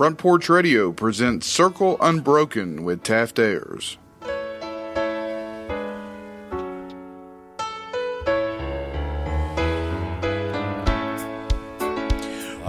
Front 0.00 0.16
Porch 0.16 0.48
Radio 0.48 0.92
presents 0.92 1.46
Circle 1.46 1.98
Unbroken 2.00 2.84
with 2.84 3.02
Taft 3.02 3.38
Ayers. 3.38 3.98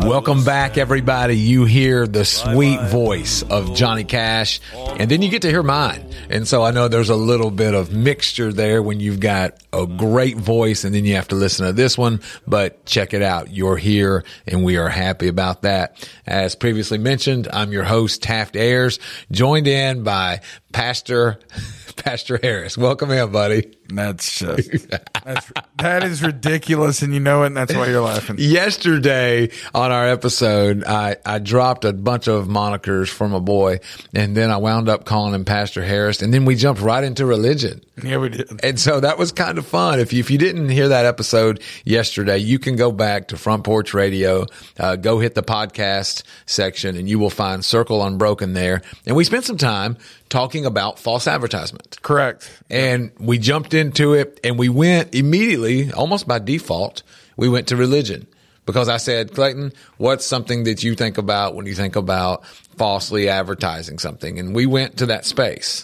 Welcome 0.03 0.43
back, 0.43 0.77
everybody. 0.77 1.37
You 1.37 1.65
hear 1.65 2.07
the 2.07 2.25
sweet 2.25 2.81
voice 2.89 3.43
of 3.43 3.75
Johnny 3.75 4.03
Cash, 4.03 4.59
and 4.73 5.09
then 5.09 5.21
you 5.21 5.29
get 5.29 5.43
to 5.43 5.49
hear 5.49 5.61
mine. 5.63 6.03
And 6.29 6.47
so 6.47 6.63
I 6.63 6.71
know 6.71 6.87
there's 6.87 7.09
a 7.09 7.15
little 7.15 7.51
bit 7.51 7.73
of 7.73 7.93
mixture 7.93 8.51
there 8.51 8.81
when 8.81 8.99
you've 8.99 9.19
got 9.19 9.61
a 9.71 9.85
great 9.85 10.37
voice 10.37 10.83
and 10.83 10.93
then 10.93 11.05
you 11.05 11.15
have 11.15 11.27
to 11.29 11.35
listen 11.35 11.65
to 11.67 11.73
this 11.73 11.97
one. 11.97 12.21
But 12.47 12.85
check 12.85 13.13
it 13.13 13.21
out. 13.21 13.51
You're 13.51 13.77
here 13.77 14.25
and 14.47 14.63
we 14.63 14.77
are 14.77 14.89
happy 14.89 15.27
about 15.27 15.61
that. 15.61 16.09
As 16.25 16.55
previously 16.55 16.97
mentioned, 16.97 17.47
I'm 17.51 17.71
your 17.71 17.83
host, 17.83 18.23
Taft 18.23 18.55
Ayers, 18.55 18.99
joined 19.31 19.67
in 19.67 20.03
by 20.03 20.41
Pastor 20.73 21.39
Pastor 21.95 22.39
Harris. 22.41 22.77
Welcome 22.77 23.11
in, 23.11 23.31
buddy. 23.31 23.77
That's 23.95 24.39
just 24.39 24.89
that's 25.23 25.51
that 25.77 26.03
is 26.03 26.23
ridiculous, 26.23 27.01
and 27.01 27.13
you 27.13 27.19
know 27.19 27.43
it, 27.43 27.47
and 27.47 27.57
that's 27.57 27.73
why 27.73 27.87
you're 27.87 28.01
laughing. 28.01 28.35
Yesterday 28.39 29.49
on 29.73 29.91
our 29.91 30.07
episode, 30.07 30.83
I 30.85 31.17
I 31.25 31.39
dropped 31.39 31.85
a 31.85 31.93
bunch 31.93 32.27
of 32.27 32.47
monikers 32.47 33.09
from 33.09 33.33
a 33.33 33.39
boy, 33.41 33.79
and 34.13 34.35
then 34.35 34.51
I 34.51 34.57
wound 34.57 34.89
up 34.89 35.05
calling 35.05 35.33
him 35.33 35.45
Pastor 35.45 35.83
Harris, 35.83 36.21
and 36.21 36.33
then 36.33 36.45
we 36.45 36.55
jumped 36.55 36.81
right 36.81 37.03
into 37.03 37.25
religion. 37.25 37.81
Yeah, 38.03 38.17
we 38.17 38.29
did. 38.29 38.63
And 38.63 38.79
so 38.79 38.99
that 38.99 39.17
was 39.17 39.31
kind 39.31 39.57
of 39.57 39.65
fun. 39.65 39.99
If 39.99 40.13
you, 40.13 40.19
if 40.19 40.31
you 40.31 40.37
didn't 40.37 40.69
hear 40.69 40.87
that 40.87 41.05
episode 41.05 41.61
yesterday, 41.85 42.37
you 42.37 42.57
can 42.57 42.75
go 42.75 42.91
back 42.91 43.27
to 43.29 43.37
Front 43.37 43.63
Porch 43.63 43.93
Radio, 43.93 44.47
uh, 44.79 44.95
go 44.95 45.19
hit 45.19 45.35
the 45.35 45.43
podcast 45.43 46.23
section 46.45 46.95
and 46.95 47.09
you 47.09 47.19
will 47.19 47.29
find 47.29 47.63
Circle 47.63 48.03
Unbroken 48.03 48.53
there. 48.53 48.81
And 49.05 49.15
we 49.15 49.23
spent 49.23 49.45
some 49.45 49.57
time 49.57 49.97
talking 50.29 50.65
about 50.65 50.97
false 50.97 51.27
advertisement. 51.27 52.01
Correct. 52.01 52.49
And 52.69 53.11
we 53.19 53.37
jumped 53.37 53.73
into 53.81 54.13
it 54.13 54.39
and 54.43 54.57
we 54.57 54.69
went 54.69 55.13
immediately, 55.13 55.91
almost 55.91 56.27
by 56.27 56.39
default, 56.39 57.03
we 57.35 57.49
went 57.49 57.67
to 57.67 57.75
religion 57.75 58.27
because 58.65 58.87
I 58.87 58.97
said, 58.97 59.33
Clayton, 59.33 59.73
what's 59.97 60.25
something 60.25 60.63
that 60.65 60.83
you 60.83 60.95
think 60.95 61.17
about 61.17 61.55
when 61.55 61.65
you 61.65 61.73
think 61.73 61.95
about 61.95 62.45
falsely 62.77 63.27
advertising 63.27 63.99
something? 63.99 64.39
And 64.39 64.55
we 64.55 64.65
went 64.65 64.97
to 64.97 65.07
that 65.07 65.25
space. 65.25 65.83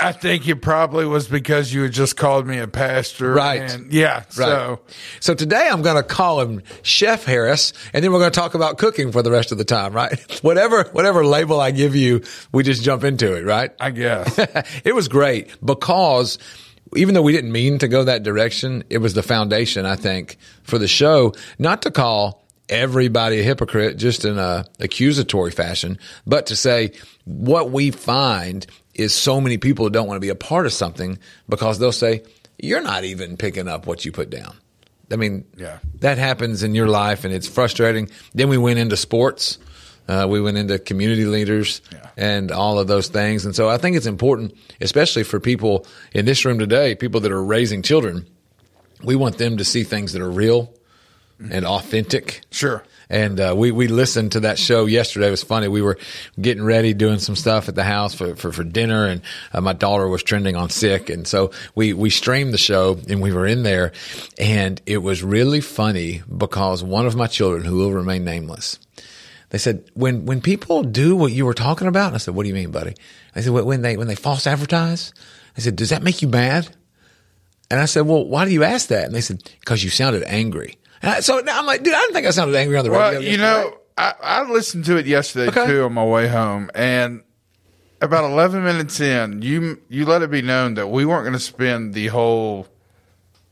I 0.00 0.12
think 0.12 0.48
it 0.48 0.56
probably 0.56 1.04
was 1.04 1.28
because 1.28 1.74
you 1.74 1.82
had 1.82 1.92
just 1.92 2.16
called 2.16 2.46
me 2.46 2.58
a 2.58 2.66
pastor. 2.66 3.32
Right. 3.32 3.78
Yeah. 3.90 4.16
Right. 4.16 4.32
So 4.32 4.80
So 5.20 5.34
today 5.34 5.68
I'm 5.70 5.82
going 5.82 5.96
to 5.96 6.02
call 6.02 6.40
him 6.40 6.62
Chef 6.82 7.24
Harris, 7.24 7.74
and 7.92 8.02
then 8.02 8.10
we're 8.10 8.18
going 8.18 8.32
to 8.32 8.38
talk 8.40 8.54
about 8.54 8.78
cooking 8.78 9.12
for 9.12 9.22
the 9.22 9.30
rest 9.30 9.52
of 9.52 9.58
the 9.58 9.64
time, 9.64 9.92
right? 9.92 10.18
Whatever, 10.42 10.84
whatever 10.92 11.24
label 11.24 11.60
I 11.60 11.70
give 11.70 11.94
you, 11.94 12.22
we 12.50 12.62
just 12.62 12.82
jump 12.82 13.04
into 13.04 13.36
it, 13.36 13.44
right? 13.44 13.72
I 13.78 13.90
guess. 13.90 14.38
it 14.84 14.94
was 14.94 15.08
great 15.08 15.54
because 15.62 16.38
even 16.96 17.14
though 17.14 17.22
we 17.22 17.32
didn't 17.32 17.52
mean 17.52 17.78
to 17.78 17.88
go 17.88 18.04
that 18.04 18.22
direction, 18.22 18.84
it 18.90 18.98
was 18.98 19.14
the 19.14 19.22
foundation, 19.22 19.86
I 19.86 19.96
think, 19.96 20.36
for 20.62 20.78
the 20.78 20.88
show, 20.88 21.34
not 21.58 21.82
to 21.82 21.90
call 21.90 22.44
everybody 22.68 23.40
a 23.40 23.42
hypocrite 23.42 23.96
just 23.96 24.24
in 24.24 24.38
a 24.38 24.64
accusatory 24.78 25.50
fashion, 25.50 25.98
but 26.26 26.46
to 26.46 26.56
say 26.56 26.92
what 27.24 27.70
we 27.70 27.90
find 27.90 28.66
is 28.94 29.14
so 29.14 29.40
many 29.40 29.58
people 29.58 29.88
don't 29.90 30.06
want 30.06 30.16
to 30.16 30.20
be 30.20 30.28
a 30.28 30.34
part 30.34 30.66
of 30.66 30.72
something 30.72 31.18
because 31.48 31.78
they'll 31.78 31.90
say, 31.92 32.22
you're 32.58 32.82
not 32.82 33.04
even 33.04 33.36
picking 33.36 33.66
up 33.68 33.86
what 33.86 34.04
you 34.04 34.12
put 34.12 34.30
down. 34.30 34.56
I 35.10 35.16
mean, 35.16 35.44
Yeah. 35.56 35.78
that 36.00 36.18
happens 36.18 36.62
in 36.62 36.74
your 36.74 36.86
life 36.86 37.24
and 37.24 37.34
it's 37.34 37.48
frustrating. 37.48 38.08
Then 38.34 38.48
we 38.48 38.58
went 38.58 38.78
into 38.78 38.96
sports. 38.96 39.58
Uh, 40.10 40.26
we 40.26 40.40
went 40.40 40.56
into 40.58 40.78
community 40.78 41.24
leaders 41.24 41.80
Yeah. 41.92 42.08
and 42.16 42.50
all 42.50 42.78
of 42.80 42.88
those 42.88 43.08
things. 43.08 43.44
And 43.46 43.54
so 43.54 43.68
I 43.68 43.78
think 43.78 43.96
it's 43.96 44.06
important, 44.06 44.54
especially 44.80 45.22
for 45.22 45.38
people 45.38 45.86
in 46.12 46.24
this 46.26 46.44
room 46.44 46.58
today, 46.58 46.94
people 46.96 47.20
that 47.20 47.30
are 47.32 47.42
raising 47.44 47.82
children. 47.82 48.26
We 49.04 49.14
want 49.14 49.38
them 49.38 49.56
to 49.58 49.64
see 49.64 49.84
things 49.84 50.12
that 50.12 50.20
are 50.22 50.30
real 50.30 50.72
and 51.50 51.64
authentic. 51.64 52.40
Sure. 52.50 52.82
And 53.08 53.40
uh, 53.40 53.54
we 53.56 53.72
we 53.72 53.88
listened 53.88 54.32
to 54.32 54.40
that 54.40 54.56
show 54.58 54.86
yesterday. 54.86 55.26
It 55.28 55.30
was 55.30 55.42
funny. 55.42 55.66
We 55.68 55.82
were 55.82 55.98
getting 56.40 56.62
ready, 56.62 56.94
doing 56.94 57.18
some 57.18 57.34
stuff 57.34 57.68
at 57.68 57.74
the 57.74 57.82
house 57.82 58.14
for 58.14 58.36
for, 58.36 58.52
for 58.52 58.62
dinner, 58.62 59.06
and 59.06 59.22
uh, 59.52 59.60
my 59.60 59.72
daughter 59.72 60.06
was 60.06 60.22
trending 60.22 60.54
on 60.54 60.70
sick, 60.70 61.10
and 61.10 61.26
so 61.26 61.50
we 61.74 61.92
we 61.92 62.10
streamed 62.10 62.52
the 62.54 62.58
show, 62.58 62.98
and 63.08 63.20
we 63.20 63.32
were 63.32 63.48
in 63.48 63.64
there, 63.64 63.90
and 64.38 64.80
it 64.86 64.98
was 64.98 65.24
really 65.24 65.60
funny 65.60 66.22
because 66.36 66.84
one 66.84 67.06
of 67.06 67.16
my 67.16 67.26
children, 67.26 67.64
who 67.64 67.78
will 67.78 67.92
remain 67.92 68.22
nameless, 68.24 68.78
they 69.50 69.58
said 69.58 69.84
when 69.94 70.26
when 70.26 70.40
people 70.40 70.82
do 70.82 71.14
what 71.16 71.32
you 71.32 71.44
were 71.46 71.54
talking 71.54 71.86
about, 71.88 72.08
and 72.08 72.14
I 72.14 72.18
said, 72.18 72.34
"What 72.34 72.42
do 72.44 72.48
you 72.48 72.54
mean, 72.54 72.70
buddy?" 72.70 72.94
I 73.36 73.40
said, 73.42 73.52
"When 73.52 73.82
they 73.82 73.96
when 73.96 74.06
they 74.08 74.14
false 74.14 74.46
advertise," 74.46 75.12
I 75.56 75.60
said, 75.60 75.76
"Does 75.76 75.90
that 75.90 76.02
make 76.02 76.22
you 76.22 76.28
mad?" 76.28 76.74
And 77.72 77.78
I 77.78 77.84
said, 77.84 78.00
well, 78.00 78.24
why 78.26 78.46
do 78.46 78.50
you 78.50 78.64
ask 78.64 78.88
that? 78.88 79.04
And 79.04 79.14
they 79.14 79.20
said, 79.20 79.48
because 79.60 79.84
you 79.84 79.90
sounded 79.90 80.24
angry. 80.26 80.76
And 81.02 81.08
I, 81.12 81.20
so 81.20 81.38
now 81.38 81.56
I'm 81.56 81.66
like, 81.66 81.84
dude, 81.84 81.94
I 81.94 82.00
didn't 82.00 82.14
think 82.14 82.26
I 82.26 82.30
sounded 82.30 82.56
angry 82.56 82.76
on 82.76 82.84
the 82.84 82.90
radio. 82.90 83.20
Well, 83.20 83.22
you 83.22 83.36
know, 83.38 83.78
I, 83.96 84.12
I 84.20 84.50
listened 84.50 84.86
to 84.86 84.96
it 84.96 85.06
yesterday 85.06 85.50
Okay. 85.50 85.66
too 85.68 85.84
on 85.84 85.92
my 85.92 86.04
way 86.04 86.26
home, 86.26 86.68
and 86.74 87.22
about 88.00 88.24
eleven 88.24 88.64
minutes 88.64 88.98
in, 88.98 89.42
you 89.42 89.80
you 89.88 90.04
let 90.04 90.22
it 90.22 90.32
be 90.32 90.42
known 90.42 90.74
that 90.74 90.88
we 90.88 91.04
weren't 91.04 91.22
going 91.22 91.32
to 91.34 91.38
spend 91.38 91.94
the 91.94 92.08
whole 92.08 92.66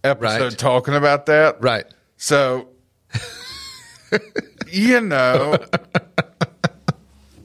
episode 0.03 0.42
Right. 0.42 0.58
talking 0.58 0.94
about 0.94 1.26
that. 1.26 1.62
right. 1.62 1.87
So, 2.16 2.70
you 4.73 5.01
know, 5.01 5.55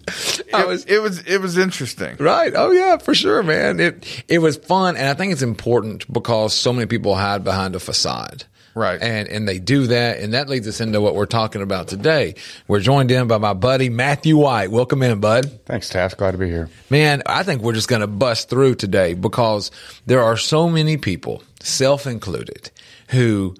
it, 0.07 0.67
was- 0.67 0.85
it 0.85 1.01
was 1.01 1.19
it 1.25 1.41
was 1.41 1.57
interesting. 1.57 2.17
Right. 2.19 2.53
Oh 2.55 2.71
yeah, 2.71 2.97
for 2.97 3.13
sure, 3.15 3.43
man. 3.43 3.79
It 3.79 4.23
it 4.27 4.39
was 4.39 4.57
fun, 4.57 4.95
and 4.97 5.07
I 5.07 5.13
think 5.13 5.31
it's 5.33 5.41
important 5.41 6.11
because 6.11 6.53
so 6.53 6.73
many 6.73 6.85
people 6.87 7.15
hide 7.15 7.43
behind 7.43 7.75
a 7.75 7.79
facade. 7.79 8.45
Right. 8.75 8.99
And 9.01 9.27
and 9.27 9.47
they 9.47 9.59
do 9.59 9.85
that, 9.87 10.19
and 10.19 10.33
that 10.33 10.49
leads 10.49 10.67
us 10.67 10.81
into 10.81 10.99
what 10.99 11.13
we're 11.13 11.27
talking 11.27 11.61
about 11.61 11.87
today. 11.87 12.33
We're 12.67 12.79
joined 12.79 13.11
in 13.11 13.27
by 13.27 13.37
my 13.37 13.53
buddy 13.53 13.89
Matthew 13.89 14.35
White. 14.35 14.71
Welcome 14.71 15.03
in, 15.03 15.19
bud. 15.19 15.61
Thanks, 15.65 15.89
Taft. 15.89 16.17
Glad 16.17 16.31
to 16.31 16.37
be 16.39 16.47
here. 16.49 16.69
Man, 16.89 17.21
I 17.27 17.43
think 17.43 17.61
we're 17.61 17.73
just 17.73 17.87
going 17.87 18.01
to 18.01 18.07
bust 18.07 18.49
through 18.49 18.75
today 18.75 19.13
because 19.13 19.69
there 20.07 20.23
are 20.23 20.37
so 20.37 20.67
many 20.69 20.97
people, 20.97 21.43
self 21.59 22.07
included, 22.07 22.71
who 23.09 23.55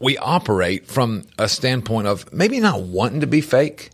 we 0.00 0.16
operate 0.18 0.86
from 0.86 1.24
a 1.38 1.48
standpoint 1.48 2.06
of 2.06 2.32
maybe 2.32 2.60
not 2.60 2.82
wanting 2.82 3.20
to 3.20 3.26
be 3.26 3.40
fake, 3.40 3.90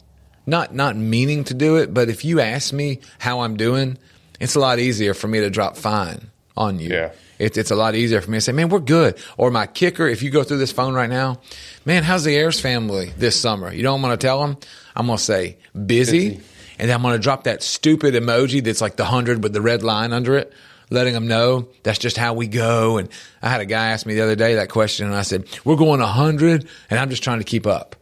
not 0.46 0.74
not 0.74 0.96
meaning 0.96 1.44
to 1.44 1.54
do 1.54 1.76
it, 1.76 1.94
but 1.94 2.08
if 2.08 2.24
you 2.24 2.40
ask 2.40 2.72
me 2.72 3.00
how 3.18 3.40
I'm 3.40 3.56
doing, 3.56 3.98
it's 4.40 4.54
a 4.54 4.60
lot 4.60 4.78
easier 4.78 5.14
for 5.14 5.28
me 5.28 5.40
to 5.40 5.50
drop 5.50 5.76
fine 5.76 6.30
on 6.56 6.78
you. 6.78 6.90
Yeah. 6.90 7.12
It, 7.38 7.56
it's 7.58 7.72
a 7.72 7.76
lot 7.76 7.94
easier 7.96 8.20
for 8.20 8.30
me 8.30 8.36
to 8.36 8.40
say, 8.42 8.52
man, 8.52 8.68
we're 8.68 8.78
good. 8.78 9.16
Or 9.36 9.50
my 9.50 9.66
kicker, 9.66 10.06
if 10.06 10.22
you 10.22 10.30
go 10.30 10.44
through 10.44 10.58
this 10.58 10.70
phone 10.70 10.94
right 10.94 11.10
now, 11.10 11.40
man, 11.84 12.04
how's 12.04 12.22
the 12.22 12.36
Ayers 12.36 12.60
family 12.60 13.12
this 13.18 13.38
summer? 13.40 13.72
You 13.72 13.82
know 13.82 13.90
what 13.92 13.96
I'm 13.96 14.02
going 14.02 14.16
to 14.18 14.24
tell 14.26 14.40
them? 14.40 14.56
I'm 14.94 15.06
going 15.06 15.18
to 15.18 15.24
say 15.24 15.56
busy, 15.72 16.28
Busy. 16.28 16.40
and 16.78 16.88
then 16.88 16.94
I'm 16.94 17.02
going 17.02 17.16
to 17.16 17.22
drop 17.22 17.44
that 17.44 17.62
stupid 17.62 18.14
emoji 18.14 18.62
that's 18.62 18.80
like 18.80 18.94
the 18.94 19.04
hundred 19.04 19.42
with 19.42 19.52
the 19.52 19.60
red 19.60 19.82
line 19.82 20.12
under 20.12 20.36
it, 20.36 20.52
letting 20.90 21.14
them 21.14 21.26
know 21.26 21.68
that's 21.82 21.98
just 21.98 22.16
how 22.16 22.34
we 22.34 22.46
go. 22.46 22.98
And 22.98 23.08
I 23.42 23.48
had 23.48 23.60
a 23.60 23.66
guy 23.66 23.88
ask 23.88 24.06
me 24.06 24.14
the 24.14 24.22
other 24.22 24.36
day 24.36 24.56
that 24.56 24.68
question, 24.70 25.06
and 25.06 25.14
I 25.14 25.22
said, 25.22 25.46
we're 25.64 25.76
going 25.76 26.00
a 26.00 26.06
hundred, 26.06 26.68
and 26.90 27.00
I'm 27.00 27.10
just 27.10 27.22
trying 27.22 27.38
to 27.38 27.44
keep 27.44 27.66
up. 27.66 27.96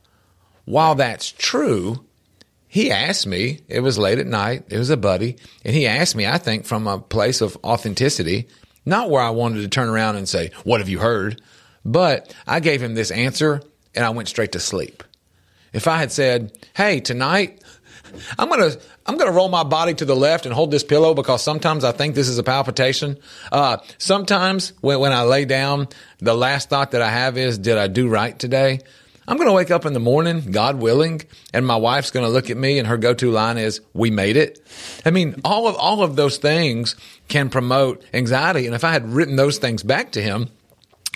While 0.64 0.94
that's 0.94 1.30
true, 1.30 2.04
he 2.68 2.90
asked 2.90 3.26
me, 3.26 3.60
it 3.68 3.80
was 3.80 3.98
late 3.98 4.18
at 4.18 4.26
night, 4.26 4.64
it 4.68 4.78
was 4.78 4.90
a 4.90 4.96
buddy, 4.96 5.36
and 5.64 5.74
he 5.74 5.86
asked 5.86 6.16
me, 6.16 6.26
I 6.26 6.38
think, 6.38 6.64
from 6.64 6.86
a 6.86 6.98
place 6.98 7.40
of 7.40 7.56
authenticity, 7.64 8.48
not 8.84 9.10
where 9.10 9.22
I 9.22 9.30
wanted 9.30 9.62
to 9.62 9.68
turn 9.68 9.88
around 9.88 10.16
and 10.16 10.28
say, 10.28 10.50
What 10.64 10.80
have 10.80 10.88
you 10.88 10.98
heard? 10.98 11.40
But 11.84 12.34
I 12.46 12.60
gave 12.60 12.82
him 12.82 12.94
this 12.94 13.10
answer 13.10 13.62
and 13.94 14.04
I 14.04 14.10
went 14.10 14.28
straight 14.28 14.52
to 14.52 14.60
sleep. 14.60 15.02
If 15.72 15.86
I 15.86 15.98
had 15.98 16.12
said, 16.12 16.56
Hey, 16.74 17.00
tonight, 17.00 17.61
I'm 18.38 18.48
gonna 18.48 18.72
I'm 19.06 19.16
gonna 19.16 19.32
roll 19.32 19.48
my 19.48 19.64
body 19.64 19.94
to 19.94 20.04
the 20.04 20.16
left 20.16 20.46
and 20.46 20.54
hold 20.54 20.70
this 20.70 20.84
pillow 20.84 21.14
because 21.14 21.42
sometimes 21.42 21.84
I 21.84 21.92
think 21.92 22.14
this 22.14 22.28
is 22.28 22.38
a 22.38 22.42
palpitation. 22.42 23.18
Uh, 23.50 23.78
sometimes 23.98 24.72
when, 24.80 24.98
when 25.00 25.12
I 25.12 25.22
lay 25.22 25.44
down, 25.44 25.88
the 26.18 26.34
last 26.34 26.68
thought 26.68 26.92
that 26.92 27.02
I 27.02 27.10
have 27.10 27.36
is, 27.36 27.58
did 27.58 27.78
I 27.78 27.88
do 27.88 28.08
right 28.08 28.38
today? 28.38 28.80
I'm 29.26 29.36
gonna 29.36 29.52
wake 29.52 29.70
up 29.70 29.86
in 29.86 29.92
the 29.92 30.00
morning, 30.00 30.50
God 30.50 30.80
willing, 30.80 31.22
and 31.54 31.66
my 31.66 31.76
wife's 31.76 32.10
gonna 32.10 32.28
look 32.28 32.50
at 32.50 32.56
me 32.56 32.78
and 32.78 32.88
her 32.88 32.96
go-to 32.96 33.30
line 33.30 33.56
is, 33.56 33.80
"We 33.94 34.10
made 34.10 34.36
it." 34.36 34.60
I 35.06 35.10
mean, 35.10 35.40
all 35.44 35.68
of 35.68 35.76
all 35.76 36.02
of 36.02 36.16
those 36.16 36.38
things 36.38 36.96
can 37.28 37.48
promote 37.48 38.02
anxiety, 38.12 38.66
and 38.66 38.74
if 38.74 38.84
I 38.84 38.92
had 38.92 39.12
written 39.12 39.36
those 39.36 39.58
things 39.58 39.82
back 39.82 40.12
to 40.12 40.22
him, 40.22 40.48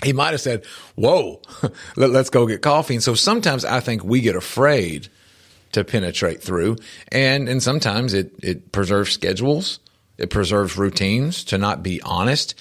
he 0.03 0.13
might 0.13 0.31
have 0.31 0.41
said, 0.41 0.63
"Whoa, 0.95 1.41
let, 1.97 2.15
us 2.15 2.29
go 2.29 2.47
get 2.47 2.61
coffee." 2.61 2.95
And 2.95 3.03
so 3.03 3.13
sometimes 3.13 3.65
I 3.65 3.81
think 3.81 4.03
we 4.03 4.21
get 4.21 4.35
afraid 4.35 5.09
to 5.77 5.83
penetrate 5.83 6.41
through, 6.41 6.75
and 7.11 7.47
and 7.47 7.61
sometimes 7.61 8.13
it 8.13 8.33
it 8.43 8.71
preserves 8.71 9.11
schedules, 9.11 9.79
it 10.17 10.29
preserves 10.29 10.77
routines 10.77 11.43
to 11.45 11.57
not 11.57 11.83
be 11.83 12.01
honest. 12.01 12.55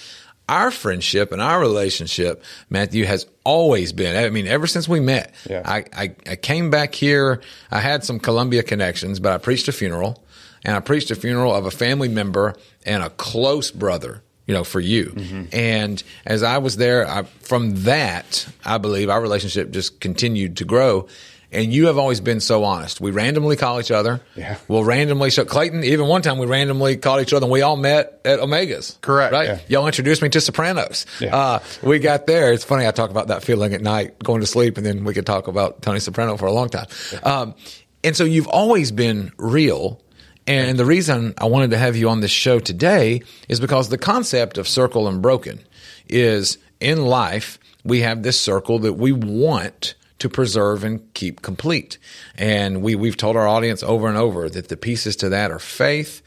our 0.49 0.71
friendship 0.71 1.33
and 1.33 1.43
our 1.43 1.59
relationship, 1.59 2.45
Matthew, 2.71 3.05
has 3.05 3.27
always 3.43 3.93
been. 3.93 4.15
I 4.15 4.31
mean, 4.31 4.47
ever 4.47 4.69
since 4.69 4.89
we 4.89 5.01
met, 5.01 5.35
Yeah. 5.51 5.63
I, 5.65 5.85
I, 5.93 6.15
I 6.31 6.37
came 6.37 6.71
back 6.71 6.95
here. 6.95 7.41
I 7.69 7.81
had 7.81 8.05
some 8.05 8.21
Columbia 8.21 8.63
connections, 8.63 9.19
but 9.19 9.33
I 9.33 9.39
preached 9.39 9.67
a 9.67 9.73
funeral, 9.73 10.23
and 10.65 10.77
I 10.77 10.81
preached 10.81 11.11
a 11.11 11.17
funeral 11.17 11.53
of 11.53 11.67
a 11.67 11.73
family 11.73 12.09
member 12.09 12.55
and 12.85 13.03
a 13.03 13.11
close 13.11 13.73
brother. 13.73 14.23
You 14.49 14.55
know, 14.55 14.63
for 14.63 14.79
you. 14.79 15.07
Mm-hmm. 15.07 15.43
And 15.53 16.01
as 16.25 16.45
I 16.45 16.59
was 16.59 16.77
there, 16.77 17.05
I, 17.09 17.25
from 17.25 17.83
that, 17.83 18.47
I 18.65 18.79
believe 18.79 19.11
our 19.11 19.21
relationship 19.21 19.73
just 19.73 19.99
continued 19.99 20.59
to 20.59 20.65
grow. 20.65 21.09
And 21.53 21.73
you 21.73 21.87
have 21.87 21.97
always 21.97 22.21
been 22.21 22.41
so 22.41 22.65
honest. 22.65 23.01
We 23.01 23.13
randomly 23.13 23.57
call 23.57 23.81
each 23.81 23.91
other. 23.91 24.21
Yeah. 24.35 24.59
We'll 24.69 24.85
randomly 24.85 25.31
show 25.31 25.45
Clayton. 25.45 25.85
Even 25.85 26.07
one 26.07 26.23
time 26.23 26.39
we 26.39 26.47
randomly 26.47 26.97
called 26.97 27.21
each 27.23 27.33
other 27.33 27.45
and 27.45 27.53
we 27.53 27.63
all 27.63 27.77
met 27.77 28.21
at 28.25 28.41
Omegas. 28.41 29.01
Correct. 29.01 29.33
Right. 29.33 29.49
Yeah. 29.49 29.61
Y'all 29.69 29.87
introduced 29.87 30.23
me 30.23 30.29
to 30.31 30.41
Sopranos. 30.41 31.07
Yeah. 31.21 31.37
Uh, 31.37 31.59
we 31.83 31.99
got 31.99 32.27
there. 32.27 32.53
It's 32.53 32.65
funny. 32.65 32.87
I 32.87 32.91
talk 32.91 33.11
about 33.11 33.29
that 33.29 33.45
feeling 33.45 33.75
at 33.75 33.81
night 33.81 34.19
going 34.19 34.41
to 34.41 34.47
sleep 34.47 34.77
and 34.77 34.85
then 34.85 35.05
we 35.05 35.15
could 35.15 35.27
talk 35.27 35.47
about 35.47 35.83
Tony 35.83 36.01
Soprano 36.01 36.37
for 36.37 36.47
a 36.47 36.53
long 36.53 36.69
time. 36.69 36.87
Um, 37.23 37.55
and 38.03 38.17
so 38.17 38.25
you've 38.25 38.49
always 38.49 38.91
been 38.91 39.33
real. 39.39 40.03
And 40.47 40.79
the 40.79 40.85
reason 40.85 41.35
I 41.39 41.47
wanted 41.47 41.71
to 41.71 41.79
have 41.79 41.97
you 41.97 42.09
on 42.09 42.21
this 42.21 42.31
show 42.31 42.61
today 42.61 43.23
is 43.49 43.59
because 43.59 43.89
the 43.89 43.99
concept 43.99 44.59
of 44.59 44.69
Circle 44.69 45.09
Unbroken 45.09 45.61
is 46.09 46.59
in 46.81 47.05
life, 47.05 47.59
we 47.85 48.01
have 48.01 48.23
this 48.23 48.39
circle 48.39 48.81
that 48.81 48.95
we 48.95 49.13
want 49.13 49.95
to 50.19 50.29
preserve 50.29 50.85
and 50.85 51.13
keep 51.15 51.43
complete. 51.43 51.99
And 52.37 52.83
we, 52.83 52.95
we've 52.95 53.17
told 53.17 53.37
our 53.37 53.47
audience 53.47 53.83
over 53.83 54.09
and 54.09 54.17
over 54.17 54.49
that 54.49 54.69
the 54.69 54.77
pieces 54.77 55.17
to 55.17 55.29
that 55.31 55.51
are 55.51 55.59
faith, 55.59 56.23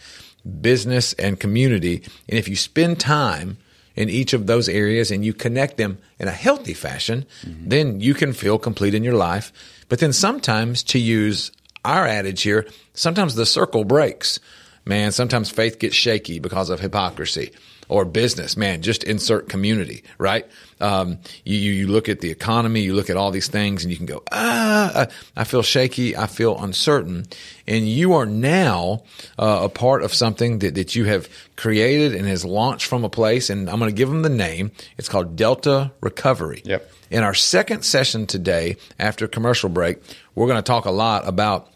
business, 0.62 1.13
and 1.13 1.39
community. 1.39 2.03
And 2.27 2.38
if 2.38 2.47
you 2.47 2.56
spend 2.56 3.00
time 3.00 3.57
in 3.95 4.09
each 4.09 4.33
of 4.33 4.47
those 4.47 4.69
areas 4.69 5.12
and 5.12 5.25
you 5.25 5.33
connect 5.33 5.77
them 5.77 5.97
in 6.19 6.27
a 6.27 6.31
healthy 6.31 6.74
fashion, 6.74 7.25
then 7.68 8.00
you 8.00 8.13
can 8.13 8.33
feel 8.33 8.57
complete 8.57 8.94
in 8.94 9.03
your 9.03 9.15
life. 9.15 9.51
But 9.89 10.00
then 10.00 10.13
sometimes, 10.13 10.83
to 10.83 11.00
use 11.00 11.51
our 11.83 12.06
adage 12.06 12.44
here, 12.44 12.68
sometimes 12.94 13.35
the 13.35 13.45
circle 13.45 13.83
breaks. 13.83 14.39
Man, 14.85 15.12
sometimes 15.12 15.50
faith 15.50 15.80
gets 15.80 15.95
shaky 15.95 16.39
because 16.39 16.69
of 16.69 16.80
hypocrisy 16.80 17.51
or 17.89 18.06
business. 18.06 18.56
Man, 18.56 18.81
just 18.81 19.03
insert 19.03 19.50
community, 19.50 20.03
right? 20.18 20.45
Um, 20.80 21.19
you, 21.44 21.57
you, 21.57 21.71
you 21.74 21.88
look 21.88 22.07
at 22.07 22.21
the 22.21 22.30
economy, 22.30 22.81
you 22.81 22.94
look 22.94 23.09
at 23.09 23.18
all 23.18 23.31
these 23.31 23.50
things 23.50 23.83
and 23.83 23.91
you 23.91 23.97
can 23.97 24.06
go, 24.06 24.24
ah, 24.31 25.07
I 25.36 25.44
feel 25.44 25.63
shaky. 25.63 26.15
I 26.15 26.27
feel 26.27 26.57
uncertain. 26.57 27.25
And 27.68 27.88
you 27.88 28.13
are 28.13 28.25
now 28.25 29.03
uh, 29.38 29.62
a 29.63 29.69
part 29.69 30.03
of 30.03 30.13
something 30.13 30.59
that, 30.59 30.75
that 30.75 30.95
you 30.95 31.06
have 31.06 31.27
created 31.57 32.15
and 32.15 32.25
has 32.27 32.45
launched 32.45 32.86
from 32.86 33.03
a 33.03 33.09
place. 33.09 33.50
And 33.50 33.69
I'm 33.69 33.80
going 33.80 33.92
to 33.92 33.95
give 33.95 34.09
them 34.09 34.21
the 34.21 34.30
name. 34.30 34.71
It's 34.97 35.09
called 35.09 35.35
Delta 35.35 35.92
Recovery. 36.00 36.62
Yep. 36.63 36.89
In 37.12 37.24
our 37.24 37.33
second 37.33 37.83
session 37.83 38.27
today, 38.27 38.77
after 39.00 39.27
commercial 39.27 39.69
break, 39.69 39.97
we're 40.35 40.47
going 40.47 40.57
to 40.57 40.62
talk 40.62 40.85
a 40.85 40.92
lot 40.92 41.27
about 41.27 41.68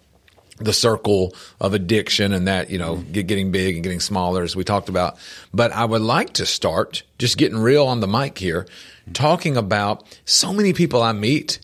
the 0.58 0.74
circle 0.74 1.34
of 1.60 1.74
addiction 1.74 2.34
and 2.34 2.48
that, 2.48 2.70
you 2.70 2.78
know, 2.78 2.96
mm-hmm. 2.96 3.12
get, 3.12 3.28
getting 3.28 3.52
big 3.52 3.76
and 3.76 3.84
getting 3.84 4.00
smaller 4.00 4.44
as 4.44 4.56
we 4.56 4.64
talked 4.64 4.90
about. 4.90 5.18
But 5.54 5.72
I 5.72 5.86
would 5.86 6.02
like 6.02 6.34
to 6.34 6.46
start 6.46 7.04
just 7.18 7.38
getting 7.38 7.58
real 7.58 7.88
on 7.88 8.00
the 8.00 8.08
mic 8.08 8.38
here, 8.38 8.64
mm-hmm. 8.64 9.14
talking 9.14 9.58
about 9.58 10.20
so 10.26 10.54
many 10.54 10.74
people 10.74 11.02
I 11.02 11.14
meet. 11.14 11.60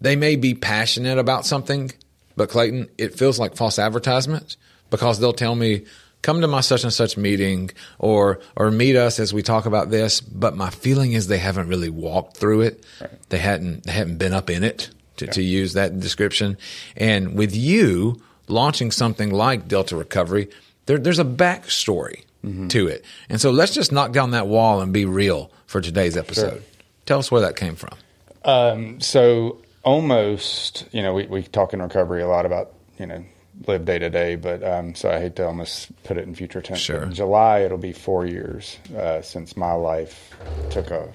They 0.00 0.16
may 0.16 0.36
be 0.36 0.54
passionate 0.54 1.18
about 1.18 1.46
something, 1.46 1.90
but 2.36 2.50
Clayton, 2.50 2.88
it 2.98 3.18
feels 3.18 3.38
like 3.38 3.56
false 3.56 3.78
advertisement 3.78 4.56
because 4.90 5.18
they'll 5.18 5.32
tell 5.32 5.54
me, 5.54 5.86
come 6.20 6.42
to 6.42 6.48
my 6.48 6.60
such 6.60 6.84
and 6.84 6.92
such 6.92 7.16
meeting 7.16 7.70
or 7.98 8.40
or 8.56 8.70
meet 8.70 8.96
us 8.96 9.18
as 9.18 9.32
we 9.32 9.42
talk 9.42 9.64
about 9.64 9.90
this. 9.90 10.20
But 10.20 10.56
my 10.56 10.68
feeling 10.68 11.12
is 11.12 11.28
they 11.28 11.38
haven't 11.38 11.68
really 11.68 11.88
walked 11.88 12.36
through 12.36 12.62
it. 12.62 12.84
They 13.30 13.38
hadn't 13.38 13.84
they 13.84 13.92
haven't 13.92 14.18
been 14.18 14.34
up 14.34 14.50
in 14.50 14.64
it 14.64 14.90
to, 15.16 15.26
to 15.26 15.42
use 15.42 15.74
that 15.74 16.00
description. 16.00 16.56
And 16.96 17.34
with 17.34 17.54
you 17.54 18.20
launching 18.48 18.90
something 18.90 19.30
like 19.30 19.68
Delta 19.68 19.96
Recovery, 19.96 20.48
there, 20.86 20.98
there's 20.98 21.18
a 21.18 21.24
backstory 21.24 22.22
to 22.68 22.86
it. 22.86 23.04
And 23.28 23.40
so 23.40 23.50
let's 23.50 23.74
just 23.74 23.90
knock 23.90 24.12
down 24.12 24.30
that 24.30 24.46
wall 24.46 24.80
and 24.80 24.92
be 24.92 25.04
real 25.04 25.50
for 25.66 25.80
today's 25.80 26.16
episode. 26.16 26.62
Tell 27.04 27.18
us 27.18 27.28
where 27.28 27.40
that 27.40 27.56
came 27.56 27.74
from. 27.74 27.98
Um, 28.44 29.00
so 29.00 29.62
almost, 29.82 30.86
you 30.92 31.02
know, 31.02 31.12
we, 31.12 31.26
we 31.26 31.42
talk 31.42 31.72
in 31.72 31.82
recovery 31.82 32.22
a 32.22 32.28
lot 32.28 32.46
about, 32.46 32.72
you 33.00 33.06
know, 33.06 33.24
live 33.66 33.84
day 33.84 33.98
to 33.98 34.10
day, 34.10 34.36
but 34.36 34.62
um, 34.62 34.94
so 34.94 35.10
I 35.10 35.18
hate 35.18 35.34
to 35.36 35.46
almost 35.46 35.90
put 36.04 36.18
it 36.18 36.24
in 36.24 36.36
future 36.36 36.60
tense. 36.60 36.78
Sure. 36.78 37.02
In 37.02 37.14
July, 37.14 37.60
it'll 37.60 37.78
be 37.78 37.92
four 37.92 38.26
years 38.26 38.78
uh, 38.96 39.22
since 39.22 39.56
my 39.56 39.72
life 39.72 40.30
took 40.70 40.92
a 40.92 41.12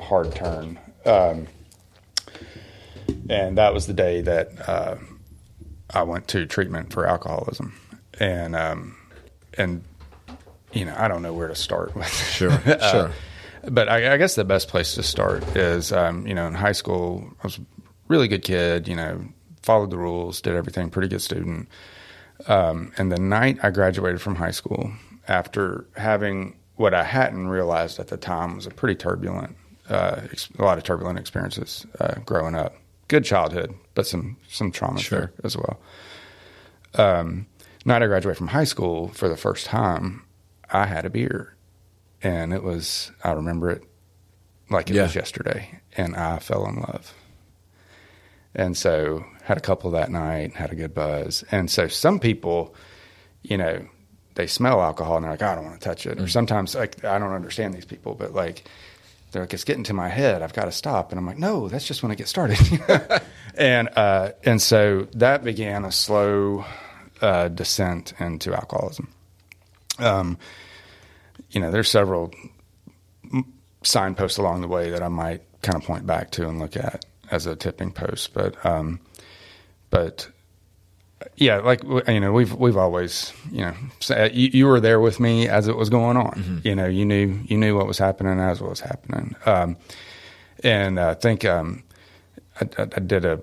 hard 0.00 0.34
turn. 0.36 0.78
Um, 1.04 1.48
and 3.28 3.58
that 3.58 3.72
was 3.74 3.86
the 3.86 3.92
day 3.94 4.20
that 4.22 4.68
uh, 4.68 4.96
I 5.90 6.02
went 6.02 6.28
to 6.28 6.46
treatment 6.46 6.92
for 6.92 7.06
alcoholism. 7.06 7.74
And, 8.20 8.54
um, 8.54 8.96
and, 9.54 9.82
you 10.72 10.84
know, 10.84 10.94
I 10.96 11.08
don't 11.08 11.22
know 11.22 11.32
where 11.32 11.48
to 11.48 11.54
start 11.54 11.94
with. 11.94 12.08
Sure, 12.08 12.50
Uh, 12.66 12.90
sure. 12.90 13.10
but 13.70 13.88
I, 13.88 14.14
I 14.14 14.16
guess 14.16 14.34
the 14.34 14.44
best 14.44 14.68
place 14.68 14.94
to 14.94 15.02
start 15.02 15.42
is, 15.56 15.92
um, 15.92 16.26
you 16.26 16.34
know, 16.34 16.46
in 16.46 16.54
high 16.54 16.72
school, 16.72 17.24
I 17.42 17.46
was 17.46 17.58
a 17.58 17.62
really 18.08 18.28
good 18.28 18.42
kid, 18.44 18.88
you 18.88 18.96
know, 18.96 19.24
followed 19.62 19.90
the 19.90 19.98
rules, 19.98 20.40
did 20.40 20.54
everything, 20.54 20.90
pretty 20.90 21.08
good 21.08 21.22
student. 21.22 21.68
Um, 22.46 22.92
and 22.98 23.10
the 23.10 23.18
night 23.18 23.58
I 23.62 23.70
graduated 23.70 24.20
from 24.20 24.34
high 24.34 24.50
school, 24.50 24.92
after 25.28 25.86
having 25.96 26.56
what 26.76 26.92
I 26.92 27.04
hadn't 27.04 27.48
realized 27.48 27.98
at 27.98 28.08
the 28.08 28.16
time 28.16 28.56
was 28.56 28.66
a 28.66 28.70
pretty 28.70 28.96
turbulent, 28.96 29.56
uh, 29.88 30.20
ex- 30.30 30.50
a 30.58 30.62
lot 30.62 30.76
of 30.76 30.84
turbulent 30.84 31.18
experiences 31.18 31.86
uh, 32.00 32.14
growing 32.26 32.54
up. 32.54 32.74
Good 33.08 33.24
childhood, 33.24 33.74
but 33.94 34.06
some 34.06 34.36
some 34.48 34.70
trauma 34.72 35.00
there 35.10 35.32
as 35.44 35.56
well. 35.56 35.78
Um, 36.94 37.46
night 37.84 38.02
I 38.02 38.06
graduated 38.06 38.38
from 38.38 38.48
high 38.48 38.64
school 38.64 39.08
for 39.08 39.28
the 39.28 39.36
first 39.36 39.66
time, 39.66 40.24
I 40.70 40.86
had 40.86 41.04
a 41.04 41.10
beer, 41.10 41.54
and 42.22 42.52
it 42.54 42.62
was 42.62 43.10
I 43.22 43.32
remember 43.32 43.70
it 43.70 43.82
like 44.70 44.88
it 44.90 44.96
Yeah. 44.96 45.02
was 45.02 45.14
yesterday, 45.14 45.80
and 45.96 46.16
I 46.16 46.38
fell 46.38 46.66
in 46.66 46.76
love. 46.76 47.12
And 48.54 48.76
so 48.76 49.24
had 49.42 49.56
a 49.58 49.60
couple 49.60 49.90
that 49.90 50.10
night, 50.10 50.54
had 50.54 50.70
a 50.70 50.76
good 50.76 50.94
buzz. 50.94 51.42
And 51.50 51.68
so 51.70 51.88
some 51.88 52.20
people, 52.20 52.74
you 53.42 53.56
know, 53.58 53.84
they 54.36 54.46
smell 54.46 54.80
alcohol 54.80 55.16
and 55.16 55.24
they're 55.24 55.32
like, 55.32 55.42
I 55.42 55.54
don't 55.56 55.64
want 55.64 55.80
to 55.80 55.84
touch 55.84 56.06
it. 56.06 56.20
Or 56.20 56.28
sometimes 56.28 56.74
like 56.76 57.04
I 57.04 57.18
don't 57.18 57.32
understand 57.32 57.74
these 57.74 57.84
people, 57.84 58.14
but 58.14 58.32
like 58.32 58.68
they're 59.34 59.42
like, 59.42 59.52
it's 59.52 59.64
getting 59.64 59.84
to 59.84 59.92
my 59.92 60.08
head. 60.08 60.42
I've 60.42 60.54
got 60.54 60.64
to 60.64 60.72
stop. 60.72 61.10
And 61.12 61.18
I'm 61.18 61.26
like, 61.26 61.38
no, 61.38 61.68
that's 61.68 61.86
just 61.86 62.02
when 62.02 62.10
I 62.10 62.14
get 62.14 62.28
started. 62.28 62.58
and 63.54 63.90
uh, 63.94 64.30
and 64.44 64.62
so 64.62 65.08
that 65.12 65.44
began 65.44 65.84
a 65.84 65.92
slow 65.92 66.64
uh, 67.20 67.48
descent 67.48 68.14
into 68.18 68.54
alcoholism. 68.54 69.12
Um, 69.98 70.38
you 71.50 71.60
know, 71.60 71.70
there's 71.70 71.90
several 71.90 72.32
signposts 73.82 74.38
along 74.38 74.62
the 74.62 74.68
way 74.68 74.90
that 74.90 75.02
I 75.02 75.08
might 75.08 75.42
kind 75.62 75.76
of 75.76 75.82
point 75.82 76.06
back 76.06 76.30
to 76.32 76.48
and 76.48 76.58
look 76.58 76.76
at 76.76 77.04
as 77.30 77.46
a 77.46 77.56
tipping 77.56 77.92
post, 77.92 78.32
but 78.34 78.64
um, 78.64 79.00
but 79.90 80.28
yeah, 81.36 81.58
like 81.58 81.82
you 81.82 82.20
know, 82.20 82.32
we've 82.32 82.54
we've 82.54 82.76
always 82.76 83.32
you 83.50 83.62
know 83.62 83.74
you, 84.32 84.48
you 84.52 84.66
were 84.66 84.80
there 84.80 85.00
with 85.00 85.20
me 85.20 85.48
as 85.48 85.68
it 85.68 85.76
was 85.76 85.90
going 85.90 86.16
on. 86.16 86.60
You 86.64 86.74
know, 86.74 86.86
you 86.86 87.04
knew 87.04 87.40
you 87.44 87.56
knew 87.56 87.76
what 87.76 87.86
was 87.86 87.98
happening 87.98 88.38
as 88.38 88.60
what 88.60 88.70
was 88.70 88.80
happening, 88.80 89.34
um, 89.46 89.76
and 90.62 90.98
I 91.00 91.14
think 91.14 91.44
um, 91.44 91.82
I, 92.60 92.68
I, 92.78 92.82
I 92.82 93.00
did 93.00 93.24
a 93.24 93.42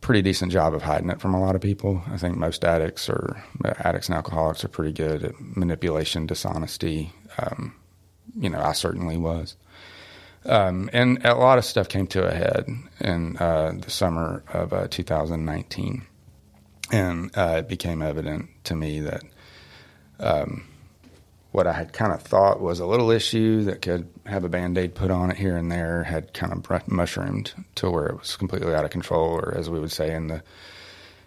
pretty 0.00 0.22
decent 0.22 0.52
job 0.52 0.72
of 0.72 0.82
hiding 0.82 1.10
it 1.10 1.20
from 1.20 1.34
a 1.34 1.40
lot 1.40 1.56
of 1.56 1.60
people. 1.60 2.02
I 2.06 2.16
think 2.16 2.36
most 2.36 2.64
addicts 2.64 3.08
or 3.08 3.42
uh, 3.64 3.74
addicts 3.78 4.08
and 4.08 4.16
alcoholics 4.16 4.64
are 4.64 4.68
pretty 4.68 4.92
good 4.92 5.24
at 5.24 5.34
manipulation, 5.40 6.26
dishonesty. 6.26 7.12
Um, 7.38 7.74
you 8.38 8.48
know, 8.48 8.60
I 8.60 8.72
certainly 8.72 9.16
was. 9.16 9.56
Um, 10.44 10.88
and 10.92 11.24
a 11.24 11.34
lot 11.34 11.58
of 11.58 11.64
stuff 11.64 11.88
came 11.88 12.06
to 12.08 12.24
a 12.24 12.32
head 12.32 12.68
in 13.00 13.36
uh, 13.38 13.72
the 13.80 13.90
summer 13.90 14.44
of 14.52 14.72
uh, 14.72 14.86
2019. 14.88 16.06
And 16.92 17.36
uh, 17.36 17.56
it 17.58 17.68
became 17.68 18.02
evident 18.02 18.48
to 18.64 18.76
me 18.76 19.00
that 19.00 19.22
um, 20.20 20.64
what 21.56 21.66
I 21.66 21.72
had 21.72 21.92
kind 21.92 22.12
of 22.12 22.22
thought 22.22 22.60
was 22.60 22.80
a 22.80 22.86
little 22.86 23.10
issue 23.10 23.64
that 23.64 23.82
could 23.82 24.08
have 24.26 24.44
a 24.44 24.48
band 24.48 24.76
aid 24.76 24.94
put 24.94 25.10
on 25.10 25.30
it 25.30 25.36
here 25.36 25.56
and 25.56 25.72
there 25.72 26.04
had 26.04 26.34
kind 26.34 26.52
of 26.52 26.88
mushroomed 26.88 27.52
to 27.76 27.90
where 27.90 28.06
it 28.06 28.18
was 28.18 28.36
completely 28.36 28.74
out 28.74 28.84
of 28.84 28.90
control, 28.90 29.30
or 29.30 29.54
as 29.56 29.70
we 29.70 29.80
would 29.80 29.90
say 29.92 30.14
in 30.14 30.28
the 30.28 30.42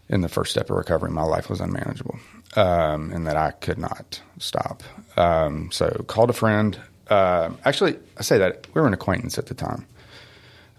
in 0.08 0.22
the 0.22 0.30
first 0.30 0.52
step 0.52 0.70
of 0.70 0.76
recovery, 0.76 1.12
my 1.12 1.24
life 1.24 1.50
was 1.50 1.60
unmanageable, 1.62 2.20
um, 2.56 3.12
and 3.12 3.28
that 3.28 3.38
I 3.38 3.52
could 3.52 3.78
not 3.78 4.22
stop. 4.40 4.84
Um, 5.18 5.72
so 5.72 6.04
called 6.08 6.30
a 6.30 6.34
friend. 6.34 6.80
Uh, 7.08 7.52
actually, 7.66 7.98
I 8.18 8.22
say 8.22 8.38
that 8.40 8.68
we 8.74 8.82
were 8.82 8.88
an 8.88 8.94
acquaintance 8.94 9.38
at 9.38 9.48
the 9.48 9.54
time. 9.54 9.88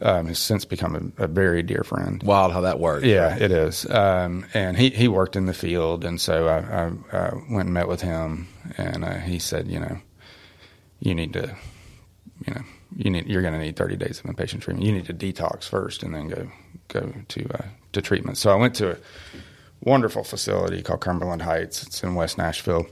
Um, 0.03 0.29
has 0.29 0.39
since 0.39 0.65
become 0.65 1.13
a, 1.19 1.25
a 1.25 1.29
very 1.29 1.63
dear 1.63 1.85
friend. 1.85 2.23
Wild 2.23 2.53
how 2.53 2.63
that 2.63 2.81
worked. 2.81 3.05
Yeah, 3.05 3.37
it 3.37 3.51
is. 3.51 3.85
Um, 3.91 4.47
and 4.55 4.75
he, 4.77 4.89
he 4.89 5.09
worked 5.09 5.37
in 5.37 5.45
the 5.45 5.53
field, 5.53 6.07
and 6.07 6.19
so 6.19 6.49
I, 6.49 6.59
I, 6.59 7.19
I 7.19 7.35
went 7.51 7.67
and 7.67 7.75
met 7.75 7.87
with 7.87 8.01
him, 8.01 8.49
and 8.79 9.05
uh, 9.05 9.19
he 9.19 9.39
said, 9.39 9.69
you 9.69 9.79
know, 9.79 9.99
you 11.01 11.15
need 11.15 11.35
to 11.35 11.55
you 12.47 12.55
know, 12.55 12.63
you 12.97 13.11
need 13.11 13.27
you're 13.27 13.43
going 13.43 13.55
to 13.55 13.61
need 13.61 13.77
30 13.77 13.97
days 13.97 14.21
of 14.21 14.27
inpatient 14.27 14.63
treatment. 14.63 14.83
You 14.83 14.93
need 14.93 15.07
to 15.07 15.15
detox 15.15 15.65
first, 15.65 16.03
and 16.03 16.15
then 16.15 16.29
go 16.29 16.51
go 16.89 17.13
to 17.29 17.47
uh, 17.55 17.67
to 17.93 18.03
treatment. 18.03 18.39
So 18.39 18.51
I 18.51 18.55
went 18.55 18.75
to 18.77 18.93
a 18.93 18.97
wonderful 19.83 20.25
facility 20.25 20.83
called 20.83 21.01
Cumberland 21.01 21.43
Heights. 21.43 21.83
It's 21.83 22.03
in 22.03 22.15
West 22.15 22.39
Nashville. 22.39 22.87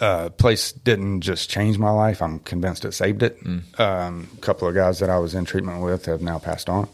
Uh, 0.00 0.28
place 0.30 0.70
didn't 0.70 1.22
just 1.22 1.50
change 1.50 1.76
my 1.76 1.90
life. 1.90 2.22
I'm 2.22 2.38
convinced 2.40 2.84
it 2.84 2.92
saved 2.92 3.22
it. 3.22 3.38
Um, 3.78 4.28
a 4.32 4.40
couple 4.40 4.68
of 4.68 4.74
guys 4.74 5.00
that 5.00 5.10
I 5.10 5.18
was 5.18 5.34
in 5.34 5.44
treatment 5.44 5.82
with 5.82 6.06
have 6.06 6.22
now 6.22 6.38
passed 6.38 6.68
on, 6.68 6.88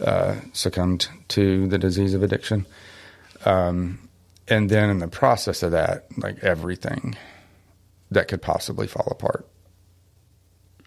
uh, 0.00 0.36
succumbed 0.52 1.08
to 1.28 1.68
the 1.68 1.78
disease 1.78 2.14
of 2.14 2.22
addiction. 2.22 2.66
Um, 3.44 4.08
and 4.48 4.70
then 4.70 4.90
in 4.90 4.98
the 4.98 5.08
process 5.08 5.62
of 5.62 5.70
that, 5.70 6.06
like 6.18 6.42
everything 6.42 7.16
that 8.10 8.28
could 8.28 8.42
possibly 8.42 8.86
fall 8.86 9.08
apart. 9.10 9.46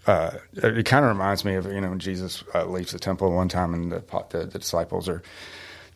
Uh, 0.06 0.38
it, 0.54 0.86
kind 0.86 1.04
of 1.04 1.10
reminds 1.10 1.44
me 1.44 1.56
of 1.56 1.66
you 1.66 1.82
know 1.82 1.90
when 1.90 2.00
Jesus 2.00 2.44
uh, 2.56 2.66
leaves 2.66 2.94
the 2.94 3.00
temple 3.00 3.32
one 3.34 3.50
time 3.50 3.74
and 3.74 3.92
the, 3.92 4.04
the 4.30 4.46
the 4.46 4.60
disciples 4.60 5.10
are 5.10 5.22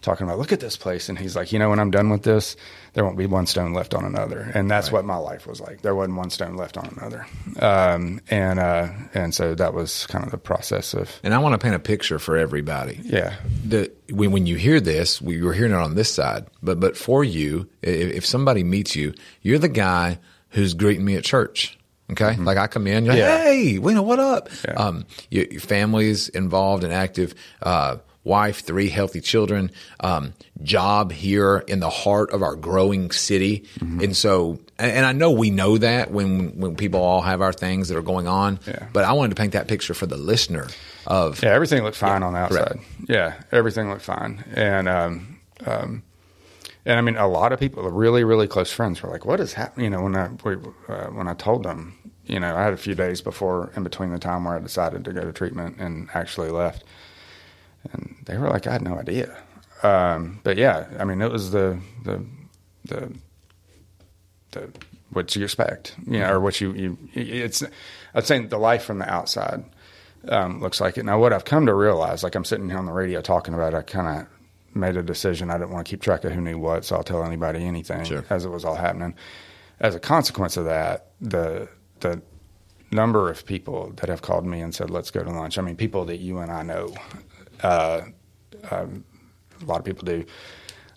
talking 0.02 0.26
about 0.26 0.40
look 0.40 0.52
at 0.52 0.60
this 0.60 0.78
place 0.78 1.10
and 1.10 1.18
he's 1.20 1.36
like 1.36 1.52
you 1.52 1.60
know 1.60 1.70
when 1.70 1.80
I'm 1.80 1.92
done 1.92 2.10
with 2.10 2.24
this 2.24 2.56
there 2.94 3.06
won't 3.06 3.18
be 3.18 3.26
one 3.28 3.46
stone 3.46 3.74
left 3.74 3.94
on 3.94 4.04
another 4.04 4.52
and 4.56 4.70
that's 4.70 4.92
what 4.92 5.06
my 5.06 5.18
life 5.18 5.46
was 5.48 5.62
like 5.62 5.82
there 5.82 5.94
wasn't 5.96 6.18
one 6.18 6.30
stone 6.30 6.56
left 6.58 6.76
on 6.78 6.94
another 6.98 7.26
um, 7.60 8.20
and 8.30 8.60
uh, 8.60 8.90
and 9.14 9.34
so 9.34 9.54
that 9.56 9.74
was 9.74 10.06
kind 10.08 10.26
of 10.26 10.32
the 10.32 10.38
process 10.38 10.94
of 10.94 11.10
And 11.24 11.34
I 11.34 11.38
want 11.38 11.54
to 11.54 11.60
paint 11.60 11.76
a 11.76 11.80
picture 11.80 12.20
for 12.20 12.36
everybody. 12.38 13.00
yeah 13.04 13.36
the 13.66 13.92
when 14.12 14.32
when 14.32 14.48
you 14.48 14.56
hear 14.58 14.80
this, 14.80 15.22
we 15.22 15.42
were 15.42 15.54
hearing 15.54 15.72
it 15.72 15.76
on 15.76 15.96
this 15.96 16.14
side, 16.14 16.48
but 16.62 16.80
but 16.80 16.98
for 16.98 17.24
you, 17.24 17.70
if, 17.82 18.12
if 18.18 18.26
somebody 18.26 18.64
meets 18.64 18.96
you, 18.96 19.14
you're 19.42 19.60
the 19.60 19.70
guy 19.70 20.20
who's 20.50 20.74
greeting 20.74 21.06
me 21.06 21.16
at 21.16 21.24
church. 21.24 21.78
Okay, 22.12 22.36
like 22.36 22.58
I 22.58 22.68
come 22.68 22.88
in, 22.88 23.06
you're 23.06 23.14
like, 23.14 23.24
Mm-hmm. 23.24 23.48
Yeah. 23.48 23.54
hey, 23.72 23.80
we 23.80 23.94
know 23.94 24.02
what 24.02 24.20
up. 24.20 24.50
Yeah. 24.68 24.74
Um, 24.74 25.06
your, 25.30 25.46
your 25.46 25.62
family's 25.62 26.28
involved 26.28 26.84
and 26.84 26.92
active. 26.92 27.34
Uh, 27.62 27.98
wife, 28.24 28.62
three 28.64 28.90
healthy 28.90 29.22
children. 29.22 29.72
Um, 30.00 30.34
job 30.64 31.12
here 31.12 31.60
in 31.68 31.80
the 31.80 31.90
heart 31.90 32.32
of 32.32 32.42
our 32.44 32.56
growing 32.56 33.12
city, 33.12 33.66
Mm-hmm. 33.80 34.02
and 34.02 34.16
so. 34.18 34.60
And 34.78 34.92
and 34.92 35.06
I 35.06 35.12
know 35.14 35.32
we 35.32 35.50
know 35.52 35.78
that 35.78 36.10
when 36.12 36.60
when 36.60 36.76
people 36.76 37.02
all 37.02 37.22
have 37.22 37.42
our 37.42 37.54
things 37.54 37.88
that 37.90 37.98
are 37.98 38.02
going 38.02 38.28
on, 38.28 38.60
Yeah. 38.68 38.88
but 38.94 39.04
I 39.06 39.14
wanted 39.14 39.30
to 39.36 39.42
paint 39.42 39.54
that 39.54 39.68
picture 39.68 39.94
for 39.94 40.08
the 40.08 40.18
listener 40.18 40.68
of 41.06 41.42
Yeah, 41.44 41.50
everything 41.52 41.84
looked 41.84 41.98
fine 41.98 42.24
on 42.24 42.34
the 42.34 42.48
correct. 42.48 42.72
outside. 42.72 42.80
Yeah, 43.08 43.34
everything 43.52 43.90
looked 43.90 44.02
fine. 44.02 44.44
And 44.54 44.88
um, 44.90 45.40
um, 45.66 46.04
and 46.86 46.98
I 46.98 47.02
mean, 47.02 47.16
a 47.16 47.28
lot 47.28 47.52
of 47.54 47.60
people, 47.60 47.84
really, 47.92 48.24
really 48.24 48.48
close 48.48 48.72
friends, 48.72 49.04
were 49.04 49.10
like, 49.12 49.24
"What 49.26 49.40
is 49.40 49.54
happening?" 49.54 49.86
You 49.86 49.90
know, 49.92 50.02
when 50.04 50.16
I 50.16 50.30
we, 50.44 50.56
uh, 50.90 51.08
when 51.08 51.28
I 51.28 51.36
told 51.36 51.62
them, 51.64 51.94
you 52.26 52.40
know, 52.40 52.56
I 52.56 52.64
had 52.64 52.74
a 52.74 52.78
few 52.78 52.96
days 52.96 53.22
before, 53.22 53.72
in 53.76 53.84
between 53.84 54.12
the 54.12 54.18
time 54.20 54.46
where 54.46 54.56
I 54.56 54.60
decided 54.60 55.06
to 55.06 55.14
go 55.14 55.22
to 55.22 55.32
treatment 55.32 55.78
and 55.80 56.10
actually 56.16 56.50
left, 56.50 56.84
and 57.94 58.16
they 58.26 58.38
were 58.38 58.50
like, 58.50 58.68
"I 58.68 58.74
had 58.74 58.82
no 58.82 58.98
idea." 58.98 59.36
Um, 59.84 60.40
but 60.44 60.58
yeah, 60.58 60.88
I 61.00 61.06
mean, 61.06 61.22
it 61.22 61.32
was 61.32 61.52
the 61.52 61.80
the 62.04 62.24
the 62.86 63.12
the 64.52 64.70
what 65.12 65.36
you 65.36 65.44
expect, 65.44 65.96
you 66.06 66.20
know, 66.20 66.34
or 66.34 66.40
what 66.40 66.62
you 66.62 66.74
you. 66.74 66.98
It's 67.14 67.64
I'd 68.14 68.26
say 68.26 68.40
the 68.46 68.58
life 68.58 68.84
from 68.84 69.00
the 69.00 69.10
outside 69.12 69.64
um, 70.30 70.62
looks 70.62 70.80
like 70.80 70.98
it. 70.98 71.06
Now, 71.06 71.20
what 71.20 71.34
I've 71.34 71.46
come 71.46 71.66
to 71.66 71.74
realize, 71.74 72.24
like 72.24 72.36
I'm 72.36 72.46
sitting 72.46 72.70
here 72.70 72.78
on 72.78 72.86
the 72.86 72.92
radio 72.94 73.22
talking 73.22 73.54
about, 73.54 73.74
it, 73.74 73.78
I 73.78 73.82
kind 73.82 74.22
of 74.22 74.76
made 74.76 74.96
a 74.98 75.04
decision. 75.04 75.50
I 75.50 75.58
didn't 75.58 75.72
want 75.72 75.86
to 75.86 75.90
keep 75.90 76.02
track 76.02 76.24
of 76.24 76.32
who 76.32 76.42
knew 76.42 76.58
what, 76.58 76.86
so 76.86 76.96
I'll 76.96 77.04
tell 77.04 77.24
anybody 77.24 77.66
anything 77.66 78.04
Sure. 78.06 78.24
as 78.30 78.46
it 78.46 78.50
was 78.50 78.64
all 78.64 78.76
happening. 78.76 79.16
As 79.80 79.96
a 79.96 80.00
consequence 80.00 80.58
of 80.58 80.66
that, 80.66 81.08
the 81.20 81.68
the 82.02 82.22
number 82.92 83.30
of 83.30 83.46
people 83.46 83.92
that 83.98 84.10
have 84.10 84.22
called 84.22 84.46
me 84.46 84.62
and 84.62 84.76
said, 84.76 84.90
"Let's 84.90 85.12
go 85.12 85.24
to 85.24 85.30
lunch." 85.32 85.58
I 85.58 85.62
mean, 85.62 85.76
people 85.76 86.06
that 86.06 86.18
you 86.20 86.38
and 86.40 86.52
I 86.52 86.62
know. 86.64 86.94
Uh, 87.64 88.02
um, 88.70 89.04
a 89.62 89.66
lot 89.66 89.80
of 89.80 89.86
people 89.86 90.06
do 90.06 90.26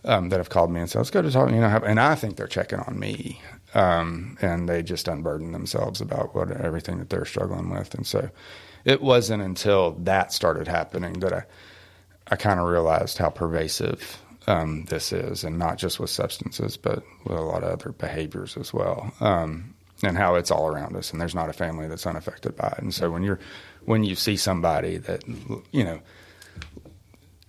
um, 0.04 0.28
that 0.28 0.38
have 0.38 0.50
called 0.50 0.70
me 0.70 0.80
and 0.80 0.90
said, 0.90 0.98
"Let's 0.98 1.10
go 1.10 1.22
to 1.22 1.30
talk." 1.30 1.50
You 1.50 1.56
know, 1.56 1.66
and 1.84 2.00
I 2.00 2.14
think 2.14 2.36
they're 2.36 2.46
checking 2.46 2.78
on 2.80 2.98
me, 2.98 3.40
um, 3.74 4.36
and 4.40 4.68
they 4.68 4.82
just 4.82 5.08
unburden 5.08 5.52
themselves 5.52 6.00
about 6.00 6.34
what 6.34 6.50
everything 6.50 6.98
that 6.98 7.10
they're 7.10 7.24
struggling 7.24 7.70
with. 7.70 7.94
And 7.94 8.06
so, 8.06 8.30
it 8.84 9.02
wasn't 9.02 9.42
until 9.42 9.92
that 9.92 10.32
started 10.32 10.68
happening 10.68 11.20
that 11.20 11.32
I 11.32 11.44
I 12.28 12.36
kind 12.36 12.60
of 12.60 12.66
realized 12.66 13.18
how 13.18 13.30
pervasive 13.30 14.22
um, 14.46 14.84
this 14.86 15.12
is, 15.12 15.44
and 15.44 15.58
not 15.58 15.78
just 15.78 15.98
with 16.00 16.10
substances, 16.10 16.76
but 16.76 17.02
with 17.24 17.38
a 17.38 17.42
lot 17.42 17.62
of 17.62 17.70
other 17.70 17.92
behaviors 17.92 18.56
as 18.56 18.72
well, 18.74 19.12
um, 19.20 19.74
and 20.02 20.16
how 20.16 20.34
it's 20.34 20.50
all 20.50 20.66
around 20.66 20.96
us. 20.96 21.12
And 21.12 21.20
there's 21.20 21.34
not 21.34 21.48
a 21.48 21.54
family 21.54 21.88
that's 21.88 22.06
unaffected 22.06 22.56
by 22.56 22.68
it. 22.68 22.82
And 22.82 22.92
so 22.92 23.10
when 23.10 23.22
you're 23.22 23.40
when 23.84 24.04
you 24.04 24.14
see 24.14 24.36
somebody 24.36 24.98
that 24.98 25.24
you 25.72 25.84
know 25.84 26.00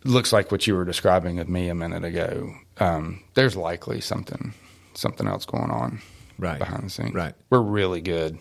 looks 0.05 0.31
like 0.31 0.51
what 0.51 0.65
you 0.67 0.75
were 0.75 0.85
describing 0.85 1.35
with 1.37 1.49
me 1.49 1.67
a 1.69 1.75
minute 1.75 2.03
ago, 2.05 2.53
um, 2.77 3.21
there's 3.33 3.55
likely 3.55 3.99
something 4.01 4.53
something 4.93 5.27
else 5.27 5.45
going 5.45 5.69
on 5.71 5.99
Right. 6.39 6.57
behind 6.59 6.83
the 6.85 6.89
scenes. 6.89 7.13
Right. 7.13 7.33
We're 7.49 7.59
really 7.61 7.99
good, 8.01 8.37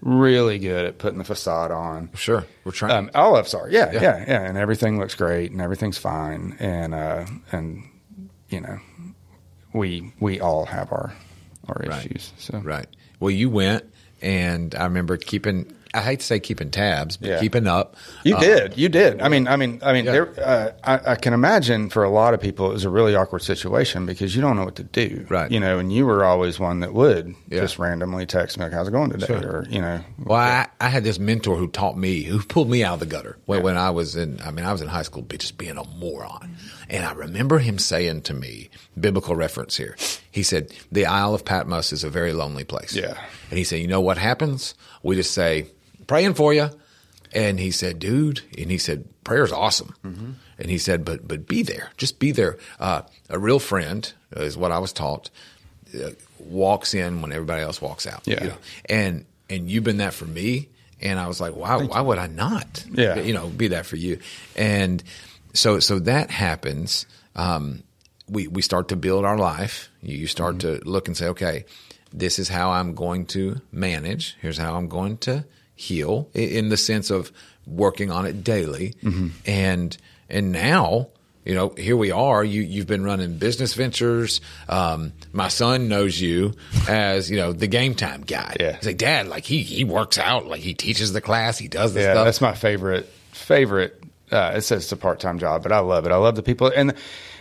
really 0.00 0.58
good 0.58 0.84
at 0.86 0.98
putting 0.98 1.18
the 1.18 1.24
facade 1.24 1.70
on. 1.70 2.10
Sure, 2.14 2.44
we're 2.64 2.72
trying. 2.72 2.92
Um, 2.92 3.10
all 3.14 3.36
of 3.36 3.44
us 3.46 3.54
are, 3.54 3.68
yeah, 3.70 3.92
Yeah. 3.92 4.02
yeah, 4.02 4.24
yeah, 4.26 4.42
and 4.42 4.58
everything 4.58 4.98
looks 4.98 5.14
great 5.14 5.50
and 5.52 5.60
everything's 5.60 5.98
fine, 5.98 6.56
and 6.58 6.94
uh, 6.94 7.26
and 7.52 7.84
you 8.48 8.60
know, 8.60 8.78
we 9.72 10.12
we 10.20 10.40
all 10.40 10.66
have 10.66 10.90
our 10.92 11.12
our 11.68 11.82
Right. 11.86 12.06
issues. 12.06 12.32
So 12.38 12.58
Right. 12.58 12.86
Well, 13.20 13.30
you 13.30 13.50
went, 13.50 13.84
and 14.22 14.74
I 14.74 14.84
remember 14.84 15.16
keeping. 15.16 15.72
I 15.94 16.02
hate 16.02 16.20
to 16.20 16.26
say 16.26 16.38
keeping 16.38 16.70
tabs, 16.70 17.16
but 17.16 17.28
Yeah. 17.30 17.40
keeping 17.40 17.66
up. 17.66 17.96
You 18.24 18.36
Uh, 18.36 18.40
did. 18.40 18.76
You 18.78 18.88
did. 18.88 19.22
I 19.22 19.28
mean, 19.28 19.48
I 19.48 19.56
mean, 19.56 19.80
I 19.82 19.92
mean, 19.92 20.04
Yeah. 20.04 20.12
there, 20.12 20.28
uh, 20.44 20.70
I, 20.84 21.12
I 21.12 21.14
can 21.16 21.32
imagine 21.32 21.88
for 21.88 22.04
a 22.04 22.10
lot 22.10 22.34
of 22.34 22.40
people 22.40 22.70
it 22.70 22.74
was 22.74 22.84
a 22.84 22.90
really 22.90 23.14
awkward 23.16 23.40
situation 23.42 24.04
because 24.04 24.36
you 24.36 24.42
don't 24.42 24.56
know 24.56 24.64
what 24.64 24.76
to 24.76 24.84
do, 24.84 25.24
Right. 25.28 25.50
You 25.50 25.60
know, 25.60 25.78
and 25.78 25.92
you 25.92 26.04
were 26.06 26.24
always 26.24 26.58
one 26.60 26.80
that 26.80 26.92
would 26.92 27.34
Yeah. 27.48 27.60
just 27.60 27.78
randomly 27.78 28.26
text 28.26 28.58
me 28.58 28.64
like, 28.64 28.72
"How's 28.74 28.88
it 28.88 28.90
going 28.90 29.10
today?" 29.10 29.26
Sure. 29.26 29.38
Or 29.38 29.66
you 29.70 29.80
know, 29.80 30.00
Well, 30.22 30.38
I, 30.38 30.66
I 30.80 30.88
had 30.88 31.04
this 31.04 31.18
mentor 31.18 31.56
who 31.56 31.68
taught 31.68 31.96
me, 31.96 32.22
who 32.22 32.40
pulled 32.42 32.68
me 32.68 32.84
out 32.84 32.94
of 32.94 33.00
the 33.00 33.06
gutter 33.06 33.38
when, 33.46 33.62
when 33.62 33.76
I 33.76 33.90
was 33.90 34.14
in, 34.14 34.40
I 34.44 34.50
mean, 34.50 34.64
I 34.66 34.72
was 34.72 34.82
in 34.82 34.88
high 34.88 35.02
school, 35.02 35.22
just 35.38 35.56
being 35.58 35.78
a 35.78 35.84
moron. 35.98 36.54
And 36.88 37.04
I 37.04 37.12
remember 37.12 37.58
him 37.58 37.78
saying 37.78 38.22
to 38.22 38.34
me, 38.34 38.70
biblical 38.98 39.36
reference 39.36 39.76
here. 39.76 39.96
He 40.30 40.42
said, 40.42 40.72
the 40.90 41.06
Isle 41.06 41.34
of 41.34 41.44
Patmos 41.44 41.92
is 41.92 42.04
a 42.04 42.10
very 42.10 42.32
lonely 42.32 42.64
place. 42.64 42.94
Yeah. 42.94 43.18
And 43.50 43.58
he 43.58 43.64
said, 43.64 43.80
you 43.80 43.86
know 43.86 44.00
what 44.00 44.18
happens? 44.18 44.74
We 45.02 45.16
just 45.16 45.32
say, 45.32 45.66
praying 46.06 46.34
for 46.34 46.54
you. 46.54 46.70
And 47.34 47.60
he 47.60 47.70
said, 47.70 47.98
dude, 47.98 48.40
and 48.56 48.70
he 48.70 48.78
said, 48.78 49.04
prayer's 49.22 49.52
awesome. 49.52 49.94
Mm-hmm. 50.02 50.30
And 50.58 50.70
he 50.70 50.78
said, 50.78 51.04
but, 51.04 51.28
but 51.28 51.46
be 51.46 51.62
there, 51.62 51.90
just 51.98 52.18
be 52.18 52.32
there. 52.32 52.56
Uh, 52.80 53.02
a 53.28 53.38
real 53.38 53.58
friend 53.58 54.10
is 54.32 54.56
what 54.56 54.72
I 54.72 54.78
was 54.78 54.94
taught. 54.94 55.28
Uh, 55.94 56.10
walks 56.38 56.94
in 56.94 57.20
when 57.20 57.32
everybody 57.32 57.62
else 57.62 57.82
walks 57.82 58.06
out. 58.06 58.26
Yeah. 58.26 58.42
You 58.42 58.48
know? 58.50 58.56
And 58.86 59.26
and 59.50 59.70
you've 59.70 59.84
been 59.84 59.98
that 59.98 60.14
for 60.14 60.26
me. 60.26 60.68
And 61.00 61.18
I 61.18 61.28
was 61.28 61.40
like, 61.40 61.54
wow, 61.54 61.86
why 61.86 62.00
would 62.00 62.18
I 62.18 62.26
not? 62.26 62.84
Yeah. 62.90 63.18
You 63.20 63.32
know, 63.32 63.48
be 63.48 63.68
that 63.68 63.86
for 63.86 63.96
you. 63.96 64.18
And 64.56 65.02
so 65.54 65.80
so 65.80 65.98
that 66.00 66.30
happens. 66.30 67.06
Um, 67.36 67.82
we 68.28 68.46
we 68.48 68.62
start 68.62 68.88
to 68.88 68.96
build 68.96 69.24
our 69.24 69.38
life. 69.38 69.88
You 70.02 70.26
start 70.26 70.58
Mm-hmm. 70.58 70.82
to 70.84 70.88
look 70.90 71.08
and 71.08 71.16
say, 71.16 71.28
okay, 71.28 71.64
this 72.12 72.38
is 72.38 72.48
how 72.48 72.70
I'm 72.70 72.94
going 72.94 73.26
to 73.26 73.60
manage. 73.72 74.36
Here's 74.40 74.58
how 74.58 74.74
I'm 74.76 74.88
going 74.88 75.18
to 75.18 75.44
heal 75.74 76.28
in 76.34 76.68
the 76.68 76.76
sense 76.76 77.10
of 77.10 77.30
working 77.66 78.10
on 78.10 78.26
it 78.26 78.42
daily. 78.44 78.94
Mm-hmm. 79.02 79.28
And 79.46 79.96
and 80.28 80.52
now 80.52 81.08
you 81.44 81.54
know, 81.54 81.70
here 81.78 81.96
we 81.96 82.10
are. 82.10 82.44
You 82.44 82.60
you've 82.60 82.86
been 82.86 83.04
running 83.04 83.38
business 83.38 83.72
ventures. 83.72 84.42
Um, 84.68 85.14
my 85.32 85.48
son 85.48 85.88
knows 85.88 86.20
you 86.20 86.52
as 86.86 87.30
you 87.30 87.38
know 87.38 87.54
the 87.54 87.66
game 87.68 87.94
time 87.94 88.20
guy. 88.20 88.54
Yeah. 88.60 88.76
he's 88.76 88.84
like, 88.86 88.98
Dad, 88.98 89.28
like 89.28 89.44
he 89.44 89.62
he 89.62 89.84
works 89.84 90.18
out, 90.18 90.46
like 90.46 90.60
he 90.60 90.74
teaches 90.74 91.14
the 91.14 91.22
class, 91.22 91.56
he 91.56 91.68
does 91.68 91.94
the 91.94 92.00
yeah, 92.00 92.12
stuff. 92.12 92.24
that's 92.26 92.40
my 92.42 92.52
favorite 92.54 93.06
favorite. 93.32 93.97
Uh, 94.30 94.52
it 94.56 94.60
says 94.62 94.84
it's 94.84 94.92
a 94.92 94.96
part 94.96 95.20
time 95.20 95.38
job, 95.38 95.62
but 95.62 95.72
I 95.72 95.78
love 95.80 96.04
it. 96.06 96.12
I 96.12 96.16
love 96.16 96.36
the 96.36 96.42
people, 96.42 96.70
and 96.74 96.94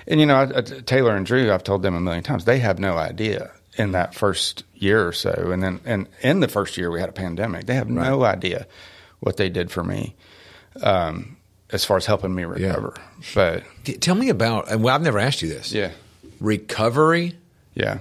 and 0.08 0.20
you 0.20 0.26
know, 0.26 0.36
I, 0.36 0.58
I- 0.58 0.62
Taylor 0.62 1.16
and 1.16 1.26
Drew. 1.26 1.52
I've 1.52 1.64
told 1.64 1.82
them 1.82 1.96
a 1.96 2.00
million 2.00 2.24
times. 2.24 2.46
They 2.46 2.60
have 2.60 2.80
no 2.80 2.98
idea 2.98 3.52
in 3.78 3.92
that 3.92 4.16
first 4.16 4.64
year 4.76 5.08
or 5.08 5.14
so, 5.14 5.50
and 5.52 5.62
then 5.62 5.80
and 5.86 6.08
in 6.22 6.40
the 6.40 6.48
first 6.48 6.78
year 6.78 6.90
we 6.92 7.00
had 7.00 7.10
a 7.10 7.14
pandemic. 7.14 7.66
They 7.66 7.76
have 7.76 7.90
no 7.90 8.24
idea 8.24 8.66
what 9.20 9.38
they 9.38 9.50
did 9.50 9.70
for 9.72 9.84
me, 9.84 10.16
um, 10.82 11.38
as 11.72 11.84
far 11.86 11.98
as 11.98 12.06
helping 12.06 12.34
me 12.34 12.44
recover. 12.46 12.94
But 13.36 13.64
T- 13.84 13.98
Tell 13.98 14.16
me 14.16 14.30
about. 14.30 14.70
And 14.72 14.84
well, 14.84 14.96
I've 14.96 15.02
never 15.02 15.20
asked 15.20 15.42
you 15.42 15.50
this. 15.50 15.72
yeah, 15.74 15.92
recovery 16.40 17.36
yeah, 17.76 18.00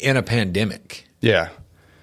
in 0.00 0.16
a 0.16 0.22
pandemic 0.22 1.06
yeah. 1.20 1.50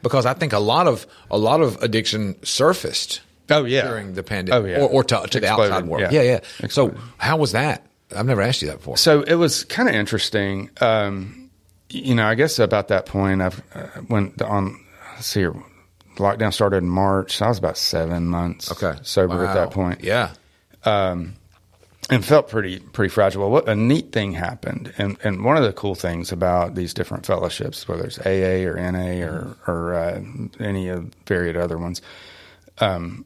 because 0.02 0.26
I 0.26 0.34
think 0.34 0.54
a 0.54 0.60
lot 0.60 0.88
of 0.88 1.06
a 1.32 1.38
lot 1.38 1.62
of 1.62 1.82
addiction 1.82 2.36
surfaced 2.46 3.22
Oh 3.50 3.66
yeah, 3.66 3.88
during 3.88 4.14
the 4.14 4.24
pandemic 4.24 4.64
Oh 4.64 4.68
yeah, 4.68 4.78
or, 4.86 4.90
or 4.90 5.04
to, 5.04 5.28
to 5.30 5.40
the 5.40 5.48
outside 5.52 5.86
world. 5.86 6.12
Yeah, 6.12 6.22
yeah. 6.22 6.40
So 6.60 6.66
Exploded. 6.66 6.98
how 7.18 7.38
was 7.38 7.52
that? 7.54 7.86
I've 8.16 8.26
never 8.26 8.42
asked 8.42 8.62
you 8.62 8.68
that 8.70 8.78
before. 8.78 8.98
So 8.98 9.22
it 9.22 9.36
was 9.36 9.64
kind 9.66 9.90
of 9.90 9.96
interesting. 9.96 10.70
Um, 10.82 11.50
you 11.90 12.16
know, 12.16 12.26
I 12.26 12.36
guess 12.36 12.58
about 12.60 12.88
that 12.90 13.06
point, 13.06 13.42
I've 13.42 13.62
uh, 13.76 13.88
went 14.10 14.42
on. 14.42 14.80
Let's 15.16 15.28
see 15.28 15.42
here, 15.42 15.56
lockdown 16.16 16.54
started 16.54 16.78
in 16.78 16.88
March. 16.90 17.38
So 17.38 17.46
I 17.46 17.50
was 17.50 17.58
about 17.58 17.78
seven 17.78 18.28
months 18.28 18.72
okay 18.72 18.98
sober 19.04 19.46
at 19.46 19.54
that 19.56 19.72
point 19.72 20.04
Yeah. 20.04 20.32
and 22.10 22.26
felt 22.26 22.50
pretty 22.50 22.80
pretty 22.80 23.10
fragile. 23.10 23.50
What 23.50 23.68
a 23.70 23.76
neat 23.76 24.12
thing 24.12 24.34
happened, 24.34 24.94
and 24.98 25.18
and 25.24 25.44
one 25.44 25.58
of 25.58 25.64
the 25.64 25.74
cool 25.74 25.96
things 25.96 26.32
about 26.32 26.76
these 26.76 26.94
different 26.94 27.26
fellowships, 27.26 27.88
whether 27.88 28.04
it's 28.06 28.20
AA 28.20 28.68
or 28.70 28.76
NA 28.76 29.26
or 29.26 29.58
or 29.68 29.94
uh, 29.96 30.22
any 30.60 30.90
of 30.90 31.12
varied 31.26 31.56
other 31.58 31.78
ones, 31.78 32.02
um, 32.80 33.26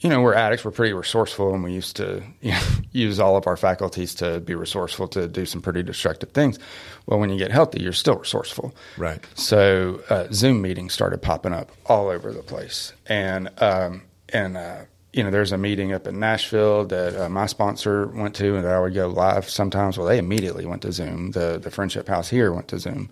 you 0.00 0.08
know, 0.08 0.20
we're 0.20 0.34
addicts. 0.34 0.64
We're 0.64 0.70
pretty 0.70 0.92
resourceful, 0.92 1.52
and 1.54 1.62
we 1.64 1.72
used 1.72 1.96
to 1.96 2.22
you 2.40 2.52
know, 2.52 2.60
use 2.92 3.18
all 3.18 3.36
of 3.36 3.46
our 3.46 3.56
faculties 3.56 4.14
to 4.16 4.40
be 4.40 4.54
resourceful 4.54 5.08
to 5.08 5.26
do 5.28 5.44
some 5.44 5.60
pretty 5.60 5.82
destructive 5.82 6.30
things. 6.30 6.58
Well, 7.06 7.18
when 7.18 7.30
you 7.30 7.38
get 7.38 7.50
healthy, 7.50 7.82
you're 7.82 7.92
still 7.92 8.16
resourceful, 8.16 8.74
Right. 8.96 9.24
so 9.34 10.00
uh, 10.10 10.26
Zoom 10.32 10.62
meetings 10.62 10.92
started 10.92 11.20
popping 11.22 11.52
up 11.52 11.72
all 11.86 12.08
over 12.08 12.32
the 12.32 12.42
place, 12.42 12.92
and 13.06 13.50
um, 13.60 14.02
and 14.28 14.56
uh, 14.56 14.78
you 15.12 15.24
know, 15.24 15.30
there's 15.30 15.52
a 15.52 15.58
meeting 15.58 15.92
up 15.92 16.06
in 16.06 16.20
Nashville 16.20 16.84
that 16.84 17.16
uh, 17.20 17.28
my 17.28 17.46
sponsor 17.46 18.06
went 18.08 18.34
to, 18.36 18.54
and 18.56 18.64
that 18.64 18.72
I 18.74 18.78
would 18.78 18.94
go 18.94 19.08
live 19.08 19.48
sometimes. 19.48 19.96
Well, 19.98 20.06
they 20.06 20.18
immediately 20.18 20.64
went 20.66 20.82
to 20.82 20.92
Zoom. 20.92 21.32
The 21.32 21.58
the 21.58 21.70
Friendship 21.70 22.06
House 22.08 22.28
here 22.28 22.52
went 22.52 22.68
to 22.68 22.78
Zoom. 22.78 23.08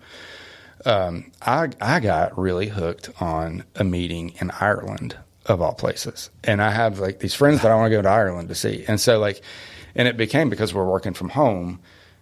Um, 0.85 1.31
I 1.41 1.69
I 1.81 1.99
got 1.99 2.37
really 2.37 2.67
hooked 2.69 3.09
on 3.19 3.63
a 3.75 3.83
meeting 3.83 4.35
in 4.39 4.51
Ireland 4.51 5.17
of 5.47 5.61
all 5.61 5.73
places, 5.73 6.29
and 6.43 6.61
I 6.61 6.71
have 6.71 6.99
like 6.99 7.19
these 7.19 7.33
friends 7.33 7.61
that 7.61 7.71
I 7.71 7.75
want 7.75 7.91
to 7.91 7.95
go 7.97 8.01
to 8.01 8.09
Ireland 8.09 8.49
to 8.49 8.55
see, 8.55 8.85
and 8.87 8.99
so 8.99 9.19
like, 9.19 9.41
and 9.95 10.07
it 10.07 10.17
became 10.17 10.49
because 10.49 10.73
we're 10.73 10.85
working 10.89 11.13
from 11.13 11.29
home 11.29 11.79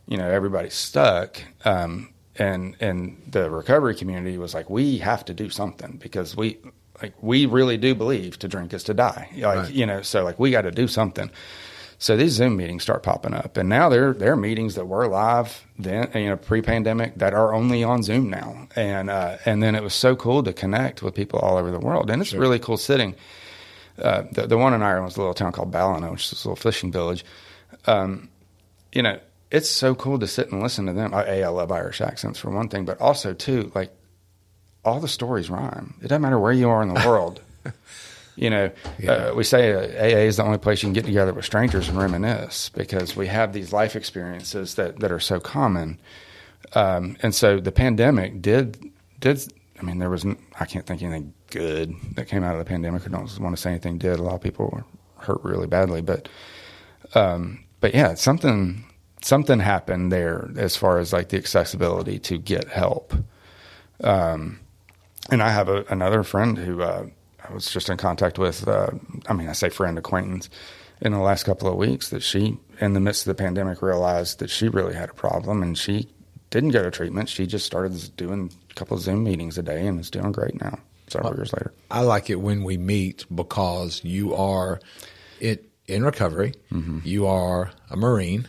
you 0.07 0.17
know 0.17 0.29
everybody's 0.29 0.75
stuck 0.75 1.41
um, 1.65 2.13
and 2.37 2.75
and 2.79 3.19
the 3.27 3.49
recovery 3.49 3.95
community 3.95 4.37
was 4.37 4.53
like 4.53 4.69
we 4.69 4.99
have 4.99 5.25
to 5.25 5.33
do 5.33 5.49
something 5.49 5.97
because 6.01 6.37
we 6.37 6.57
like 7.01 7.13
we 7.23 7.45
really 7.47 7.75
do 7.77 7.95
believe 7.95 8.37
to 8.39 8.47
drink 8.47 8.71
is 8.73 8.83
to 8.83 8.93
die. 8.93 9.29
Like 9.35 9.57
Right. 9.57 9.71
you 9.71 9.85
know 9.85 10.01
so 10.03 10.23
like 10.23 10.37
we 10.39 10.51
got 10.51 10.61
to 10.61 10.71
do 10.71 10.87
something 10.87 11.31
so 12.05 12.15
these 12.15 12.33
zoom 12.33 12.55
meetings 12.55 12.83
start 12.83 13.03
popping 13.03 13.33
up 13.33 13.57
and 13.57 13.67
now 13.67 13.89
they're 13.89 14.13
they're 14.13 14.35
meetings 14.35 14.75
that 14.75 14.85
were 14.85 15.07
live 15.07 15.65
then 15.79 16.09
you 16.13 16.27
know 16.27 16.37
pre-pandemic 16.37 17.15
that 17.15 17.33
are 17.33 17.53
only 17.53 17.83
on 17.83 18.03
zoom 18.03 18.29
now 18.29 18.67
and 18.75 19.09
uh, 19.09 19.37
and 19.45 19.63
then 19.63 19.75
it 19.75 19.81
was 19.81 19.93
so 19.93 20.15
cool 20.15 20.43
to 20.43 20.53
connect 20.53 21.01
with 21.01 21.15
people 21.15 21.39
all 21.39 21.57
over 21.57 21.71
the 21.71 21.79
world 21.79 22.09
and 22.09 22.21
it's 22.21 22.33
really 22.33 22.59
cool 22.59 22.77
sitting 22.77 23.15
uh, 23.97 24.23
the, 24.31 24.47
the 24.47 24.57
one 24.57 24.73
in 24.73 24.81
Ireland 24.81 25.05
was 25.05 25.15
a 25.15 25.19
little 25.19 25.33
town 25.33 25.51
called 25.51 25.71
Ballina, 25.71 26.11
which 26.11 26.31
is 26.31 26.43
a 26.43 26.49
little 26.49 26.55
fishing 26.61 26.91
village. 26.91 27.23
Um, 27.85 28.29
you 28.91 29.01
know, 29.01 29.19
it's 29.51 29.69
so 29.69 29.95
cool 29.95 30.19
to 30.19 30.27
sit 30.27 30.51
and 30.51 30.61
listen 30.61 30.85
to 30.87 30.93
them. 30.93 31.13
I, 31.13 31.25
a, 31.25 31.43
I 31.43 31.47
love 31.47 31.71
Irish 31.71 32.01
accents 32.01 32.39
for 32.39 32.49
one 32.49 32.67
thing, 32.67 32.85
but 32.85 32.99
also 32.99 33.33
too, 33.33 33.71
like 33.73 33.91
all 34.83 34.99
the 34.99 35.07
stories 35.07 35.49
rhyme. 35.49 35.95
It 36.01 36.07
doesn't 36.07 36.21
matter 36.21 36.39
where 36.39 36.51
you 36.51 36.69
are 36.69 36.81
in 36.81 36.93
the 36.93 37.07
world. 37.07 37.41
you 38.35 38.49
know, 38.49 38.71
uh, 39.07 39.31
we 39.35 39.43
say 39.43 39.73
uh, 39.73 39.79
AA 39.79 40.27
is 40.27 40.37
the 40.37 40.43
only 40.43 40.57
place 40.57 40.83
you 40.83 40.87
can 40.87 40.93
get 40.93 41.05
together 41.05 41.33
with 41.33 41.45
strangers 41.45 41.87
and 41.87 41.97
reminisce 41.97 42.69
because 42.69 43.15
we 43.15 43.27
have 43.27 43.53
these 43.53 43.71
life 43.71 43.95
experiences 43.95 44.75
that, 44.75 44.99
that 44.99 45.11
are 45.11 45.19
so 45.19 45.39
common. 45.39 45.99
Um, 46.73 47.15
and 47.21 47.33
so 47.33 47.59
the 47.59 47.71
pandemic 47.71 48.41
did 48.41 48.91
did. 49.19 49.53
I 49.79 49.83
mean, 49.83 49.99
there 49.99 50.09
was 50.09 50.25
I 50.59 50.65
can't 50.65 50.85
think 50.85 51.01
anything 51.01 51.33
good 51.49 51.95
that 52.15 52.27
came 52.27 52.43
out 52.43 52.53
of 52.53 52.59
the 52.59 52.65
pandemic. 52.65 53.03
I 53.05 53.09
don't 53.09 53.39
want 53.39 53.55
to 53.55 53.61
say 53.61 53.71
anything 53.71 53.97
did. 53.97 54.19
A 54.19 54.23
lot 54.23 54.35
of 54.35 54.41
people 54.41 54.69
were 54.71 54.83
hurt 55.23 55.43
really 55.43 55.67
badly, 55.67 56.01
but 56.01 56.27
um, 57.13 57.63
but 57.79 57.93
yeah, 57.93 58.15
something 58.15 58.83
something 59.21 59.59
happened 59.59 60.11
there 60.11 60.49
as 60.57 60.75
far 60.75 60.99
as 60.99 61.13
like 61.13 61.29
the 61.29 61.37
accessibility 61.37 62.19
to 62.19 62.37
get 62.37 62.67
help. 62.67 63.13
Um, 64.03 64.59
and 65.31 65.41
I 65.41 65.49
have 65.49 65.69
a, 65.69 65.85
another 65.89 66.23
friend 66.23 66.57
who 66.57 66.81
uh, 66.81 67.07
I 67.49 67.53
was 67.53 67.69
just 67.71 67.89
in 67.89 67.97
contact 67.97 68.37
with. 68.39 68.67
Uh, 68.67 68.91
I 69.27 69.33
mean, 69.33 69.47
I 69.49 69.53
say 69.53 69.69
friend 69.69 69.97
acquaintance 69.97 70.49
in 71.01 71.11
the 71.11 71.19
last 71.19 71.43
couple 71.43 71.67
of 71.67 71.75
weeks 71.75 72.09
that 72.09 72.23
she, 72.23 72.57
in 72.79 72.93
the 72.93 72.99
midst 72.99 73.27
of 73.27 73.35
the 73.35 73.43
pandemic, 73.43 73.81
realized 73.81 74.39
that 74.39 74.49
she 74.49 74.67
really 74.69 74.93
had 74.93 75.09
a 75.09 75.13
problem, 75.13 75.61
and 75.61 75.77
she 75.77 76.09
didn't 76.49 76.69
go 76.71 76.83
to 76.83 76.91
treatment. 76.91 77.29
She 77.29 77.45
just 77.45 77.65
started 77.65 78.15
doing 78.17 78.51
a 78.71 78.73
couple 78.73 78.95
of 78.97 79.03
Zoom 79.03 79.23
meetings 79.23 79.57
a 79.57 79.63
day, 79.63 79.85
and 79.87 79.99
is 79.99 80.09
doing 80.09 80.31
great 80.31 80.59
now. 80.61 80.79
Several 81.07 81.35
years 81.35 81.53
later. 81.53 81.71
I 81.91 82.01
like 82.01 82.29
it 82.31 82.41
when 82.41 82.63
we 82.63 82.77
meet 82.77 83.25
because 83.33 84.03
you 84.03 84.33
are 84.33 84.79
it 85.39 85.69
in 85.87 86.03
recovery. 86.03 86.53
Mm-hmm. 86.71 86.99
You 87.03 87.27
are 87.27 87.71
a 87.89 87.95
Marine. 87.97 88.47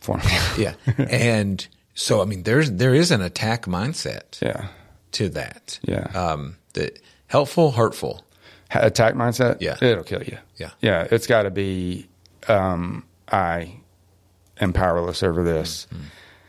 For 0.00 0.18
Yeah. 0.58 0.74
and 0.96 1.66
so 1.94 2.22
I 2.22 2.24
mean 2.24 2.44
there's 2.44 2.70
there 2.70 2.94
is 2.94 3.10
an 3.10 3.20
attack 3.20 3.66
mindset 3.66 4.40
yeah, 4.40 4.68
to 5.12 5.28
that. 5.30 5.78
Yeah. 5.82 6.04
Um 6.14 6.56
the 6.72 6.96
helpful, 7.26 7.72
hurtful. 7.72 8.24
Attack 8.70 9.14
mindset. 9.14 9.58
Yeah. 9.60 9.76
it'll 9.80 10.04
kill 10.04 10.22
you. 10.22 10.36
Yeah. 10.56 10.70
yeah. 10.80 11.06
It's 11.10 11.26
got 11.26 11.44
to 11.44 11.50
be. 11.50 12.06
Um, 12.48 13.04
I 13.30 13.74
am 14.60 14.72
powerless 14.72 15.22
over 15.22 15.42
this. 15.42 15.86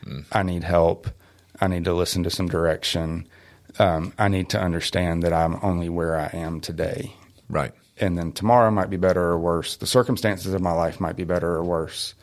Mm-hmm. 0.05 0.19
I 0.31 0.43
need 0.43 0.63
help. 0.63 1.07
I 1.61 1.67
need 1.67 1.85
to 1.85 1.93
listen 1.93 2.23
to 2.23 2.29
some 2.29 2.47
direction. 2.47 3.27
Um, 3.79 4.13
I 4.17 4.27
need 4.27 4.49
to 4.49 4.59
understand 4.59 5.23
that 5.23 5.33
I'm 5.33 5.57
only 5.61 5.89
where 5.89 6.17
I 6.17 6.27
am 6.33 6.59
today, 6.61 7.13
Right. 7.49 7.71
and 7.97 8.17
then 8.17 8.31
tomorrow 8.31 8.71
might 8.71 8.89
be 8.89 8.97
better 8.97 9.21
or 9.21 9.37
worse. 9.39 9.75
The 9.77 9.85
circumstances 9.87 10.53
of 10.53 10.61
my 10.61 10.71
life 10.71 10.99
might 10.99 11.15
be 11.15 11.23
better 11.23 11.49
or 11.53 11.63
worse, 11.63 12.15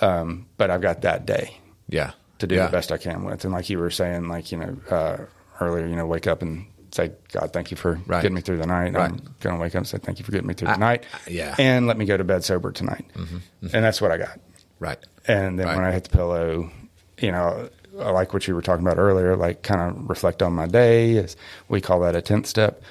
um, 0.00 0.46
but 0.56 0.70
I've 0.70 0.80
got 0.80 1.02
that 1.02 1.26
day 1.26 1.58
Yeah. 1.88 2.12
to 2.40 2.46
do 2.46 2.56
yeah. 2.56 2.66
the 2.66 2.72
best 2.72 2.90
I 2.92 2.98
can 2.98 3.24
with. 3.24 3.44
And 3.44 3.52
like 3.54 3.70
you 3.70 3.78
were 3.78 3.90
saying, 3.90 4.28
like 4.28 4.50
you 4.52 4.58
know 4.58 4.76
uh, 4.90 5.16
earlier, 5.60 5.86
you 5.86 5.96
know, 5.96 6.06
wake 6.06 6.26
up 6.26 6.42
and 6.42 6.66
say, 6.94 7.10
God, 7.32 7.52
thank 7.52 7.70
you 7.70 7.76
for 7.76 7.98
Right. 8.06 8.22
getting 8.22 8.34
me 8.34 8.40
through 8.40 8.58
the 8.58 8.66
night. 8.66 8.94
Right. 8.94 9.10
I'm 9.10 9.34
going 9.40 9.56
to 9.56 9.60
wake 9.60 9.74
up 9.74 9.78
and 9.80 9.86
say, 9.86 9.98
thank 9.98 10.18
you 10.18 10.24
for 10.24 10.32
getting 10.32 10.46
me 10.46 10.54
through 10.54 10.68
I- 10.68 10.72
the 10.74 10.78
night. 10.78 11.04
yeah. 11.28 11.54
and 11.58 11.86
let 11.86 11.96
me 11.98 12.04
go 12.04 12.16
to 12.16 12.24
bed 12.24 12.44
sober 12.44 12.70
tonight. 12.72 13.04
And 13.14 13.84
that's 13.84 14.00
what 14.00 14.10
I 14.12 14.18
got. 14.18 14.38
Right. 14.78 14.98
And 15.26 15.58
then 15.58 15.66
Right. 15.66 15.76
when 15.76 15.84
I 15.84 15.92
hit 15.92 16.04
the 16.04 16.10
pillow, 16.10 16.70
you 17.18 17.32
know, 17.32 17.68
I 18.00 18.10
like 18.10 18.32
what 18.34 18.46
you 18.48 18.54
were 18.54 18.62
talking 18.62 18.84
about 18.86 18.98
earlier, 18.98 19.36
like 19.36 19.62
kind 19.62 19.80
of 19.80 20.08
reflect 20.08 20.42
on 20.42 20.52
my 20.52 20.66
day. 20.66 21.16
As 21.18 21.36
we 21.68 21.80
call 21.80 22.00
that 22.00 22.14
a 22.16 22.22
tenth 22.22 22.46
step. 22.46 22.82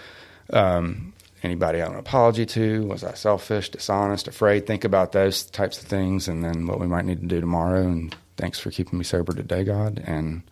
Um, 0.52 1.14
anybody 1.44 1.82
I 1.82 1.88
owe 1.88 1.92
an 1.92 1.98
apology 2.00 2.46
to? 2.48 2.86
Was 2.88 3.04
I 3.04 3.14
selfish, 3.14 3.70
dishonest, 3.70 4.28
afraid? 4.28 4.66
Think 4.66 4.84
about 4.86 5.12
those 5.12 5.44
types 5.44 5.82
of 5.82 5.88
things, 5.88 6.28
and 6.28 6.44
then 6.44 6.68
what 6.68 6.80
we 6.80 6.88
might 6.88 7.06
need 7.06 7.20
to 7.22 7.28
do 7.28 7.40
tomorrow. 7.42 7.82
And 7.84 8.16
thanks 8.38 8.60
for 8.60 8.72
keeping 8.72 8.98
me 8.98 9.04
sober 9.06 9.34
today, 9.34 9.64
God. 9.64 10.02
And 10.06 10.44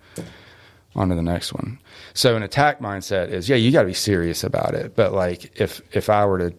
on 0.95 1.09
to 1.09 1.15
the 1.15 1.21
next 1.21 1.53
one. 1.53 1.79
So 2.13 2.35
an 2.35 2.43
attack 2.43 2.79
mindset 2.79 3.29
is, 3.29 3.47
yeah, 3.47 3.55
you 3.55 3.71
got 3.71 3.81
to 3.81 3.87
be 3.87 3.93
serious 3.93 4.43
about 4.43 4.73
it. 4.73 4.95
But 4.95 5.13
like, 5.13 5.59
if 5.59 5.81
if 5.95 6.09
I 6.09 6.25
were 6.25 6.49
to 6.49 6.53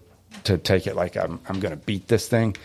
to 0.45 0.59
take 0.59 0.87
it 0.87 0.97
like 0.97 1.17
I'm 1.17 1.41
I'm 1.49 1.61
going 1.61 1.79
to 1.79 1.85
beat 1.85 2.09
this 2.09 2.29
thing, 2.29 2.57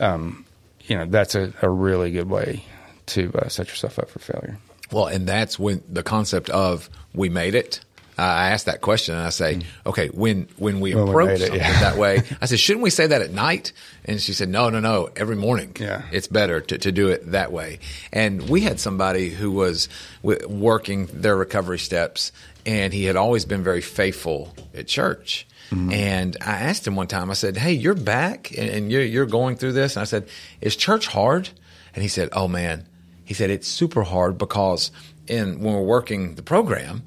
um, 0.00 0.44
you 0.82 0.96
know, 0.96 1.06
that's 1.06 1.34
a, 1.34 1.52
a 1.62 1.68
really 1.68 2.10
good 2.10 2.28
way 2.28 2.64
to 3.06 3.32
uh, 3.34 3.48
set 3.48 3.68
yourself 3.68 3.98
up 3.98 4.10
for 4.10 4.18
failure. 4.18 4.58
Well, 4.90 5.06
and 5.06 5.26
that's 5.26 5.58
when 5.58 5.82
the 5.88 6.02
concept 6.02 6.48
of 6.50 6.88
we 7.14 7.28
made 7.28 7.54
it. 7.54 7.80
I 8.18 8.50
asked 8.50 8.66
that 8.66 8.80
question 8.80 9.14
and 9.14 9.24
I 9.24 9.30
say, 9.30 9.56
mm. 9.56 9.64
okay, 9.86 10.08
when 10.08 10.48
when 10.56 10.80
we 10.80 10.94
When 10.94 11.04
we 11.04 11.10
approach 11.10 11.28
made 11.28 11.34
it, 11.40 11.46
something 11.48 11.60
yeah. 11.60 11.80
that 11.80 11.96
way, 11.96 12.22
I 12.40 12.46
said, 12.46 12.58
shouldn't 12.58 12.82
we 12.82 12.90
say 12.90 13.06
that 13.06 13.22
at 13.22 13.30
night? 13.30 13.72
And 14.04 14.20
she 14.20 14.32
said, 14.32 14.48
no, 14.48 14.70
no, 14.70 14.80
no, 14.80 15.08
every 15.16 15.36
morning. 15.36 15.76
Yeah. 15.78 16.02
it's 16.10 16.26
better 16.26 16.60
to, 16.60 16.78
to 16.78 16.92
do 16.92 17.08
it 17.08 17.30
that 17.30 17.52
way. 17.52 17.78
And 18.12 18.48
we 18.48 18.62
had 18.62 18.80
somebody 18.80 19.30
who 19.30 19.52
was 19.52 19.88
w- 20.22 20.48
working 20.48 21.06
their 21.12 21.36
recovery 21.36 21.78
steps, 21.78 22.32
and 22.66 22.92
he 22.92 23.04
had 23.04 23.16
always 23.16 23.44
been 23.44 23.62
very 23.62 23.82
faithful 23.82 24.54
at 24.74 24.88
church. 24.88 25.46
Mm-hmm. 25.70 25.92
And 25.92 26.36
I 26.40 26.52
asked 26.52 26.86
him 26.86 26.96
one 26.96 27.08
time, 27.08 27.30
I 27.30 27.34
said, 27.34 27.56
hey, 27.56 27.72
you're 27.72 27.94
back 27.94 28.50
and, 28.56 28.70
and 28.70 28.92
you're, 28.92 29.02
you're 29.04 29.26
going 29.26 29.56
through 29.56 29.72
this. 29.72 29.96
And 29.96 30.00
I 30.00 30.04
said, 30.04 30.28
is 30.60 30.76
church 30.76 31.06
hard? 31.08 31.50
And 31.94 32.02
he 32.02 32.08
said, 32.08 32.30
oh 32.32 32.48
man, 32.48 32.86
he 33.24 33.34
said 33.34 33.50
it's 33.50 33.68
super 33.68 34.02
hard 34.02 34.38
because 34.38 34.90
in 35.26 35.60
when 35.60 35.74
we're 35.74 35.82
working 35.82 36.36
the 36.36 36.42
program, 36.42 37.02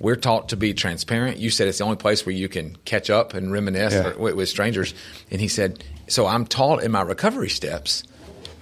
we're 0.00 0.16
taught 0.16 0.50
to 0.50 0.56
be 0.56 0.74
transparent. 0.74 1.38
You 1.38 1.50
said 1.50 1.68
it's 1.68 1.78
the 1.78 1.84
only 1.84 1.96
place 1.96 2.24
where 2.24 2.34
you 2.34 2.48
can 2.48 2.76
catch 2.84 3.10
up 3.10 3.34
and 3.34 3.52
reminisce 3.52 3.94
Yeah. 3.94 4.16
with, 4.16 4.34
with 4.36 4.48
strangers. 4.48 4.94
And 5.30 5.40
he 5.40 5.48
said, 5.48 5.82
so 6.06 6.26
I'm 6.26 6.46
taught 6.46 6.82
in 6.82 6.90
my 6.92 7.02
recovery 7.02 7.48
steps 7.50 8.04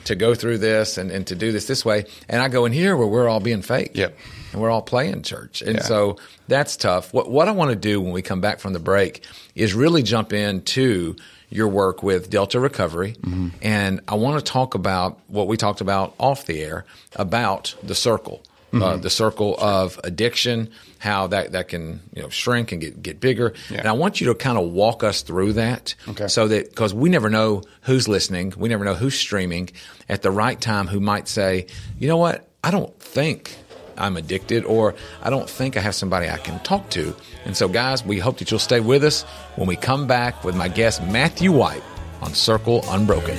to 0.04 0.14
go 0.14 0.34
through 0.34 0.58
this 0.58 0.98
and, 0.98 1.10
and 1.10 1.26
to 1.26 1.34
do 1.34 1.52
this 1.52 1.66
this 1.66 1.84
way. 1.84 2.04
And 2.28 2.40
I 2.40 2.48
go 2.48 2.64
in 2.64 2.72
here 2.72 2.96
where 2.96 3.06
we're 3.08 3.28
all 3.28 3.40
being 3.40 3.60
fake. 3.62 3.90
Yep. 3.94 4.16
And 4.52 4.60
we're 4.62 4.70
all 4.70 4.82
playing 4.82 5.22
church. 5.22 5.62
And 5.62 5.76
Yeah. 5.76 5.82
so 5.82 6.16
that's 6.48 6.76
tough. 6.76 7.12
What, 7.12 7.28
what 7.30 7.48
I 7.48 7.50
want 7.50 7.70
to 7.70 7.76
do 7.76 8.00
when 8.00 8.12
we 8.12 8.22
come 8.22 8.40
back 8.40 8.60
from 8.60 8.72
the 8.72 8.78
break 8.78 9.22
is 9.54 9.74
really 9.74 10.02
jump 10.02 10.32
into 10.32 11.16
your 11.50 11.68
work 11.68 12.02
with 12.02 12.30
Delta 12.30 12.58
Recovery. 12.58 13.12
Mm-hmm. 13.20 13.48
And 13.62 14.00
I 14.08 14.14
want 14.14 14.44
to 14.44 14.52
talk 14.52 14.74
about 14.74 15.18
what 15.28 15.48
we 15.48 15.56
talked 15.56 15.80
about 15.80 16.14
off 16.18 16.46
the 16.46 16.62
air 16.62 16.84
about 17.16 17.74
the 17.82 17.94
circle. 17.94 18.42
Uh, 18.82 18.96
the 18.96 19.10
circle 19.10 19.56
of 19.58 19.98
addiction, 20.04 20.68
how 20.98 21.26
that, 21.28 21.52
that 21.52 21.68
can 21.68 22.00
you 22.14 22.22
know 22.22 22.28
shrink 22.28 22.72
and 22.72 22.80
get 22.80 23.02
get 23.02 23.20
bigger, 23.20 23.52
Yeah. 23.70 23.78
and 23.78 23.88
I 23.88 23.92
want 23.92 24.20
you 24.20 24.26
to 24.28 24.34
kind 24.34 24.58
of 24.58 24.70
walk 24.72 25.02
us 25.04 25.22
through 25.22 25.54
that, 25.54 25.94
Okay. 26.08 26.28
so 26.28 26.48
that 26.48 26.70
because 26.70 26.92
we 26.94 27.08
never 27.08 27.30
know 27.30 27.62
who's 27.82 28.06
listening, 28.08 28.52
we 28.56 28.68
never 28.68 28.84
know 28.84 28.94
who's 28.94 29.18
streaming 29.18 29.70
at 30.08 30.22
the 30.22 30.30
right 30.30 30.60
time, 30.60 30.86
who 30.86 31.00
might 31.00 31.28
say, 31.28 31.66
you 31.98 32.08
know 32.08 32.16
what, 32.18 32.48
I 32.64 32.70
don't 32.70 32.98
think 33.00 33.56
I'm 33.98 34.16
addicted 34.16 34.64
or 34.64 34.94
I 35.22 35.30
don't 35.30 35.48
think 35.48 35.76
I 35.76 35.80
have 35.80 35.94
somebody 35.94 36.28
I 36.28 36.36
can 36.38 36.58
talk 36.60 36.90
to. 36.90 37.14
And 37.46 37.56
so, 37.56 37.68
guys, 37.68 38.04
we 38.04 38.18
hope 38.18 38.38
that 38.38 38.50
you'll 38.50 38.60
stay 38.60 38.80
with 38.80 39.02
us 39.04 39.22
when 39.56 39.66
we 39.68 39.76
come 39.76 40.06
back 40.06 40.44
with 40.44 40.54
my 40.54 40.68
guest, 40.68 41.02
Matthew 41.04 41.50
White, 41.52 41.82
on 42.20 42.34
Circle 42.34 42.84
Unbroken. 42.88 43.38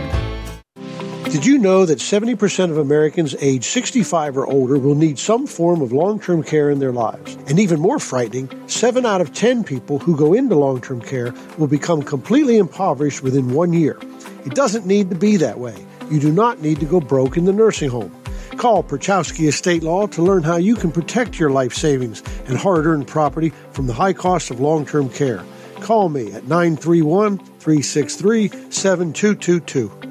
Did 1.31 1.45
you 1.45 1.57
know 1.57 1.85
that 1.85 1.99
70% 1.99 2.71
of 2.71 2.77
Americans 2.77 3.37
age 3.39 3.63
65 3.63 4.35
or 4.35 4.45
older 4.45 4.77
will 4.77 4.95
need 4.95 5.17
some 5.17 5.47
form 5.47 5.81
of 5.81 5.93
long 5.93 6.19
term 6.19 6.43
care 6.43 6.69
in 6.69 6.79
their 6.79 6.91
lives? 6.91 7.37
And 7.47 7.57
even 7.57 7.79
more 7.79 7.99
frightening, 7.99 8.49
7 8.67 9.05
out 9.05 9.21
of 9.21 9.33
10 9.33 9.63
people 9.63 9.97
who 9.97 10.17
go 10.17 10.33
into 10.33 10.55
long 10.55 10.81
term 10.81 10.99
care 10.99 11.33
will 11.57 11.67
become 11.67 12.03
completely 12.03 12.57
impoverished 12.57 13.23
within 13.23 13.53
one 13.53 13.71
year. 13.71 13.97
It 14.45 14.55
doesn't 14.55 14.85
need 14.85 15.09
to 15.09 15.15
be 15.15 15.37
that 15.37 15.57
way. 15.57 15.73
You 16.09 16.19
do 16.19 16.33
not 16.33 16.61
need 16.61 16.81
to 16.81 16.85
go 16.85 16.99
broke 16.99 17.37
in 17.37 17.45
the 17.45 17.53
nursing 17.53 17.89
home. 17.89 18.13
Call 18.57 18.83
Perchowski 18.83 19.47
Estate 19.47 19.83
Law 19.83 20.07
to 20.07 20.21
learn 20.21 20.43
how 20.43 20.57
you 20.57 20.75
can 20.75 20.91
protect 20.91 21.39
your 21.39 21.49
life 21.49 21.73
savings 21.73 22.21
and 22.47 22.57
hard 22.57 22.85
earned 22.85 23.07
property 23.07 23.53
from 23.71 23.87
the 23.87 23.93
high 23.93 24.11
cost 24.11 24.51
of 24.51 24.59
long 24.59 24.85
term 24.85 25.07
care. 25.07 25.45
Call 25.79 26.09
me 26.09 26.33
at 26.33 26.43
931 26.49 27.37
363 27.37 28.49
7222. 28.69 30.10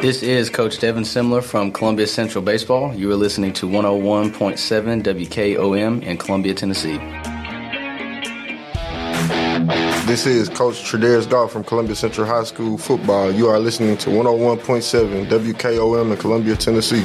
This 0.00 0.22
is 0.22 0.48
Coach 0.48 0.78
Devin 0.78 1.02
Simler 1.02 1.42
from 1.42 1.72
Columbia 1.72 2.06
Central 2.06 2.44
Baseball. 2.44 2.94
You 2.94 3.10
are 3.10 3.16
listening 3.16 3.52
to 3.54 3.66
101.7 3.66 5.02
WKOM 5.02 6.02
in 6.04 6.16
Columbia, 6.16 6.54
Tennessee. 6.54 6.98
This 10.06 10.24
is 10.24 10.48
Coach 10.50 10.76
Tredaris 10.84 11.28
Goff 11.28 11.50
from 11.50 11.64
Columbia 11.64 11.96
Central 11.96 12.28
High 12.28 12.44
School 12.44 12.78
Football. 12.78 13.32
You 13.32 13.48
are 13.48 13.58
listening 13.58 13.96
to 13.98 14.10
101.7 14.10 15.26
WKOM 15.26 16.12
in 16.12 16.16
Columbia, 16.16 16.54
Tennessee. 16.54 17.04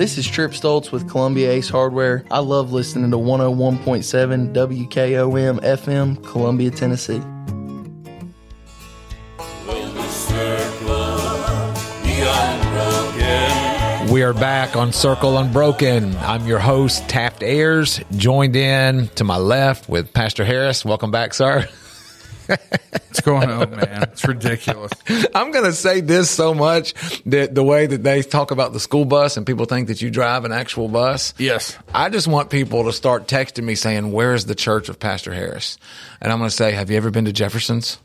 This 0.00 0.16
is 0.16 0.26
Trip 0.26 0.52
Stoltz 0.52 0.90
with 0.90 1.10
Columbia 1.10 1.50
Ace 1.50 1.68
Hardware. 1.68 2.24
I 2.30 2.38
love 2.38 2.72
listening 2.72 3.10
to 3.10 3.18
101.7 3.18 4.54
WKOM 4.54 5.60
FM, 5.60 6.24
Columbia, 6.24 6.70
Tennessee. 6.70 7.20
We 14.10 14.22
are 14.22 14.32
back 14.32 14.74
on 14.74 14.94
Circle 14.94 15.36
Unbroken. 15.36 16.16
I'm 16.16 16.46
your 16.46 16.60
host, 16.60 17.06
Taft 17.10 17.42
Ayers, 17.42 18.00
joined 18.16 18.56
in 18.56 19.08
to 19.16 19.24
my 19.24 19.36
left 19.36 19.86
with 19.90 20.14
Pastor 20.14 20.46
Harris. 20.46 20.82
Welcome 20.82 21.10
back, 21.10 21.34
sir. 21.34 21.68
What's 22.50 23.20
going 23.20 23.50
on, 23.50 23.70
man? 23.70 24.02
It's 24.04 24.26
ridiculous. 24.26 24.92
I'm 25.34 25.50
going 25.50 25.64
to 25.64 25.72
say 25.72 26.00
this 26.00 26.30
so 26.30 26.54
much 26.54 26.94
that 27.24 27.54
the 27.54 27.62
way 27.62 27.86
that 27.86 28.02
they 28.02 28.22
talk 28.22 28.50
about 28.50 28.72
the 28.72 28.80
school 28.80 29.04
bus 29.04 29.36
and 29.36 29.46
people 29.46 29.66
think 29.66 29.88
that 29.88 30.00
you 30.00 30.10
drive 30.10 30.44
an 30.44 30.52
actual 30.52 30.88
bus. 30.88 31.34
Yes. 31.38 31.76
I 31.94 32.08
just 32.08 32.28
want 32.28 32.50
people 32.50 32.84
to 32.84 32.92
start 32.92 33.26
texting 33.26 33.64
me 33.64 33.74
saying, 33.74 34.12
Where's 34.12 34.44
the 34.44 34.54
church 34.54 34.88
of 34.88 34.98
Pastor 34.98 35.34
Harris? 35.34 35.78
And 36.20 36.32
I'm 36.32 36.38
going 36.38 36.50
to 36.50 36.56
say, 36.56 36.72
Have 36.72 36.90
you 36.90 36.96
ever 36.96 37.10
been 37.10 37.24
to 37.24 37.32
Jefferson's? 37.32 37.98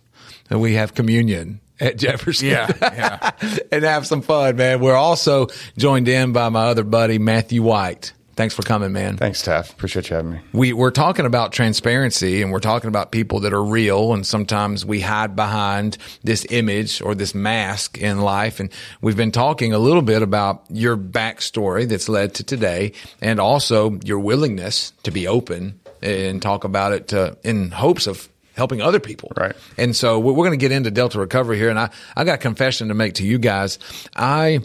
And 0.50 0.62
we 0.62 0.74
have 0.74 0.94
communion 0.94 1.62
at 1.80 1.98
Jefferson. 1.98 2.48
Yeah, 2.50 2.72
yeah. 2.82 3.32
and 3.72 3.84
have 3.84 4.08
some 4.08 4.22
fun, 4.22 4.56
man. 4.56 4.80
We're 4.80 4.96
also 4.96 5.48
joined 5.78 6.08
in 6.08 6.34
by 6.34 6.50
my 6.50 6.66
other 6.68 6.84
buddy, 6.84 7.20
Matthew 7.20 7.64
White. 7.64 8.14
Thanks 8.36 8.54
for 8.54 8.64
coming, 8.64 8.92
man. 8.92 9.16
Thanks, 9.16 9.42
Taft. 9.42 9.72
Appreciate 9.72 10.10
you 10.10 10.18
having 10.18 10.32
me. 10.34 10.40
We, 10.52 10.74
we're 10.74 10.92
talking 10.92 11.26
about 11.26 11.54
transparency 11.54 12.42
and 12.42 12.52
we're 12.52 12.60
talking 12.60 12.90
about 12.90 13.12
people 13.12 13.40
that 13.42 13.54
are 13.54 13.64
real. 13.64 14.14
And 14.14 14.28
sometimes 14.28 14.86
we 14.86 15.00
hide 15.00 15.38
behind 15.38 15.98
this 16.24 16.46
image 16.50 17.02
or 17.02 17.16
this 17.16 17.34
mask 17.34 17.98
in 17.98 18.20
life. 18.20 18.60
And 18.60 18.72
we've 19.00 19.16
been 19.16 19.32
talking 19.32 19.72
a 19.72 19.80
little 19.80 20.02
bit 20.02 20.22
about 20.22 20.66
your 20.70 20.98
backstory 20.98 21.88
that's 21.88 22.10
led 22.10 22.34
to 22.36 22.44
today 22.44 22.92
and 23.22 23.40
also 23.40 24.00
your 24.04 24.20
willingness 24.20 24.92
to 25.04 25.12
be 25.12 25.28
open 25.28 25.80
and 26.02 26.42
talk 26.42 26.66
about 26.66 26.92
it 26.92 27.08
to, 27.10 27.38
in 27.44 27.72
hopes 27.72 28.06
of 28.06 28.28
helping 28.58 28.82
other 28.82 29.00
people. 29.00 29.32
Right. 29.38 29.56
And 29.78 29.96
so 29.96 30.20
we're 30.20 30.34
going 30.34 30.52
to 30.52 30.58
get 30.58 30.74
into 30.74 30.92
Delta 30.92 31.20
recovery 31.20 31.58
here. 31.58 31.70
And 31.70 31.80
I, 31.80 31.90
I 32.18 32.26
got 32.26 32.36
a 32.36 32.38
confession 32.38 32.90
to 32.90 32.94
make 32.94 33.16
to 33.16 33.26
you 33.26 33.38
guys. 33.38 33.80
I 34.14 34.60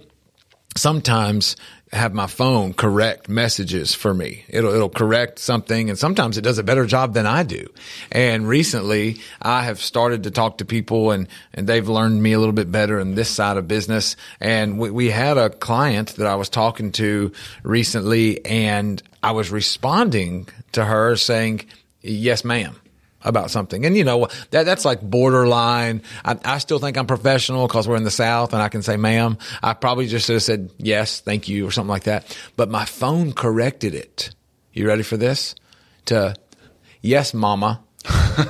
sometimes 0.76 1.56
have 1.92 2.14
my 2.14 2.26
phone 2.26 2.72
correct 2.72 3.29
messages 3.29 3.94
for 3.94 4.14
me. 4.14 4.44
It'll, 4.48 4.72
it'll 4.72 4.88
correct 4.88 5.40
something 5.40 5.90
and 5.90 5.98
sometimes 5.98 6.38
it 6.38 6.42
does 6.42 6.59
a 6.59 6.62
better 6.62 6.87
job 6.87 7.14
than 7.14 7.26
I 7.26 7.42
do. 7.42 7.66
And 8.12 8.46
recently 8.46 9.20
I 9.42 9.62
have 9.62 9.81
started 9.81 10.22
to 10.24 10.31
talk 10.31 10.59
to 10.59 10.64
people 10.64 11.11
and, 11.11 11.26
and 11.53 11.66
they've 11.66 11.88
learned 11.88 12.22
me 12.22 12.33
a 12.33 12.38
little 12.38 12.53
bit 12.53 12.70
better 12.70 13.00
in 13.00 13.16
this 13.16 13.29
side 13.29 13.57
of 13.57 13.66
business. 13.66 14.14
And 14.40 14.79
we, 14.79 14.90
we 14.90 15.11
had 15.11 15.37
a 15.37 15.50
client 15.50 16.11
that 16.16 16.29
I 16.29 16.37
was 16.37 16.48
talking 16.48 16.92
to 16.92 17.33
recently 17.64 18.44
and 18.46 19.03
I 19.22 19.33
was 19.33 19.50
responding 19.50 20.48
to 20.72 20.85
her 20.85 21.16
saying, 21.16 21.66
yes, 22.03 22.44
ma'am 22.44 22.81
about 23.22 23.50
something. 23.50 23.85
And 23.85 23.96
you 23.96 24.04
know, 24.04 24.28
that, 24.50 24.64
that's 24.64 24.85
like 24.85 25.00
borderline. 25.00 26.02
I, 26.24 26.38
I 26.44 26.59
still 26.59 26.78
think 26.78 26.96
I'm 26.96 27.06
professional 27.06 27.66
because 27.66 27.87
we're 27.87 27.96
in 27.96 28.04
the 28.04 28.11
South 28.11 28.52
and 28.52 28.62
I 28.62 28.68
can 28.68 28.83
say 28.83 28.96
ma'am. 28.96 29.38
I 29.62 29.74
probably 29.74 30.06
just 30.06 30.26
should 30.26 30.35
have 30.35 30.42
said 30.42 30.70
yes, 30.78 31.20
thank 31.20 31.48
you 31.48 31.66
or 31.66 31.70
something 31.70 31.90
like 31.90 32.04
that. 32.04 32.37
But 32.56 32.70
my 32.70 32.85
phone 32.85 33.33
corrected 33.33 33.94
it. 33.94 34.30
You 34.72 34.87
ready 34.87 35.02
for 35.02 35.16
this? 35.16 35.54
To 36.06 36.35
yes, 37.02 37.35
mama 37.35 37.83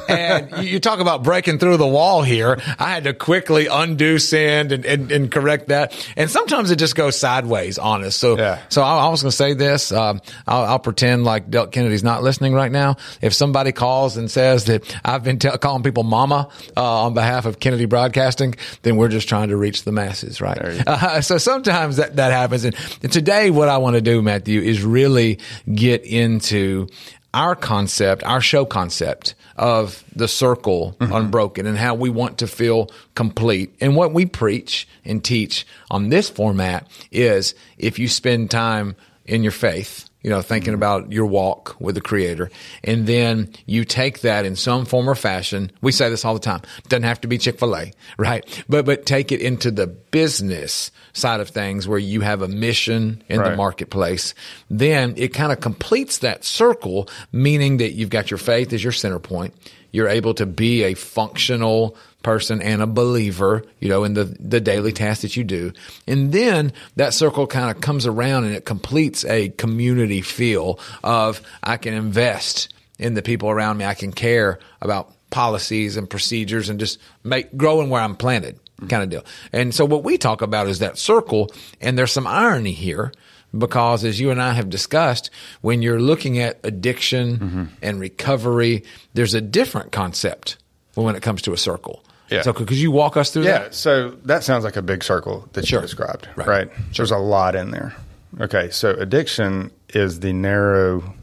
and 0.08 0.64
you 0.64 0.78
talk 0.80 1.00
about 1.00 1.22
breaking 1.22 1.58
through 1.58 1.76
the 1.76 1.86
wall 1.86 2.22
here. 2.22 2.60
I 2.78 2.90
had 2.90 3.04
to 3.04 3.12
quickly 3.14 3.66
undo 3.66 4.18
send 4.18 4.72
and, 4.72 4.84
and, 4.84 5.10
and 5.10 5.30
correct 5.32 5.68
that. 5.68 5.92
And 6.16 6.30
sometimes 6.30 6.70
it 6.70 6.76
just 6.76 6.94
goes 6.94 7.18
sideways 7.18 7.78
on 7.78 8.04
us. 8.04 8.14
So, 8.16 8.38
Yeah. 8.38 8.60
so 8.68 8.82
I, 8.82 9.06
I 9.06 9.08
was 9.08 9.22
going 9.22 9.30
to 9.30 9.36
say 9.36 9.54
this. 9.54 9.90
Um, 9.92 10.20
I'll, 10.46 10.62
I'll 10.64 10.78
pretend 10.78 11.24
like 11.24 11.50
Delk 11.50 11.72
Kennedy's 11.72 12.04
not 12.04 12.22
listening 12.22 12.54
right 12.54 12.70
now. 12.70 12.96
If 13.20 13.34
somebody 13.34 13.72
calls 13.72 14.16
and 14.16 14.30
says 14.30 14.66
that 14.66 14.96
I've 15.04 15.24
been 15.24 15.38
tell 15.38 15.58
calling 15.58 15.82
people 15.82 16.02
mama 16.04 16.48
uh, 16.76 17.02
on 17.04 17.14
behalf 17.14 17.46
of 17.46 17.58
Kennedy 17.60 17.86
Broadcasting, 17.86 18.54
then 18.82 18.96
we're 18.96 19.08
just 19.08 19.28
trying 19.28 19.48
to 19.48 19.56
reach 19.56 19.82
the 19.84 19.92
masses, 19.92 20.40
right? 20.40 20.58
Uh, 20.86 21.20
so 21.20 21.38
sometimes 21.38 21.96
that, 21.96 22.16
that 22.16 22.32
happens. 22.32 22.64
And, 22.64 22.76
and 23.02 23.10
today, 23.12 23.50
what 23.50 23.68
I 23.68 23.78
want 23.78 23.96
to 23.96 24.02
do, 24.02 24.22
Matthew, 24.22 24.60
is 24.60 24.82
really 24.82 25.38
get 25.72 26.04
into 26.04 26.88
our 27.32 27.54
concept, 27.54 28.24
our 28.24 28.40
show 28.40 28.64
concept 28.64 29.34
of 29.60 30.02
the 30.16 30.26
circle 30.26 30.96
mm-hmm. 30.98 31.12
unbroken 31.12 31.66
and 31.66 31.76
how 31.76 31.94
we 31.94 32.08
want 32.08 32.38
to 32.38 32.46
feel 32.46 32.90
complete. 33.14 33.76
And 33.78 33.94
what 33.94 34.14
we 34.14 34.24
preach 34.24 34.88
and 35.04 35.22
teach 35.22 35.66
on 35.90 36.08
this 36.08 36.30
format 36.30 36.88
is 37.12 37.54
if 37.76 37.98
you 37.98 38.08
spend 38.08 38.50
time 38.50 38.96
in 39.26 39.42
your 39.42 39.52
faith, 39.52 40.09
you 40.22 40.30
know, 40.30 40.42
thinking 40.42 40.74
about 40.74 41.10
your 41.10 41.26
walk 41.26 41.76
with 41.80 41.94
the 41.94 42.00
creator. 42.00 42.50
And 42.84 43.06
then 43.06 43.52
you 43.66 43.84
take 43.84 44.20
that 44.20 44.44
in 44.44 44.54
some 44.54 44.84
form 44.84 45.08
or 45.08 45.14
fashion. 45.14 45.70
We 45.80 45.92
say 45.92 46.10
this 46.10 46.24
all 46.24 46.34
the 46.34 46.40
time. 46.40 46.60
Doesn't 46.88 47.04
have 47.04 47.20
to 47.22 47.28
be 47.28 47.38
Chick-fil-A, 47.38 47.92
right? 48.18 48.64
But, 48.68 48.84
but 48.84 49.06
take 49.06 49.32
it 49.32 49.40
into 49.40 49.70
the 49.70 49.86
business 49.86 50.90
side 51.12 51.40
of 51.40 51.48
things 51.48 51.88
where 51.88 51.98
you 51.98 52.20
have 52.20 52.42
a 52.42 52.48
mission 52.48 53.22
in 53.28 53.42
the 53.42 53.56
marketplace. 53.56 54.34
Then 54.68 55.14
it 55.16 55.28
kind 55.34 55.52
of 55.52 55.60
completes 55.60 56.18
that 56.18 56.44
circle, 56.44 57.08
meaning 57.32 57.78
that 57.78 57.92
you've 57.92 58.10
got 58.10 58.30
your 58.30 58.38
faith 58.38 58.72
as 58.72 58.84
your 58.84 58.92
center 58.92 59.18
point. 59.18 59.54
You're 59.92 60.08
able 60.08 60.34
to 60.34 60.46
be 60.46 60.84
a 60.84 60.94
functional 60.94 61.96
person 62.22 62.60
and 62.60 62.82
a 62.82 62.86
believer, 62.86 63.64
you 63.78 63.88
know, 63.88 64.04
in 64.04 64.14
the, 64.14 64.24
the 64.24 64.60
daily 64.60 64.92
tasks 64.92 65.22
that 65.22 65.36
you 65.36 65.44
do. 65.44 65.72
And 66.06 66.32
then 66.32 66.72
that 66.96 67.14
circle 67.14 67.46
kind 67.46 67.70
of 67.70 67.80
comes 67.80 68.06
around 68.06 68.44
and 68.44 68.54
it 68.54 68.64
completes 68.64 69.24
a 69.24 69.48
community 69.50 70.20
feel 70.20 70.78
of 71.02 71.40
I 71.62 71.76
can 71.76 71.94
invest 71.94 72.72
in 72.98 73.14
the 73.14 73.22
people 73.22 73.50
around 73.50 73.78
me. 73.78 73.84
I 73.84 73.94
can 73.94 74.12
care 74.12 74.58
about 74.82 75.14
policies 75.30 75.96
and 75.96 76.10
procedures 76.10 76.68
and 76.68 76.78
just 76.78 76.98
make 77.24 77.56
growing 77.56 77.88
where 77.88 78.02
I'm 78.02 78.16
planted 78.16 78.58
kind 78.88 79.02
of 79.02 79.10
deal. 79.10 79.24
And 79.52 79.74
so 79.74 79.84
what 79.84 80.04
we 80.04 80.18
talk 80.18 80.42
about 80.42 80.66
is 80.66 80.78
that 80.78 80.98
circle 80.98 81.52
and 81.80 81.98
there's 81.98 82.12
some 82.12 82.26
irony 82.26 82.72
here 82.72 83.12
because 83.56 84.04
as 84.04 84.20
you 84.20 84.30
and 84.30 84.40
I 84.40 84.52
have 84.52 84.70
discussed, 84.70 85.30
when 85.60 85.82
you're 85.82 86.00
looking 86.00 86.38
at 86.38 86.60
addiction 86.62 87.38
mm-hmm. 87.38 87.64
and 87.82 88.00
recovery, 88.00 88.84
there's 89.14 89.34
a 89.34 89.40
different 89.40 89.92
concept 89.92 90.56
when 90.94 91.16
it 91.16 91.22
comes 91.22 91.42
to 91.42 91.52
a 91.52 91.56
circle. 91.56 92.02
Yeah. 92.30 92.42
So 92.42 92.52
could 92.52 92.70
you 92.72 92.90
walk 92.90 93.16
us 93.16 93.30
through 93.30 93.44
that? 93.44 93.48
Yeah, 93.48 93.58
that? 93.64 93.74
so 93.74 94.10
that 94.24 94.44
sounds 94.44 94.64
like 94.64 94.76
a 94.76 94.82
big 94.82 95.02
circle 95.02 95.48
that 95.52 95.70
you 95.70 95.80
described, 95.80 96.28
right? 96.36 96.70
There's 96.96 97.10
a 97.10 97.18
lot 97.18 97.54
in 97.54 97.70
there. 97.70 97.94
Okay, 98.40 98.70
so 98.70 98.90
addiction 98.90 99.72
is 99.88 100.20
the 100.20 100.32
narrow 100.32 101.14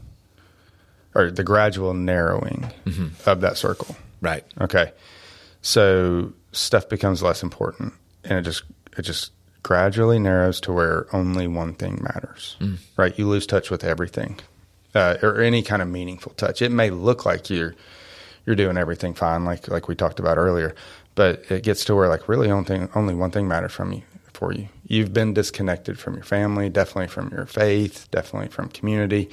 or 1.14 1.30
the 1.30 1.42
gradual 1.42 1.94
narrowing 1.94 2.70
of 3.26 3.40
that 3.40 3.56
circle. 3.56 3.96
Right. 4.20 4.44
Okay. 4.60 4.92
So 5.62 6.32
stuff 6.52 6.88
becomes 6.88 7.22
less 7.22 7.42
important 7.42 7.94
and 8.24 8.38
it 8.38 8.42
just 8.42 8.62
it 8.96 9.02
just 9.02 9.32
gradually 9.62 10.18
narrows 10.18 10.60
to 10.62 10.72
where 10.72 11.06
only 11.12 11.46
one 11.46 11.74
thing 11.74 12.00
matters. 12.02 12.56
Mm. 12.60 12.78
Right? 12.96 13.18
You 13.18 13.26
lose 13.26 13.46
touch 13.46 13.70
with 13.70 13.84
everything. 13.84 14.38
Uh, 14.94 15.16
or 15.22 15.40
any 15.40 15.62
kind 15.62 15.82
of 15.82 15.88
meaningful 15.88 16.32
touch. 16.32 16.62
It 16.62 16.72
may 16.72 16.88
look 16.90 17.26
like 17.26 17.50
you're 17.50 17.74
you're 18.48 18.56
doing 18.56 18.78
everything 18.78 19.12
fine, 19.12 19.44
like 19.44 19.68
like 19.68 19.88
we 19.88 19.94
talked 19.94 20.18
about 20.18 20.38
earlier, 20.38 20.74
but 21.14 21.44
it 21.50 21.62
gets 21.62 21.84
to 21.84 21.94
where 21.94 22.08
like 22.08 22.30
really 22.30 22.50
only 22.50 22.64
thing, 22.64 22.88
only 22.94 23.14
one 23.14 23.30
thing 23.30 23.46
matters 23.46 23.72
from 23.72 23.92
you 23.92 24.02
for 24.32 24.54
you. 24.54 24.68
You've 24.86 25.12
been 25.12 25.34
disconnected 25.34 25.98
from 25.98 26.14
your 26.14 26.24
family, 26.24 26.70
definitely 26.70 27.08
from 27.08 27.28
your 27.30 27.44
faith, 27.44 28.08
definitely 28.10 28.48
from 28.48 28.70
community. 28.70 29.28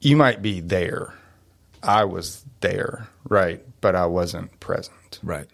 You 0.00 0.16
might 0.16 0.42
be 0.42 0.58
there. 0.58 1.14
I 1.80 2.04
was 2.04 2.44
there, 2.60 3.06
right, 3.28 3.64
but 3.80 3.94
I 3.94 4.06
wasn't 4.06 4.58
present. 4.58 5.20
Right. 5.22 5.46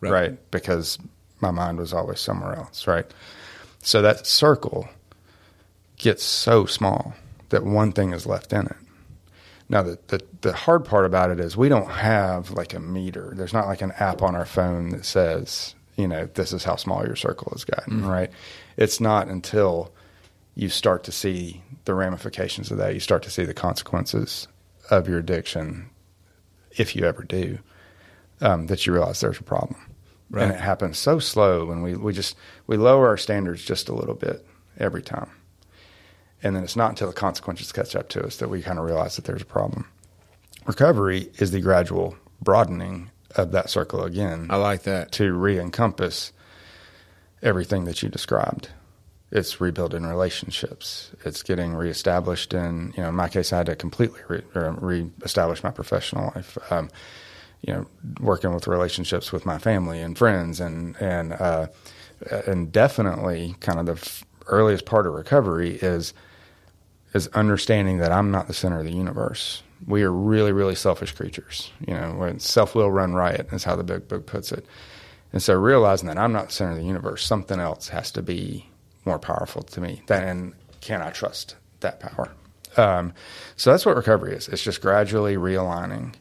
Right. 0.00 0.50
Because 0.52 0.98
my 1.40 1.50
mind 1.50 1.78
was 1.78 1.92
always 1.92 2.20
somewhere 2.20 2.54
else, 2.54 2.86
right? 2.86 3.06
So 3.82 4.02
that 4.02 4.24
circle 4.24 4.88
gets 5.96 6.22
so 6.22 6.64
small 6.64 7.14
that 7.48 7.64
one 7.64 7.90
thing 7.90 8.12
is 8.12 8.24
left 8.24 8.52
in 8.52 8.66
it. 8.66 8.76
Now, 9.70 9.82
the, 9.84 9.98
the, 10.08 10.20
the 10.40 10.52
hard 10.52 10.84
part 10.84 11.06
about 11.06 11.30
it 11.30 11.38
is 11.38 11.56
we 11.56 11.68
don't 11.68 11.88
have 11.90 12.50
like 12.50 12.74
a 12.74 12.80
meter. 12.80 13.32
There's 13.36 13.52
not 13.52 13.68
like 13.68 13.82
an 13.82 13.92
app 13.92 14.20
on 14.20 14.34
our 14.34 14.44
phone 14.44 14.88
that 14.90 15.04
says, 15.04 15.76
you 15.96 16.08
know, 16.08 16.28
this 16.34 16.52
is 16.52 16.64
how 16.64 16.74
small 16.74 17.06
your 17.06 17.14
circle 17.14 17.52
has 17.52 17.64
gotten, 17.64 18.00
Mhm. 18.02 18.08
right? 18.08 18.30
It's 18.76 19.00
not 19.00 19.28
until 19.28 19.92
you 20.56 20.68
start 20.70 21.04
to 21.04 21.12
see 21.12 21.62
the 21.84 21.94
ramifications 21.94 22.72
of 22.72 22.78
that, 22.78 22.94
you 22.94 23.00
start 23.00 23.22
to 23.22 23.30
see 23.30 23.44
the 23.44 23.54
consequences 23.54 24.48
of 24.90 25.08
your 25.08 25.20
addiction, 25.20 25.88
if 26.72 26.96
you 26.96 27.04
ever 27.06 27.22
do, 27.22 27.58
um, 28.40 28.66
that 28.66 28.86
you 28.86 28.92
realize 28.92 29.20
there's 29.20 29.38
a 29.38 29.44
problem. 29.44 29.76
Right. 30.30 30.42
And 30.44 30.52
it 30.52 30.60
happens 30.60 30.98
so 30.98 31.20
slow 31.20 31.70
and 31.70 31.82
we, 31.82 31.94
we 31.94 32.12
just 32.12 32.36
we 32.66 32.76
lower 32.76 33.06
our 33.06 33.16
standards 33.16 33.64
just 33.64 33.88
a 33.88 33.94
little 33.94 34.14
bit 34.16 34.44
every 34.78 35.02
time. 35.02 35.30
And 36.42 36.56
then 36.56 36.64
it's 36.64 36.76
not 36.76 36.90
until 36.90 37.08
the 37.08 37.14
consequences 37.14 37.72
catch 37.72 37.94
up 37.94 38.08
to 38.10 38.24
us 38.24 38.36
that 38.36 38.48
we 38.48 38.62
kind 38.62 38.78
of 38.78 38.84
realize 38.84 39.16
that 39.16 39.24
there's 39.24 39.42
a 39.42 39.46
problem. 39.46 39.86
Recovery 40.66 41.30
is 41.38 41.50
the 41.50 41.60
gradual 41.60 42.16
broadening 42.40 43.10
of 43.36 43.52
that 43.52 43.70
circle 43.70 44.04
again. 44.04 44.46
I 44.50 44.56
like 44.56 44.82
that. 44.84 45.12
To 45.12 45.32
re 45.32 45.58
encompass 45.58 46.32
everything 47.42 47.84
that 47.84 48.02
you 48.02 48.08
described. 48.08 48.70
It's 49.30 49.60
rebuilding 49.60 50.04
relationships. 50.04 51.12
It's 51.24 51.42
getting 51.42 51.74
reestablished 51.74 52.52
in, 52.52 52.92
you 52.96 53.02
know, 53.02 53.10
in 53.10 53.14
my 53.14 53.28
case, 53.28 53.52
I 53.52 53.58
had 53.58 53.66
to 53.66 53.76
completely 53.76 54.20
re- 54.28 54.42
reestablish 54.54 55.62
my 55.62 55.70
professional 55.70 56.32
life. 56.34 56.58
Um, 56.70 56.90
you 57.62 57.74
know, 57.74 57.86
working 58.20 58.54
with 58.54 58.66
relationships 58.66 59.32
with 59.32 59.44
my 59.44 59.58
family 59.58 60.00
and 60.00 60.16
friends, 60.16 60.60
and 60.60 60.96
and 61.00 61.34
uh, 61.34 61.66
and 62.46 62.72
definitely 62.72 63.54
kind 63.60 63.78
of 63.78 63.86
the 63.86 63.92
f- 63.92 64.24
earliest 64.46 64.86
part 64.86 65.06
of 65.06 65.12
recovery 65.12 65.76
is 65.76 66.14
is 67.14 67.28
understanding 67.28 67.98
that 67.98 68.12
I'm 68.12 68.30
not 68.30 68.46
the 68.46 68.54
center 68.54 68.78
of 68.78 68.84
the 68.84 68.92
universe. 68.92 69.62
We 69.86 70.02
are 70.02 70.12
really, 70.12 70.52
really 70.52 70.74
selfish 70.74 71.12
creatures. 71.12 71.70
You 71.86 71.94
know, 71.94 72.34
self 72.38 72.74
will 72.74 72.90
run 72.90 73.14
riot 73.14 73.48
is 73.52 73.64
how 73.64 73.76
the 73.76 73.84
big 73.84 74.08
book 74.08 74.26
puts 74.26 74.52
it. 74.52 74.66
And 75.32 75.42
so 75.42 75.54
realizing 75.54 76.08
that 76.08 76.18
I'm 76.18 76.32
not 76.32 76.46
the 76.46 76.52
center 76.52 76.72
of 76.72 76.78
the 76.78 76.84
universe, 76.84 77.24
something 77.24 77.60
else 77.60 77.88
has 77.88 78.10
to 78.12 78.22
be 78.22 78.68
more 79.04 79.18
powerful 79.18 79.62
to 79.62 79.80
me. 79.80 80.02
Then 80.06 80.22
and 80.24 80.54
can 80.80 81.02
I 81.02 81.10
trust 81.10 81.56
that 81.80 82.00
power? 82.00 82.30
Um, 82.76 83.12
so 83.56 83.70
that's 83.70 83.86
what 83.86 83.96
recovery 83.96 84.34
is. 84.34 84.48
It's 84.48 84.62
just 84.62 84.80
gradually 84.80 85.36
realigning. 85.36 86.14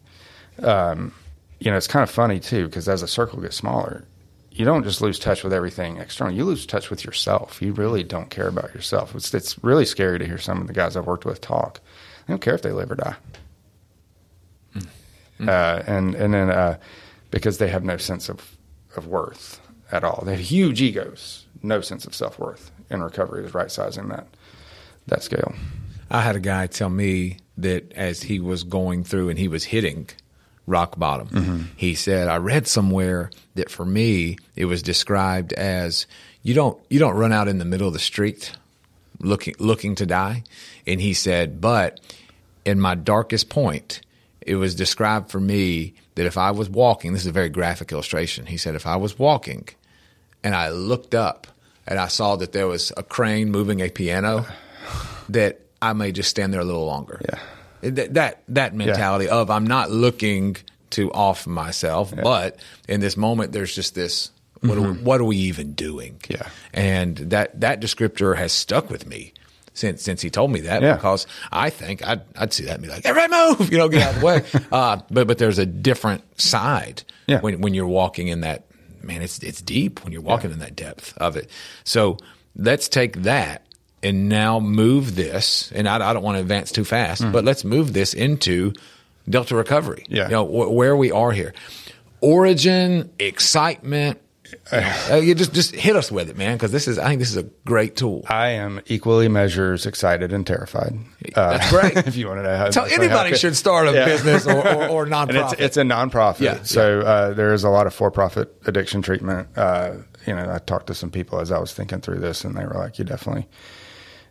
Um, 0.62 1.14
you 1.60 1.72
know, 1.72 1.78
it's 1.78 1.88
kind 1.88 2.04
of 2.04 2.10
funny 2.10 2.40
too 2.40 2.66
because 2.66 2.88
as 2.88 3.02
the 3.02 3.08
circle 3.08 3.42
gets 3.42 3.56
smaller, 3.56 4.06
you 4.52 4.66
don't 4.66 4.84
just 4.84 5.02
lose 5.02 5.20
touch 5.20 5.44
with 5.44 5.54
everything 5.54 5.98
external. 5.98 6.34
You 6.34 6.44
lose 6.44 6.66
touch 6.66 6.90
with 6.90 7.06
yourself. 7.06 7.62
You 7.62 7.74
really 7.74 8.04
don't 8.04 8.30
care 8.30 8.48
about 8.48 8.74
yourself. 8.74 9.16
It's 9.16 9.34
it's 9.34 9.62
really 9.64 9.86
scary 9.86 10.20
to 10.20 10.26
hear 10.26 10.38
some 10.38 10.62
of 10.62 10.68
the 10.68 10.74
guys 10.74 10.98
I've 10.98 11.08
worked 11.08 11.26
with 11.26 11.42
talk. 11.42 11.82
They 12.28 12.34
don't 12.34 12.42
care 12.42 12.56
if 12.56 12.62
they 12.62 12.72
live 12.72 12.92
or 12.92 12.96
die. 12.96 13.16
Uh, 15.40 15.82
and 15.88 16.16
and 16.16 16.34
then 16.34 16.50
uh, 16.50 16.78
because 17.32 17.60
they 17.60 17.70
have 17.70 17.84
no 17.84 17.98
sense 17.98 18.28
of, 18.28 18.58
of 18.96 19.08
worth 19.08 19.62
at 19.92 20.04
all. 20.04 20.24
They 20.26 20.36
have 20.36 20.42
huge 20.42 20.82
egos, 20.82 21.46
no 21.64 21.82
sense 21.82 22.06
of 22.06 22.14
self 22.14 22.38
worth. 22.38 22.72
And 22.90 23.04
recovery 23.04 23.46
is 23.46 23.54
right 23.54 23.72
sizing 23.72 24.10
that 24.10 24.28
that 25.08 25.24
scale. 25.24 25.54
I 26.12 26.22
had 26.22 26.36
a 26.36 26.42
guy 26.42 26.68
tell 26.68 26.90
me 26.90 27.38
that 27.58 27.92
as 27.94 28.24
he 28.24 28.40
was 28.40 28.64
going 28.64 29.04
through 29.04 29.30
and 29.30 29.38
he 29.38 29.48
was 29.48 29.66
hitting 29.66 30.10
rock 30.70 30.98
bottom, 30.98 31.28
Mm-hmm. 31.28 31.62
he 31.76 31.96
said, 31.96 32.28
"I 32.28 32.38
read 32.38 32.68
somewhere 32.68 33.32
that 33.56 33.70
for 33.70 33.86
me 33.86 34.38
it 34.56 34.66
was 34.66 34.82
described 34.84 35.52
as 35.54 36.08
you 36.44 36.54
don't 36.54 36.80
you 36.90 37.00
don't 37.00 37.16
run 37.18 37.34
out 37.34 37.48
in 37.48 37.58
the 37.58 37.66
middle 37.66 37.88
of 37.88 37.94
the 37.94 38.00
street 38.00 38.52
looking 39.20 39.56
looking 39.60 39.96
to 39.96 40.06
die." 40.06 40.44
And 40.88 41.02
he 41.02 41.14
said, 41.14 41.60
"But 41.60 42.00
in 42.66 42.80
my 42.80 42.96
darkest 42.96 43.50
point, 43.50 44.02
it 44.42 44.56
was 44.56 44.76
described 44.76 45.30
for 45.32 45.40
me 45.40 45.94
that 46.16 46.26
if 46.26 46.38
I 46.38 46.52
was 46.52 46.70
walking, 46.70 47.14
this 47.14 47.22
is 47.22 47.28
a 47.28 47.32
very 47.32 47.50
graphic 47.50 47.92
illustration. 47.92 48.46
He 48.46 48.58
said, 48.58 48.76
if 48.76 48.86
I 48.86 48.98
was 48.98 49.18
walking 49.18 49.70
and 50.44 50.54
I 50.54 50.70
looked 50.70 51.16
up 51.16 51.48
and 51.88 51.98
I 51.98 52.08
saw 52.10 52.36
that 52.36 52.52
there 52.52 52.68
was 52.68 52.92
a 52.98 53.04
crane 53.04 53.50
moving 53.52 53.80
a 53.80 53.90
piano, 53.90 54.46
that 55.30 55.62
I 55.82 55.94
may 55.94 56.12
just 56.12 56.30
stand 56.30 56.54
there 56.54 56.60
a 56.62 56.66
little 56.66 56.86
longer. 56.86 57.22
Yeah. 57.24 57.40
That 57.82 58.14
that, 58.16 58.44
that 58.50 58.74
mentality 58.74 59.30
of 59.30 59.50
I'm 59.50 59.66
not 59.68 59.90
looking 59.92 60.58
to 60.92 61.12
off 61.12 61.46
myself, 61.48 62.14
but 62.16 62.60
in 62.88 63.00
this 63.00 63.16
moment 63.16 63.52
there's 63.52 63.74
just 63.74 63.96
this 63.96 64.32
what 64.62 64.78
are 64.78 64.82
we, 64.82 64.92
what 65.04 65.22
are 65.22 65.26
we 65.26 65.38
even 65.38 65.72
doing? 65.74 66.20
Yeah. 66.28 66.50
And 66.74 67.16
that 67.18 67.62
that 67.62 67.80
descriptor 67.80 68.36
has 68.36 68.52
stuck 68.52 68.90
with 68.90 69.08
me 69.08 69.34
since 69.74 70.04
since 70.04 70.22
he 70.22 70.30
told 70.30 70.52
me 70.52 70.60
that 70.62 70.82
Yeah. 70.82 70.96
because 70.96 71.26
I 71.52 71.70
think 71.70 72.06
I'd 72.06 72.22
I'd 72.36 72.52
see 72.52 72.66
that 72.66 72.74
and 72.74 72.84
be 72.84 72.90
like, 72.90 73.06
everybody 73.06 73.32
move, 73.60 73.72
you 73.72 73.78
know, 73.78 73.88
get 73.88 74.02
out 74.02 74.14
of 74.16 74.20
the 74.20 74.26
way. 74.26 74.44
uh, 74.72 74.98
but 75.10 75.28
but 75.28 75.38
there's 75.38 75.60
a 75.60 75.66
different 75.66 76.24
side 76.42 77.04
Yeah. 77.28 77.40
when 77.40 77.62
when 77.62 77.74
you're 77.74 77.88
walking 77.88 78.28
in 78.28 78.42
that 78.42 78.66
man, 79.02 79.22
it's 79.22 79.40
it's 79.40 79.62
deep 79.62 80.04
when 80.04 80.12
you're 80.12 80.22
walking 80.22 80.52
in 80.52 80.60
that 80.60 80.76
depth 80.76 81.18
of 81.18 81.38
it. 81.38 81.50
So 81.86 82.18
let's 82.56 82.90
take 82.90 83.22
that 83.22 83.66
and 84.04 84.30
now 84.30 84.60
move 84.60 85.16
this. 85.16 85.72
And 85.76 85.88
I, 85.88 85.96
I 86.10 86.14
don't 86.14 86.24
want 86.24 86.36
to 86.38 86.42
advance 86.42 86.72
too 86.72 86.86
fast, 86.86 87.22
Mm. 87.22 87.32
but 87.32 87.44
let's 87.44 87.64
move 87.64 87.94
this 87.94 88.14
into 88.14 88.74
Delta 89.30 89.56
recovery. 89.56 90.06
Yeah. 90.08 90.26
you 90.26 90.32
know 90.32 90.46
wh- 90.46 90.74
where 90.74 90.96
we 90.96 91.12
are 91.12 91.32
here, 91.32 91.54
origin, 92.22 93.10
excitement. 93.20 94.20
Uh, 94.72 95.16
you 95.16 95.36
just 95.36 95.54
just 95.54 95.76
hit 95.76 95.96
us 95.96 96.12
with 96.12 96.28
it, 96.30 96.36
man, 96.38 96.56
because 96.56 96.72
this 96.72 96.88
is 96.88 96.98
I 96.98 97.08
think 97.10 97.20
this 97.20 97.30
is 97.30 97.38
a 97.38 97.44
great 97.66 97.96
tool. 97.96 98.24
I 98.28 98.50
am 98.50 98.82
equally 98.88 99.28
measures 99.28 99.86
excited 99.86 100.34
and 100.34 100.46
terrified. 100.46 100.98
Uh, 101.36 101.58
That's 101.58 101.70
great. 101.70 101.98
if 102.08 102.16
you 102.16 102.28
want 102.28 102.40
to 102.40 102.44
know 102.44 102.58
how, 102.58 102.70
So 102.72 102.82
how 102.82 102.88
anybody 102.88 103.36
should 103.36 103.56
start 103.56 103.88
a 103.88 103.92
business 103.92 104.48
or- 104.48 104.68
or- 104.68 104.88
or 104.88 105.04
And 105.06 105.12
nonprofit. 105.14 105.54
it's, 105.54 105.62
it's 105.62 105.78
a 105.78 105.84
nonprofit. 105.84 106.40
Yeah, 106.40 106.64
So 106.64 107.02
uh, 107.02 107.34
there 107.34 107.54
is 107.54 107.64
a 107.64 107.70
lot 107.70 107.86
of 107.88 107.94
for-profit 107.94 108.52
addiction 108.66 109.04
treatment. 109.04 109.50
Uh, 109.56 109.98
you 110.26 110.36
know, 110.36 110.52
I 110.52 110.58
talked 110.60 110.88
to 110.88 110.96
some 110.96 111.12
people 111.12 111.40
as 111.40 111.52
I 111.52 111.60
was 111.60 111.72
thinking 111.74 112.02
through 112.02 112.20
this, 112.20 112.44
and 112.44 112.56
they 112.58 112.66
were 112.66 112.74
like, 112.76 112.98
"You 112.98 113.06
definitely 113.06 113.48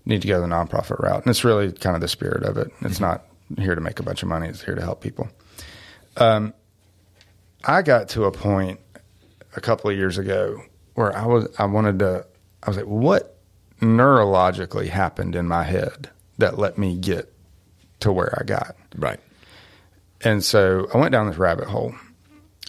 need 0.09 0.23
to 0.23 0.29
go 0.29 0.41
the 0.41 0.47
nonprofit 0.47 0.99
route." 0.99 1.23
And 1.23 1.31
it's 1.31 1.45
really 1.45 1.71
kind 1.73 1.95
of 1.95 2.01
the 2.01 2.09
spirit 2.09 2.43
of 2.43 2.57
it. 2.57 2.73
It's 2.81 3.01
not 3.01 3.25
here 3.57 3.75
to 3.75 3.81
make 3.81 4.01
a 4.01 4.03
bunch 4.03 4.23
of 4.23 4.29
money. 4.29 4.49
It's 4.49 4.63
here 4.63 4.75
to 4.75 4.83
help 4.83 5.01
people. 5.01 5.29
Um, 6.17 6.53
I 7.65 7.83
got 7.83 8.09
to 8.11 8.25
a 8.25 8.33
point 8.33 8.81
a 9.57 9.61
couple 9.61 9.91
of 9.91 9.97
years 9.97 10.19
ago 10.19 10.63
where 10.95 11.17
I 11.17 11.27
was 11.27 11.49
I 11.59 11.67
wanted 11.67 12.01
to 12.01 12.27
I 12.63 12.71
was 12.71 12.77
like, 12.77 12.87
what 12.87 13.39
neurologically 13.81 14.89
happened 14.89 15.37
in 15.37 15.47
my 15.47 15.63
head 15.63 16.11
that 16.39 16.59
let 16.59 16.79
me 16.79 16.97
get 16.97 17.33
to 18.01 18.13
where 18.13 18.37
I 18.39 18.45
got? 18.45 18.77
Right. 18.97 19.21
And 20.23 20.43
so 20.43 20.89
I 20.93 20.99
went 20.99 21.13
down 21.13 21.29
this 21.29 21.37
rabbit 21.37 21.69
hole 21.69 21.95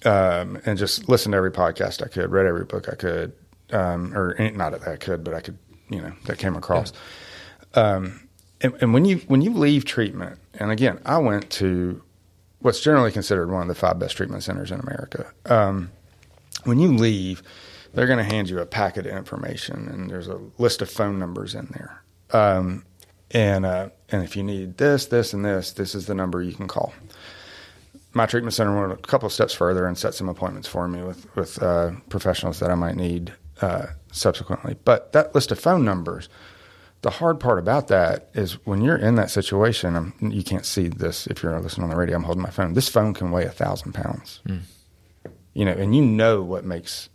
um, 0.05 0.61
and 0.65 0.77
just 0.77 1.09
listened 1.09 1.33
to 1.33 1.37
every 1.37 1.51
podcast 1.51 2.03
I 2.03 2.07
could, 2.07 2.31
read 2.31 2.45
every 2.45 2.65
book 2.65 2.87
I 2.87 2.95
could, 2.95 3.33
um, 3.71 4.15
or 4.15 4.35
eh, 4.39 4.51
not 4.51 4.71
that 4.71 4.87
I 4.87 4.97
could, 4.97 5.23
but 5.23 5.33
I 5.33 5.41
could, 5.41 5.57
you 5.89 6.01
know, 6.01 6.13
that 6.25 6.37
came 6.37 6.55
across. 6.55 6.93
Um, 7.75 8.27
and, 8.61 8.73
and 8.81 8.93
when 8.93 9.05
you 9.05 9.17
when 9.27 9.41
you 9.41 9.53
leave 9.53 9.85
treatment, 9.85 10.39
and 10.55 10.71
again, 10.71 10.99
I 11.05 11.17
went 11.17 11.49
to 11.51 12.01
what's 12.59 12.81
generally 12.81 13.11
considered 13.11 13.49
one 13.49 13.61
of 13.61 13.67
the 13.67 13.75
five 13.75 13.99
best 13.99 14.17
treatment 14.17 14.43
centers 14.43 14.71
in 14.71 14.79
America. 14.79 15.31
Um, 15.45 15.91
when 16.65 16.79
you 16.79 16.93
leave, 16.93 17.41
they're 17.93 18.07
going 18.07 18.17
to 18.17 18.23
hand 18.23 18.49
you 18.49 18.59
a 18.59 18.65
packet 18.65 19.05
of 19.05 19.15
information, 19.15 19.87
and 19.87 20.09
there's 20.09 20.27
a 20.27 20.39
list 20.57 20.81
of 20.81 20.89
phone 20.89 21.17
numbers 21.19 21.55
in 21.55 21.67
there. 21.71 22.03
Um, 22.31 22.85
and 23.31 23.65
uh, 23.65 23.89
and 24.11 24.23
if 24.23 24.35
you 24.35 24.43
need 24.43 24.77
this, 24.77 25.05
this, 25.05 25.33
and 25.33 25.45
this, 25.45 25.71
this 25.71 25.95
is 25.95 26.07
the 26.07 26.15
number 26.15 26.41
you 26.41 26.53
can 26.53 26.67
call. 26.67 26.93
My 28.13 28.25
treatment 28.25 28.55
center 28.55 28.75
went 28.75 28.91
a 28.91 29.01
couple 29.03 29.29
steps 29.29 29.53
further 29.53 29.85
and 29.85 29.97
set 29.97 30.15
some 30.15 30.27
appointments 30.27 30.67
for 30.67 30.87
me 30.87 31.03
with 31.03 31.33
with 31.35 31.61
uh, 31.61 31.91
professionals 32.09 32.59
that 32.59 32.71
I 32.71 32.75
might 32.75 32.95
need 32.95 33.33
uh, 33.61 33.87
subsequently. 34.11 34.75
But 34.83 35.13
that 35.13 35.35
list 35.35 35.51
of 35.51 35.59
phone 35.59 35.85
numbers, 35.85 36.27
the 37.01 37.09
hard 37.09 37.39
part 37.39 37.59
about 37.59 37.87
that 37.87 38.29
is 38.33 38.53
when 38.65 38.81
you're 38.81 38.97
in 38.97 39.15
that 39.15 39.31
situation, 39.31 39.95
um 39.95 40.13
you 40.19 40.43
can't 40.43 40.65
see 40.65 40.87
this 40.87 41.27
if 41.27 41.41
you're 41.43 41.59
listening 41.59 41.85
on 41.85 41.89
the 41.89 41.95
radio. 41.95 42.17
I'm 42.17 42.23
holding 42.23 42.43
my 42.43 42.49
phone. 42.49 42.73
This 42.73 42.89
phone 42.89 43.13
can 43.13 43.31
weigh 43.31 43.45
a 43.45 43.51
thousand 43.51 43.93
pounds 43.93 44.41
you 45.53 45.65
know, 45.65 45.71
and 45.71 45.95
you 45.95 46.01
know 46.01 46.41
what 46.41 46.65
makes 46.65 47.09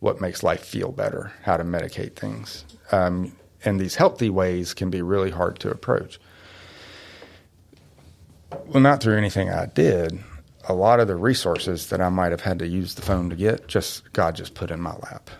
what 0.00 0.20
makes 0.20 0.42
life 0.42 0.64
feel 0.64 0.92
better, 0.92 1.32
how 1.42 1.56
to 1.56 1.64
medicate 1.64 2.16
things, 2.16 2.64
um, 2.92 3.34
and 3.64 3.80
these 3.80 3.94
healthy 3.94 4.28
ways 4.28 4.74
can 4.74 4.90
be 4.90 5.02
really 5.02 5.30
hard 5.30 5.58
to 5.60 5.70
approach. 5.70 6.18
Well, 8.66 8.80
not 8.80 9.00
through 9.00 9.16
anything 9.16 9.50
I 9.50 9.66
did. 9.66 10.18
A 10.68 10.74
lot 10.74 10.98
of 10.98 11.06
the 11.06 11.14
resources 11.14 11.90
that 11.90 12.00
I 12.00 12.08
might 12.08 12.32
have 12.32 12.40
had 12.40 12.58
to 12.58 12.66
use 12.66 12.94
the 12.94 13.02
phone 13.02 13.30
to 13.30 13.36
get, 13.36 13.68
just 13.68 14.12
God 14.12 14.34
just 14.34 14.54
put 14.54 14.72
in 14.72 14.80
my 14.80 14.94
lap, 14.96 15.30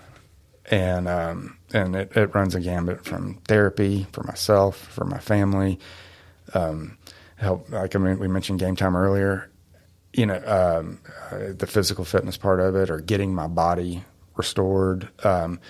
and 0.67 1.09
um, 1.09 1.59
and 1.77 1.95
it, 1.95 2.17
it 2.17 2.35
runs 2.35 2.55
a 2.55 2.61
gambit 2.61 3.05
from 3.05 3.35
therapy 3.47 4.07
for 4.13 4.23
myself, 4.25 4.77
for 4.77 5.05
my 5.05 5.19
family, 5.19 5.79
um, 6.55 6.99
help. 7.37 7.71
Like 7.71 7.95
I 7.95 7.99
mean, 7.99 8.19
we 8.19 8.29
mentioned 8.29 8.59
game 8.59 8.77
time 8.77 8.97
earlier 8.97 9.51
you 10.17 10.25
know, 10.25 10.43
um, 10.47 10.99
uh, 11.31 11.53
the 11.57 11.67
physical 11.67 12.05
fitness 12.05 12.37
part 12.37 12.59
of 12.59 12.75
it 12.75 12.91
or 12.91 13.01
getting 13.01 13.35
my 13.35 13.47
body 13.47 14.03
restored. 14.35 15.09
Um, 15.25 15.61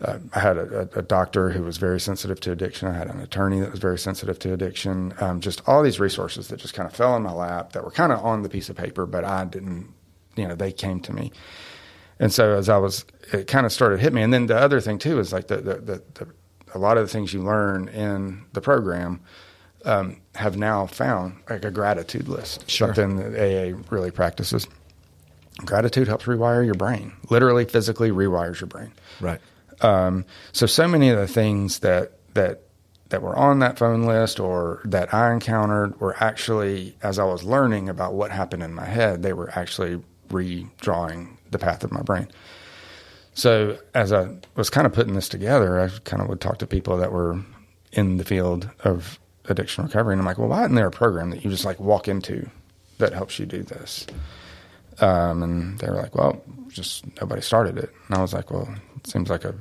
uh, 0.00 0.18
I 0.34 0.40
had 0.40 0.58
a, 0.58 0.88
a, 0.96 1.02
doctor 1.02 1.50
who 1.50 1.62
was 1.62 1.78
very 1.78 2.00
sensitive 2.00 2.40
to 2.40 2.52
addiction. 2.52 2.88
I 2.88 2.94
had 2.94 3.08
an 3.08 3.20
attorney 3.20 3.60
that 3.60 3.70
was 3.70 3.78
very 3.78 3.98
sensitive 3.98 4.40
to 4.40 4.52
addiction. 4.52 5.14
Um, 5.20 5.40
just 5.40 5.62
all 5.68 5.82
these 5.82 6.00
resources 6.00 6.48
that 6.48 6.58
just 6.58 6.74
kind 6.74 6.88
of 6.88 6.94
fell 6.94 7.14
in 7.16 7.22
my 7.22 7.32
lap 7.32 7.72
that 7.72 7.84
were 7.84 7.92
kind 7.92 8.12
of 8.12 8.18
on 8.24 8.42
the 8.42 8.48
piece 8.48 8.68
of 8.68 8.76
paper, 8.76 9.06
but 9.06 9.24
I 9.24 9.44
didn't, 9.44 9.94
you 10.34 10.48
know, 10.48 10.56
they 10.56 10.72
came 10.72 10.98
to 11.00 11.12
me. 11.12 11.30
And 12.20 12.32
so 12.32 12.56
as 12.56 12.68
I 12.68 12.76
was, 12.78 13.04
it 13.32 13.46
kind 13.46 13.66
of 13.66 13.72
started 13.72 13.96
to 13.96 14.02
hit 14.02 14.12
me. 14.12 14.22
And 14.22 14.32
then 14.32 14.46
the 14.46 14.56
other 14.56 14.80
thing 14.80 14.98
too 14.98 15.18
is 15.18 15.32
like 15.32 15.48
the, 15.48 15.56
the, 15.56 15.74
the, 15.74 16.02
the 16.14 16.28
a 16.74 16.78
lot 16.78 16.96
of 16.98 17.04
the 17.04 17.12
things 17.12 17.32
you 17.32 17.42
learn 17.42 17.88
in 17.88 18.44
the 18.52 18.60
program 18.60 19.20
um, 19.84 20.20
have 20.34 20.56
now 20.56 20.86
found 20.86 21.36
like 21.48 21.64
a 21.64 21.70
gratitude 21.70 22.26
list, 22.28 22.68
Sure. 22.70 22.88
something 22.94 23.16
that 23.16 23.34
AA 23.38 23.78
really 23.90 24.10
practices. 24.10 24.66
Gratitude 25.64 26.08
helps 26.08 26.24
rewire 26.24 26.64
your 26.64 26.74
brain, 26.74 27.12
literally, 27.30 27.64
physically 27.64 28.10
rewires 28.10 28.60
your 28.60 28.66
brain. 28.66 28.92
Right. 29.20 29.40
Um, 29.82 30.24
so, 30.52 30.66
so 30.66 30.88
many 30.88 31.10
of 31.10 31.18
the 31.18 31.28
things 31.28 31.80
that 31.80 32.12
that 32.34 32.62
that 33.10 33.22
were 33.22 33.36
on 33.36 33.60
that 33.60 33.78
phone 33.78 34.02
list 34.04 34.40
or 34.40 34.80
that 34.86 35.14
I 35.14 35.32
encountered 35.32 36.00
were 36.00 36.16
actually, 36.18 36.96
as 37.02 37.18
I 37.20 37.24
was 37.24 37.44
learning 37.44 37.88
about 37.88 38.14
what 38.14 38.32
happened 38.32 38.62
in 38.64 38.74
my 38.74 38.86
head, 38.86 39.22
they 39.22 39.32
were 39.32 39.50
actually 39.54 40.02
redrawing 40.30 41.36
the 41.54 41.64
path 41.64 41.82
of 41.82 41.90
my 41.92 42.02
brain. 42.02 42.28
So, 43.32 43.78
as 43.94 44.12
I 44.12 44.36
was 44.54 44.70
kind 44.70 44.86
of 44.86 44.92
putting 44.92 45.14
this 45.14 45.28
together, 45.28 45.80
I 45.80 45.88
kind 46.04 46.22
of 46.22 46.28
would 46.28 46.40
talk 46.40 46.58
to 46.58 46.66
people 46.66 46.98
that 46.98 47.10
were 47.10 47.40
in 47.92 48.18
the 48.18 48.24
field 48.24 48.68
of 48.80 49.18
addiction 49.46 49.84
recovery, 49.84 50.12
and 50.12 50.20
I'm 50.20 50.26
like, 50.26 50.38
well, 50.38 50.48
why 50.48 50.62
isn't 50.64 50.74
there 50.74 50.86
a 50.86 50.92
program 50.92 51.30
that 51.30 51.44
you 51.44 51.50
just 51.50 51.64
like 51.64 51.80
walk 51.80 52.06
into 52.06 52.48
that 52.98 53.12
helps 53.12 53.38
you 53.38 53.46
do 53.46 53.62
this? 53.62 54.06
Um, 55.00 55.42
and 55.42 55.78
they 55.78 55.88
were 55.88 55.96
like, 55.96 56.14
well, 56.14 56.40
just 56.68 57.04
nobody 57.20 57.42
started 57.42 57.78
it. 57.78 57.92
And 58.06 58.16
I 58.16 58.20
was 58.22 58.32
like, 58.32 58.50
well, 58.50 58.72
it 58.96 59.06
seems 59.06 59.28
like 59.28 59.44
a 59.44 59.54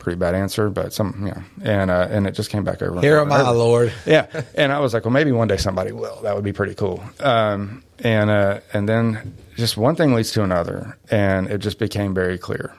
pretty 0.00 0.18
bad 0.18 0.34
answer, 0.34 0.68
but 0.70 0.92
some, 0.92 1.14
you 1.20 1.32
know, 1.32 1.42
and, 1.62 1.90
uh, 1.90 2.08
and 2.10 2.26
it 2.26 2.32
just 2.32 2.50
came 2.50 2.64
back 2.64 2.82
over. 2.82 3.00
Here 3.00 3.18
am 3.18 3.30
I. 3.30 3.48
Lord. 3.50 3.92
Yeah. 4.06 4.26
And 4.56 4.72
I 4.72 4.80
was 4.80 4.92
like, 4.92 5.04
well, 5.04 5.12
maybe 5.12 5.30
one 5.30 5.46
day 5.46 5.56
somebody 5.56 5.92
will. 5.92 6.20
That 6.22 6.34
would 6.34 6.42
be 6.44 6.52
pretty 6.52 6.74
cool. 6.74 7.00
Um, 7.20 7.84
and, 8.00 8.28
uh, 8.30 8.60
and 8.72 8.88
then 8.88 9.36
just 9.56 9.76
one 9.76 9.94
thing 9.94 10.12
leads 10.14 10.32
to 10.32 10.42
another. 10.42 10.98
And 11.10 11.48
it 11.48 11.58
just 11.58 11.78
became 11.78 12.14
very 12.14 12.38
clear, 12.38 12.74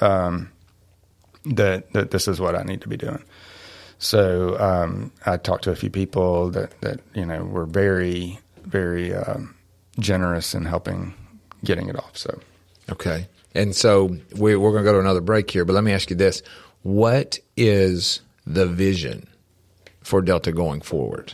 um, 0.00 0.50
that, 1.44 1.92
that 1.92 2.10
this 2.10 2.26
is 2.26 2.40
what 2.40 2.56
I 2.56 2.62
need 2.64 2.80
to 2.82 2.88
be 2.88 2.96
doing. 2.96 3.22
So, 3.98 4.58
um, 4.58 5.12
I 5.24 5.36
talked 5.36 5.64
to 5.64 5.70
a 5.70 5.76
few 5.76 5.90
people 5.90 6.50
that, 6.50 6.80
that, 6.80 7.00
you 7.14 7.24
know, 7.24 7.44
were 7.44 7.66
very, 7.66 8.40
very, 8.64 9.14
um, 9.14 9.54
generous 10.00 10.54
in 10.54 10.64
helping 10.64 11.14
getting 11.62 11.88
it 11.88 11.96
off. 11.96 12.16
So, 12.16 12.40
Okay. 12.90 13.28
And 13.54 13.74
so 13.74 14.16
we, 14.36 14.56
we're 14.56 14.72
going 14.72 14.84
to 14.84 14.88
go 14.88 14.94
to 14.94 15.00
another 15.00 15.20
break 15.20 15.50
here, 15.50 15.64
but 15.64 15.74
let 15.74 15.84
me 15.84 15.92
ask 15.92 16.10
you 16.10 16.16
this. 16.16 16.42
What 16.82 17.38
is 17.56 18.20
the 18.46 18.66
vision 18.66 19.28
for 20.02 20.20
Delta 20.22 20.52
going 20.52 20.80
forward? 20.80 21.32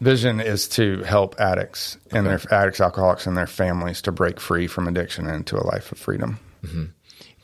Vision 0.00 0.40
is 0.40 0.68
to 0.68 1.02
help 1.02 1.38
addicts 1.38 1.98
and 2.10 2.26
their 2.26 2.40
addicts, 2.50 2.80
alcoholics, 2.80 3.26
and 3.26 3.36
their 3.36 3.46
families 3.46 4.02
to 4.02 4.12
break 4.12 4.40
free 4.40 4.66
from 4.66 4.88
addiction 4.88 5.26
and 5.26 5.36
into 5.36 5.56
a 5.56 5.64
life 5.64 5.92
of 5.92 5.98
freedom. 5.98 6.38
Mm-hmm. 6.64 6.84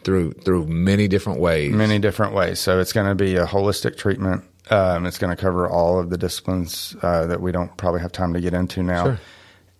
Through 0.02 0.32
through 0.32 0.66
many 0.66 1.08
different 1.08 1.40
ways. 1.40 1.72
Many 1.72 1.98
different 1.98 2.34
ways. 2.34 2.60
So 2.60 2.78
it's 2.78 2.92
going 2.92 3.06
to 3.06 3.14
be 3.14 3.36
a 3.36 3.46
holistic 3.46 3.96
treatment. 3.96 4.44
Um, 4.68 5.06
it's 5.06 5.16
going 5.16 5.34
to 5.34 5.40
cover 5.40 5.68
all 5.68 5.98
of 5.98 6.10
the 6.10 6.18
disciplines 6.18 6.94
uh, 7.00 7.26
that 7.26 7.40
we 7.40 7.52
don't 7.52 7.74
probably 7.78 8.00
have 8.00 8.12
time 8.12 8.34
to 8.34 8.40
get 8.40 8.52
into 8.52 8.82
now. 8.82 9.04
Sure. 9.04 9.20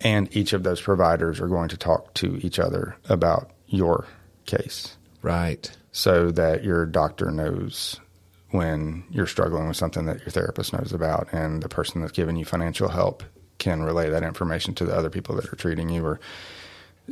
And 0.00 0.34
each 0.34 0.52
of 0.54 0.62
those 0.62 0.80
providers 0.80 1.40
are 1.40 1.48
going 1.48 1.68
to 1.68 1.76
talk 1.76 2.14
to 2.14 2.38
each 2.38 2.58
other 2.58 2.96
about 3.08 3.50
your 3.66 4.06
case. 4.46 4.96
Right. 5.22 5.70
So 5.92 6.30
that 6.32 6.64
your 6.64 6.86
doctor 6.86 7.30
knows 7.30 8.00
when 8.50 9.04
you're 9.10 9.26
struggling 9.26 9.66
with 9.68 9.76
something 9.76 10.06
that 10.06 10.20
your 10.20 10.30
therapist 10.30 10.72
knows 10.72 10.92
about, 10.92 11.32
and 11.32 11.62
the 11.62 11.68
person 11.68 12.00
that's 12.00 12.12
giving 12.12 12.36
you 12.36 12.44
financial 12.44 12.88
help 12.88 13.22
can 13.58 13.82
relay 13.82 14.10
that 14.10 14.22
information 14.22 14.74
to 14.74 14.84
the 14.84 14.94
other 14.94 15.10
people 15.10 15.34
that 15.36 15.52
are 15.52 15.56
treating 15.56 15.88
you, 15.88 16.04
or 16.04 16.20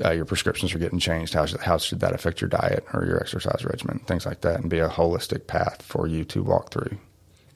uh, 0.04 0.10
your 0.10 0.24
prescriptions 0.24 0.74
are 0.74 0.78
getting 0.78 0.98
changed. 0.98 1.34
How 1.34 1.46
should, 1.46 1.60
how 1.60 1.78
should 1.78 2.00
that 2.00 2.12
affect 2.14 2.40
your 2.40 2.48
diet 2.48 2.84
or 2.92 3.04
your 3.04 3.20
exercise 3.20 3.64
regimen? 3.64 4.00
Things 4.00 4.26
like 4.26 4.42
that, 4.42 4.60
and 4.60 4.70
be 4.70 4.78
a 4.78 4.88
holistic 4.88 5.46
path 5.46 5.82
for 5.82 6.06
you 6.06 6.24
to 6.26 6.42
walk 6.42 6.70
through 6.70 6.96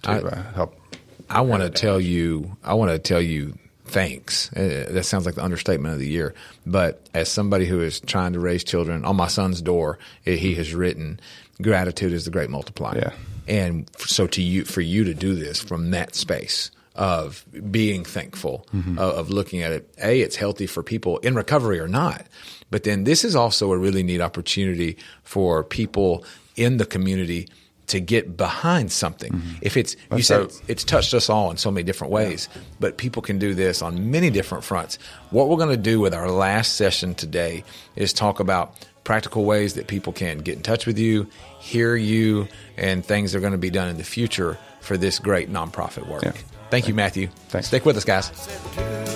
to 0.03 0.11
I- 0.11 0.19
uh, 0.19 0.53
help. 0.53 0.81
I 1.29 1.41
want 1.41 1.63
to 1.63 1.71
tell 1.71 2.01
you, 2.01 2.57
I 2.63 2.75
want 2.75 2.93
to 2.93 2.99
tell 3.01 3.21
you 3.21 3.59
thanks. 3.87 4.53
Uh, 4.53 4.87
that 4.91 5.05
sounds 5.05 5.27
like 5.27 5.35
the 5.37 5.45
understatement 5.45 5.95
of 5.95 6.01
the 6.01 6.09
year. 6.09 6.35
But 6.67 7.07
as 7.15 7.29
somebody 7.29 7.67
who 7.67 7.81
is 7.81 8.01
trying 8.01 8.33
to 8.35 8.41
raise 8.41 8.65
children, 8.65 9.05
on 9.05 9.17
my 9.17 9.29
son's 9.29 9.63
door, 9.63 9.99
uh, 10.27 10.33
he 10.33 10.55
has 10.55 10.75
written, 10.75 11.21
"Gratitude 11.63 12.13
is 12.13 12.25
the 12.25 12.31
great 12.31 12.51
multiplier." 12.51 13.13
Yeah. 13.49 13.55
And 13.69 13.89
so 13.99 14.27
to 14.27 14.43
you, 14.43 14.65
for 14.65 14.81
you 14.81 15.05
to 15.05 15.15
do 15.15 15.35
this 15.35 15.61
from 15.61 15.91
that 15.93 16.15
space 16.15 16.71
of 16.97 17.45
being 17.71 18.05
thankful, 18.05 18.67
Mhm. 18.75 18.99
of, 18.99 19.15
of 19.19 19.31
looking 19.31 19.63
at 19.63 19.71
it, 19.73 19.89
a, 20.03 20.21
it's 20.21 20.37
healthy 20.37 20.67
for 20.67 20.83
people 20.83 21.19
in 21.19 21.35
recovery 21.35 21.79
or 21.79 21.89
not. 21.89 22.27
But 22.71 22.83
then 22.85 23.05
this 23.05 23.25
is 23.25 23.37
also 23.37 23.71
a 23.71 23.79
really 23.79 24.03
neat 24.03 24.21
opportunity 24.21 24.97
for 25.23 25.63
people 25.63 26.25
in 26.57 26.79
the 26.79 26.87
community 26.87 27.49
to 27.89 28.01
get 28.01 28.37
behind 28.37 28.93
something. 28.93 29.33
Mm-hmm. 29.33 29.57
If 29.63 29.77
it's 29.77 29.97
you 30.13 30.23
said 30.23 30.49
dope. 30.49 30.53
it's, 30.69 30.85
touched 30.85 31.15
us 31.15 31.31
all 31.31 31.51
in 31.51 31.57
so 31.57 31.71
many 31.71 31.85
different 31.85 32.13
ways, 32.13 32.49
but 32.81 32.97
people 32.97 33.23
can 33.23 33.39
do 33.39 33.55
this 33.55 33.83
on 33.83 34.11
many 34.11 34.31
different 34.31 34.65
fronts. 34.65 34.99
What 35.31 35.49
we're 35.49 35.57
going 35.57 35.71
to 35.71 35.77
do 35.77 36.01
with 36.01 36.15
our 36.15 36.31
last 36.31 36.77
session 36.77 37.15
today 37.15 37.65
is 37.95 38.13
talk 38.13 38.41
about 38.41 38.75
practical 39.05 39.45
ways 39.45 39.75
that 39.75 39.87
people 39.87 40.13
can 40.13 40.39
get 40.39 40.57
in 40.57 40.63
touch 40.63 40.87
with 40.87 40.99
you, 40.99 41.29
hear 41.61 41.95
you, 41.97 42.49
and 42.77 43.05
things 43.05 43.33
that 43.33 43.39
are 43.39 43.41
going 43.41 43.53
to 43.53 43.59
be 43.59 43.71
done 43.71 43.89
in 43.89 43.97
the 43.97 44.05
future 44.05 44.59
for 44.81 44.97
this 44.97 45.19
great 45.19 45.51
nonprofit 45.51 46.09
work. 46.09 46.45
Thank 46.71 46.89
you, 46.89 46.95
Matthew. 46.95 47.29
Thanks. 47.49 47.69
Stick 47.69 47.85
with 47.85 47.97
us, 47.97 48.05
guys. 48.05 49.16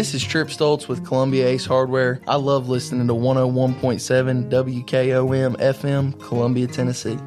This 0.00 0.14
is 0.14 0.24
Trip 0.24 0.48
Stoltz 0.48 0.88
with 0.88 1.04
Columbia 1.04 1.46
Ace 1.46 1.66
Hardware. 1.66 2.22
I 2.26 2.36
love 2.36 2.70
listening 2.70 3.06
to 3.08 3.12
101.7 3.12 4.48
WKOM 4.48 5.56
FM, 5.58 6.18
Columbia, 6.18 6.66
Tennessee. 6.68 7.18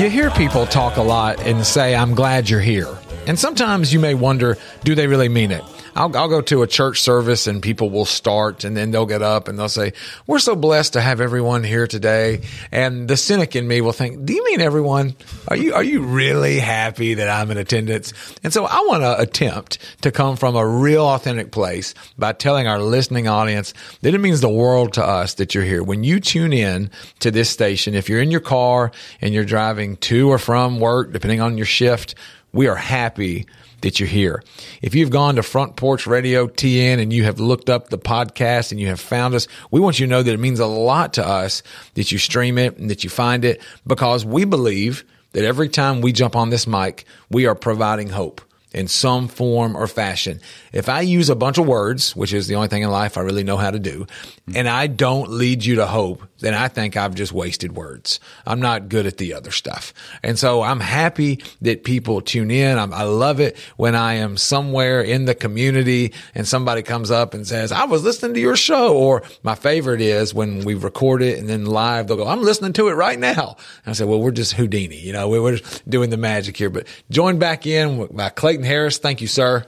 You 0.00 0.08
hear 0.08 0.30
people 0.30 0.66
talk 0.66 0.98
a 0.98 1.02
lot 1.02 1.44
and 1.44 1.66
say, 1.66 1.96
I'm 1.96 2.14
glad 2.14 2.48
you're 2.48 2.60
here. 2.60 2.96
And 3.26 3.36
sometimes 3.36 3.92
you 3.92 3.98
may 3.98 4.14
wonder, 4.14 4.56
do 4.84 4.94
they 4.94 5.08
really 5.08 5.28
mean 5.28 5.50
it? 5.50 5.64
I'll, 5.94 6.16
I'll 6.16 6.28
go 6.28 6.40
to 6.40 6.62
a 6.62 6.66
church 6.66 7.00
service 7.00 7.46
and 7.46 7.62
people 7.62 7.90
will 7.90 8.04
start 8.04 8.64
and 8.64 8.76
then 8.76 8.90
they'll 8.90 9.06
get 9.06 9.22
up 9.22 9.48
and 9.48 9.58
they'll 9.58 9.68
say, 9.68 9.92
we're 10.26 10.38
so 10.38 10.54
blessed 10.54 10.94
to 10.94 11.00
have 11.00 11.20
everyone 11.20 11.64
here 11.64 11.86
today. 11.86 12.42
And 12.70 13.08
the 13.08 13.16
cynic 13.16 13.56
in 13.56 13.66
me 13.66 13.80
will 13.80 13.92
think, 13.92 14.24
do 14.24 14.32
you 14.32 14.44
mean 14.44 14.60
everyone? 14.60 15.16
Are 15.48 15.56
you, 15.56 15.74
are 15.74 15.82
you 15.82 16.02
really 16.02 16.58
happy 16.58 17.14
that 17.14 17.28
I'm 17.28 17.50
in 17.50 17.58
attendance? 17.58 18.12
And 18.42 18.52
so 18.52 18.64
I 18.64 18.80
want 18.86 19.02
to 19.02 19.20
attempt 19.20 19.78
to 20.02 20.10
come 20.10 20.36
from 20.36 20.56
a 20.56 20.66
real 20.66 21.04
authentic 21.04 21.50
place 21.50 21.94
by 22.18 22.32
telling 22.32 22.66
our 22.66 22.80
listening 22.80 23.28
audience 23.28 23.74
that 24.02 24.14
it 24.14 24.18
means 24.18 24.40
the 24.40 24.48
world 24.48 24.94
to 24.94 25.04
us 25.04 25.34
that 25.34 25.54
you're 25.54 25.64
here. 25.64 25.82
When 25.82 26.04
you 26.04 26.20
tune 26.20 26.52
in 26.52 26.90
to 27.20 27.30
this 27.30 27.50
station, 27.50 27.94
if 27.94 28.08
you're 28.08 28.22
in 28.22 28.30
your 28.30 28.40
car 28.40 28.92
and 29.20 29.34
you're 29.34 29.44
driving 29.44 29.96
to 29.96 30.30
or 30.30 30.38
from 30.38 30.80
work, 30.80 31.12
depending 31.12 31.40
on 31.40 31.56
your 31.56 31.66
shift, 31.66 32.14
we 32.52 32.66
are 32.66 32.76
happy 32.76 33.46
that 33.82 33.98
you're 33.98 34.08
here. 34.08 34.42
If 34.82 34.94
you've 34.94 35.10
gone 35.10 35.36
to 35.36 35.42
Front 35.42 35.76
Porch 35.76 36.06
Radio 36.06 36.46
TN 36.46 37.00
and 37.00 37.12
you 37.12 37.24
have 37.24 37.40
looked 37.40 37.70
up 37.70 37.88
the 37.88 37.98
podcast 37.98 38.70
and 38.70 38.80
you 38.80 38.88
have 38.88 39.00
found 39.00 39.34
us, 39.34 39.48
we 39.70 39.80
want 39.80 39.98
you 39.98 40.06
to 40.06 40.10
know 40.10 40.22
that 40.22 40.32
it 40.32 40.40
means 40.40 40.60
a 40.60 40.66
lot 40.66 41.14
to 41.14 41.26
us 41.26 41.62
that 41.94 42.12
you 42.12 42.18
stream 42.18 42.58
it 42.58 42.78
and 42.78 42.90
that 42.90 43.04
you 43.04 43.10
find 43.10 43.44
it 43.44 43.60
because 43.86 44.24
we 44.24 44.44
believe 44.44 45.04
that 45.32 45.44
every 45.44 45.68
time 45.68 46.00
we 46.00 46.12
jump 46.12 46.36
on 46.36 46.50
this 46.50 46.66
mic, 46.66 47.04
we 47.30 47.46
are 47.46 47.54
providing 47.54 48.08
hope 48.08 48.40
in 48.72 48.86
some 48.88 49.28
form 49.28 49.76
or 49.76 49.86
fashion. 49.86 50.40
If 50.72 50.88
I 50.88 51.00
use 51.00 51.28
a 51.28 51.34
bunch 51.34 51.58
of 51.58 51.66
words, 51.66 52.14
which 52.14 52.32
is 52.32 52.46
the 52.46 52.54
only 52.54 52.68
thing 52.68 52.82
in 52.82 52.90
life 52.90 53.16
I 53.16 53.22
really 53.22 53.44
know 53.44 53.56
how 53.56 53.70
to 53.70 53.78
do, 53.78 54.06
and 54.54 54.68
I 54.68 54.86
don't 54.86 55.30
lead 55.30 55.64
you 55.64 55.76
to 55.76 55.86
hope, 55.86 56.22
then 56.40 56.54
I 56.54 56.68
think 56.68 56.96
I've 56.96 57.14
just 57.14 57.32
wasted 57.32 57.76
words. 57.76 58.20
I'm 58.46 58.60
not 58.60 58.88
good 58.88 59.06
at 59.06 59.18
the 59.18 59.34
other 59.34 59.50
stuff. 59.50 59.94
And 60.22 60.38
so 60.38 60.62
I'm 60.62 60.80
happy 60.80 61.42
that 61.62 61.84
people 61.84 62.20
tune 62.20 62.50
in. 62.50 62.78
I'm, 62.78 62.92
i 62.92 63.04
love 63.04 63.40
it 63.40 63.56
when 63.76 63.94
I 63.94 64.14
am 64.14 64.36
somewhere 64.36 65.02
in 65.02 65.26
the 65.26 65.34
community 65.34 66.12
and 66.34 66.46
somebody 66.46 66.82
comes 66.82 67.10
up 67.10 67.34
and 67.34 67.46
says, 67.46 67.72
I 67.72 67.84
was 67.84 68.02
listening 68.02 68.34
to 68.34 68.40
your 68.40 68.56
show. 68.56 68.96
Or 68.96 69.22
my 69.42 69.54
favorite 69.54 70.00
is 70.00 70.34
when 70.34 70.64
we 70.64 70.74
record 70.74 71.22
it 71.22 71.38
and 71.38 71.48
then 71.48 71.66
live, 71.66 72.06
they'll 72.06 72.16
go, 72.16 72.26
I'm 72.26 72.42
listening 72.42 72.72
to 72.74 72.88
it 72.88 72.94
right 72.94 73.18
now. 73.18 73.56
And 73.84 73.90
I 73.90 73.92
say, 73.92 74.04
well, 74.04 74.20
we're 74.20 74.30
just 74.30 74.54
Houdini. 74.54 74.98
You 74.98 75.12
know, 75.12 75.28
we're 75.28 75.56
just 75.56 75.88
doing 75.88 76.10
the 76.10 76.16
magic 76.16 76.56
here, 76.56 76.70
but 76.70 76.86
join 77.10 77.38
back 77.38 77.66
in 77.66 78.06
by 78.06 78.30
Clayton 78.30 78.64
Harris. 78.64 78.98
Thank 78.98 79.20
you, 79.20 79.26
sir. 79.26 79.66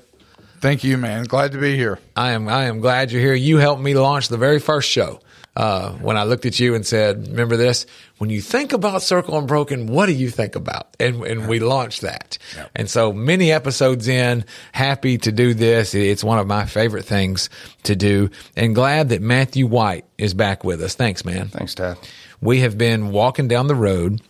Thank 0.60 0.84
you, 0.84 0.96
man. 0.96 1.24
Glad 1.24 1.52
to 1.52 1.58
be 1.58 1.74
here. 1.76 1.98
I 2.14 2.30
am. 2.30 2.48
I 2.48 2.66
am 2.66 2.78
glad 2.78 3.10
you're 3.10 3.20
here. 3.20 3.34
You 3.34 3.58
helped 3.58 3.82
me 3.82 3.94
launch 3.94 4.28
the 4.28 4.36
very 4.36 4.60
first 4.60 4.88
show. 4.88 5.20
Uh, 5.54 5.92
when 5.92 6.16
I 6.16 6.24
looked 6.24 6.46
at 6.46 6.58
you 6.58 6.74
and 6.74 6.86
said, 6.86 7.28
"Remember 7.28 7.58
this? 7.58 7.84
When 8.16 8.30
you 8.30 8.40
think 8.40 8.72
about 8.72 9.02
Circle 9.02 9.36
Unbroken, 9.36 9.86
what 9.86 10.06
do 10.06 10.12
you 10.12 10.30
think 10.30 10.56
about?" 10.56 10.96
And 10.98 11.22
and 11.24 11.46
we 11.46 11.60
launched 11.60 12.00
that. 12.00 12.38
Yep. 12.56 12.70
And 12.74 12.90
so 12.90 13.12
many 13.12 13.52
episodes 13.52 14.08
in, 14.08 14.46
happy 14.72 15.18
to 15.18 15.30
do 15.30 15.52
this. 15.52 15.94
It's 15.94 16.24
one 16.24 16.38
of 16.38 16.46
my 16.46 16.64
favorite 16.64 17.04
things 17.04 17.50
to 17.82 17.94
do, 17.94 18.30
and 18.56 18.74
glad 18.74 19.10
that 19.10 19.20
Matthew 19.20 19.66
White 19.66 20.06
is 20.16 20.32
back 20.32 20.64
with 20.64 20.80
us. 20.82 20.94
Thanks, 20.94 21.22
man. 21.24 21.48
Thanks, 21.48 21.74
Dad. 21.74 21.98
We 22.40 22.60
have 22.60 22.78
been 22.78 23.10
walking 23.10 23.46
down 23.46 23.66
the 23.66 23.74
road 23.74 24.22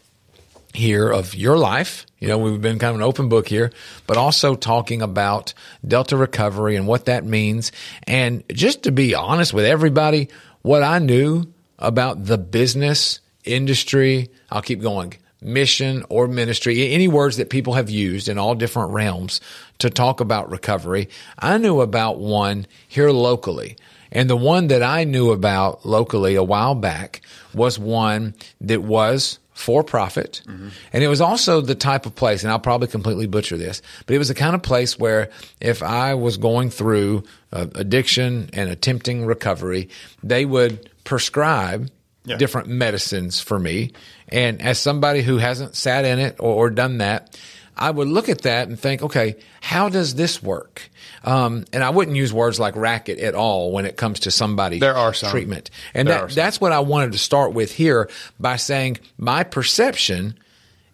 here 0.74 1.10
of 1.10 1.34
your 1.34 1.56
life. 1.56 2.06
You 2.18 2.28
know, 2.28 2.38
we've 2.38 2.60
been 2.60 2.78
kind 2.78 2.90
of 2.90 2.96
an 2.96 3.02
open 3.02 3.28
book 3.28 3.46
here, 3.46 3.72
but 4.06 4.16
also 4.16 4.54
talking 4.54 5.02
about 5.02 5.54
Delta 5.86 6.16
recovery 6.16 6.76
and 6.76 6.86
what 6.86 7.06
that 7.06 7.24
means. 7.24 7.72
And 8.06 8.42
just 8.52 8.84
to 8.84 8.92
be 8.92 9.14
honest 9.14 9.52
with 9.52 9.64
everybody, 9.64 10.28
what 10.62 10.82
I 10.82 10.98
knew 10.98 11.52
about 11.78 12.24
the 12.24 12.38
business 12.38 13.20
industry, 13.44 14.30
I'll 14.50 14.62
keep 14.62 14.80
going, 14.80 15.14
mission 15.40 16.04
or 16.08 16.28
ministry, 16.28 16.92
any 16.92 17.08
words 17.08 17.36
that 17.36 17.50
people 17.50 17.74
have 17.74 17.90
used 17.90 18.28
in 18.28 18.38
all 18.38 18.54
different 18.54 18.92
realms 18.92 19.40
to 19.78 19.90
talk 19.90 20.20
about 20.20 20.50
recovery. 20.50 21.08
I 21.38 21.58
knew 21.58 21.80
about 21.80 22.18
one 22.18 22.66
here 22.88 23.10
locally. 23.10 23.76
And 24.12 24.28
the 24.28 24.36
one 24.36 24.68
that 24.68 24.82
I 24.82 25.04
knew 25.04 25.32
about 25.32 25.86
locally 25.86 26.34
a 26.34 26.42
while 26.42 26.74
back 26.74 27.22
was 27.54 27.78
one 27.78 28.34
that 28.60 28.82
was 28.82 29.38
for 29.62 29.84
profit. 29.84 30.42
Mm-hmm. 30.46 30.68
And 30.92 31.04
it 31.04 31.08
was 31.08 31.20
also 31.20 31.60
the 31.60 31.76
type 31.76 32.04
of 32.04 32.16
place, 32.16 32.42
and 32.42 32.50
I'll 32.50 32.58
probably 32.58 32.88
completely 32.88 33.28
butcher 33.28 33.56
this, 33.56 33.80
but 34.06 34.14
it 34.14 34.18
was 34.18 34.28
the 34.28 34.34
kind 34.34 34.56
of 34.56 34.62
place 34.62 34.98
where 34.98 35.30
if 35.60 35.82
I 35.82 36.14
was 36.14 36.36
going 36.36 36.70
through 36.70 37.22
uh, 37.52 37.68
addiction 37.76 38.50
and 38.52 38.68
attempting 38.68 39.24
recovery, 39.24 39.88
they 40.22 40.44
would 40.44 40.90
prescribe 41.04 41.90
yeah. 42.24 42.36
different 42.36 42.68
medicines 42.68 43.40
for 43.40 43.58
me. 43.58 43.92
And 44.28 44.60
as 44.60 44.80
somebody 44.80 45.22
who 45.22 45.38
hasn't 45.38 45.76
sat 45.76 46.04
in 46.04 46.18
it 46.18 46.36
or, 46.40 46.66
or 46.66 46.70
done 46.70 46.98
that, 46.98 47.38
I 47.76 47.90
would 47.90 48.08
look 48.08 48.28
at 48.28 48.42
that 48.42 48.68
and 48.68 48.78
think, 48.78 49.02
okay, 49.02 49.36
how 49.60 49.88
does 49.88 50.14
this 50.14 50.42
work? 50.42 50.90
Um, 51.24 51.64
and 51.72 51.82
I 51.82 51.90
wouldn't 51.90 52.16
use 52.16 52.32
words 52.32 52.60
like 52.60 52.76
racket 52.76 53.18
at 53.18 53.34
all 53.34 53.72
when 53.72 53.86
it 53.86 53.96
comes 53.96 54.20
to 54.20 54.30
somebody's 54.30 54.80
there 54.80 54.96
are 54.96 55.14
some. 55.14 55.30
treatment. 55.30 55.70
And 55.94 56.08
that, 56.08 56.30
that's 56.30 56.60
what 56.60 56.72
I 56.72 56.80
wanted 56.80 57.12
to 57.12 57.18
start 57.18 57.52
with 57.54 57.72
here 57.72 58.10
by 58.38 58.56
saying 58.56 58.98
my 59.16 59.44
perception 59.44 60.38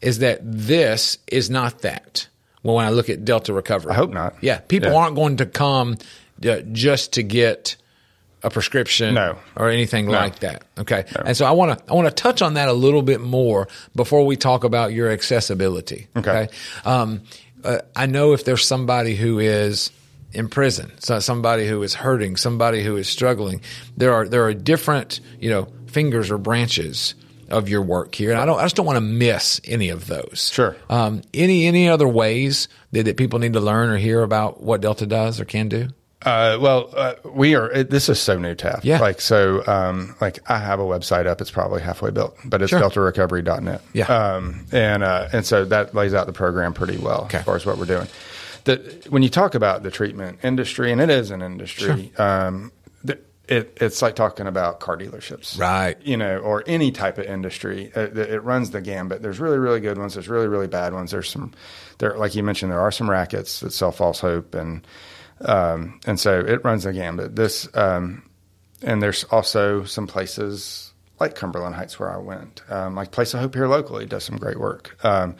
is 0.00 0.20
that 0.20 0.40
this 0.42 1.18
is 1.26 1.50
not 1.50 1.80
that. 1.80 2.28
Well, 2.62 2.76
when 2.76 2.86
I 2.86 2.90
look 2.90 3.08
at 3.08 3.24
Delta 3.24 3.52
recovery, 3.52 3.92
I 3.92 3.94
hope 3.94 4.10
not. 4.10 4.34
Yeah, 4.40 4.58
people 4.58 4.90
yeah. 4.90 4.96
aren't 4.96 5.16
going 5.16 5.38
to 5.38 5.46
come 5.46 5.96
uh, 6.46 6.60
just 6.72 7.14
to 7.14 7.22
get 7.22 7.76
a 8.42 8.50
prescription 8.50 9.14
no. 9.14 9.38
or 9.56 9.68
anything 9.68 10.06
no. 10.06 10.12
like 10.12 10.40
that. 10.40 10.64
Okay. 10.78 11.04
No. 11.16 11.22
And 11.26 11.36
so 11.36 11.44
I 11.44 11.50
want 11.52 11.78
to 11.78 11.90
I 11.90 11.94
want 11.94 12.08
to 12.08 12.14
touch 12.14 12.42
on 12.42 12.54
that 12.54 12.68
a 12.68 12.72
little 12.72 13.02
bit 13.02 13.20
more 13.20 13.68
before 13.94 14.24
we 14.24 14.36
talk 14.36 14.64
about 14.64 14.92
your 14.92 15.10
accessibility. 15.10 16.08
Okay. 16.16 16.30
okay? 16.30 16.48
Um, 16.84 17.22
uh, 17.64 17.78
I 17.96 18.06
know 18.06 18.32
if 18.32 18.44
there's 18.44 18.64
somebody 18.66 19.16
who 19.16 19.38
is 19.38 19.90
in 20.32 20.48
prison, 20.48 20.92
so 20.98 21.18
somebody 21.18 21.66
who 21.66 21.82
is 21.82 21.94
hurting, 21.94 22.36
somebody 22.36 22.82
who 22.82 22.96
is 22.96 23.08
struggling, 23.08 23.60
there 23.96 24.14
are 24.14 24.28
there 24.28 24.44
are 24.44 24.54
different, 24.54 25.20
you 25.40 25.50
know, 25.50 25.68
fingers 25.86 26.30
or 26.30 26.38
branches 26.38 27.14
of 27.50 27.68
your 27.68 27.82
work 27.82 28.14
here, 28.14 28.30
and 28.30 28.38
I 28.38 28.44
don't 28.46 28.58
I 28.58 28.62
just 28.62 28.76
don't 28.76 28.86
want 28.86 28.96
to 28.96 29.00
miss 29.00 29.60
any 29.64 29.88
of 29.88 30.06
those. 30.06 30.50
Sure. 30.52 30.76
Um, 30.88 31.22
any 31.34 31.66
any 31.66 31.88
other 31.88 32.06
ways 32.06 32.68
that, 32.92 33.04
that 33.04 33.16
people 33.16 33.38
need 33.38 33.54
to 33.54 33.60
learn 33.60 33.88
or 33.88 33.96
hear 33.96 34.22
about 34.22 34.62
what 34.62 34.80
Delta 34.80 35.06
does 35.06 35.40
or 35.40 35.44
can 35.44 35.68
do? 35.68 35.88
Uh, 36.24 36.58
well, 36.60 36.90
uh, 36.96 37.14
we 37.24 37.54
are. 37.54 37.70
It, 37.70 37.90
this 37.90 38.08
is 38.08 38.18
so 38.20 38.38
new, 38.38 38.54
Taft. 38.56 38.84
Yeah. 38.84 38.98
Like 38.98 39.20
so. 39.20 39.64
Um, 39.66 40.16
like 40.20 40.38
I 40.50 40.58
have 40.58 40.80
a 40.80 40.84
website 40.84 41.26
up. 41.26 41.40
It's 41.40 41.50
probably 41.50 41.80
halfway 41.80 42.10
built, 42.10 42.36
but 42.44 42.60
it's 42.60 42.70
Sure. 42.70 42.80
deltarecovery.net. 42.80 43.82
Yeah. 43.92 44.06
Um, 44.06 44.66
and 44.72 45.04
uh, 45.04 45.28
and 45.32 45.46
so 45.46 45.64
that 45.66 45.94
lays 45.94 46.14
out 46.14 46.26
the 46.26 46.32
program 46.32 46.74
pretty 46.74 46.96
well 46.98 47.28
as 47.32 47.44
far 47.44 47.54
as 47.56 47.64
what 47.64 47.78
we're 47.78 47.84
doing. 47.84 48.08
The, 48.64 49.06
when 49.08 49.22
you 49.22 49.28
talk 49.28 49.54
about 49.54 49.84
the 49.84 49.90
treatment 49.92 50.40
industry, 50.42 50.90
and 50.90 51.00
it 51.00 51.08
is 51.08 51.30
an 51.30 51.40
industry, 51.40 52.12
um, 52.18 52.72
the, 53.04 53.18
it, 53.48 53.78
it's 53.80 54.02
like 54.02 54.16
talking 54.16 54.46
about 54.48 54.80
car 54.80 54.98
dealerships, 54.98 55.56
Right. 55.58 55.96
You 56.02 56.16
know, 56.16 56.38
or 56.38 56.64
any 56.66 56.90
type 56.90 57.16
of 57.18 57.26
industry. 57.26 57.92
Uh, 57.96 58.00
It, 58.00 58.18
it 58.18 58.40
runs 58.42 58.72
the 58.72 58.80
gambit. 58.82 59.22
There's 59.22 59.38
really, 59.38 59.58
really 59.58 59.80
good 59.80 59.96
ones. 59.96 60.14
There's 60.14 60.28
really, 60.28 60.48
really 60.48 60.66
bad 60.66 60.92
ones. 60.92 61.12
There's 61.12 61.30
some, 61.30 61.52
there, 61.98 62.18
like 62.18 62.34
you 62.34 62.42
mentioned, 62.42 62.70
there 62.72 62.80
are 62.80 62.90
some 62.92 63.08
rackets 63.08 63.60
that 63.60 63.72
sell 63.72 63.92
false 63.92 64.18
hope, 64.20 64.54
and 64.54 64.84
um, 65.40 66.00
and 66.06 66.18
so 66.18 66.40
it 66.40 66.64
runs 66.64 66.84
the 66.84 66.92
gambit. 66.92 67.36
This, 67.36 67.68
um, 67.74 68.22
and 68.82 69.02
there's 69.02 69.24
also 69.24 69.84
some 69.84 70.06
places 70.06 70.92
like 71.20 71.34
Cumberland 71.34 71.74
Heights 71.74 71.98
where 71.98 72.12
I 72.12 72.18
went, 72.18 72.62
um, 72.70 72.94
like 72.94 73.10
Place 73.10 73.34
of 73.34 73.40
Hope 73.40 73.54
here 73.54 73.66
locally 73.66 74.06
does 74.06 74.24
some 74.24 74.36
great 74.36 74.58
work. 74.58 74.96
Um, 75.04 75.36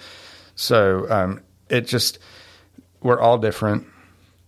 so 0.57 1.07
um, 1.11 1.41
it 1.69 1.87
just 1.87 2.19
we're 3.01 3.21
all 3.21 3.39
different, 3.39 3.87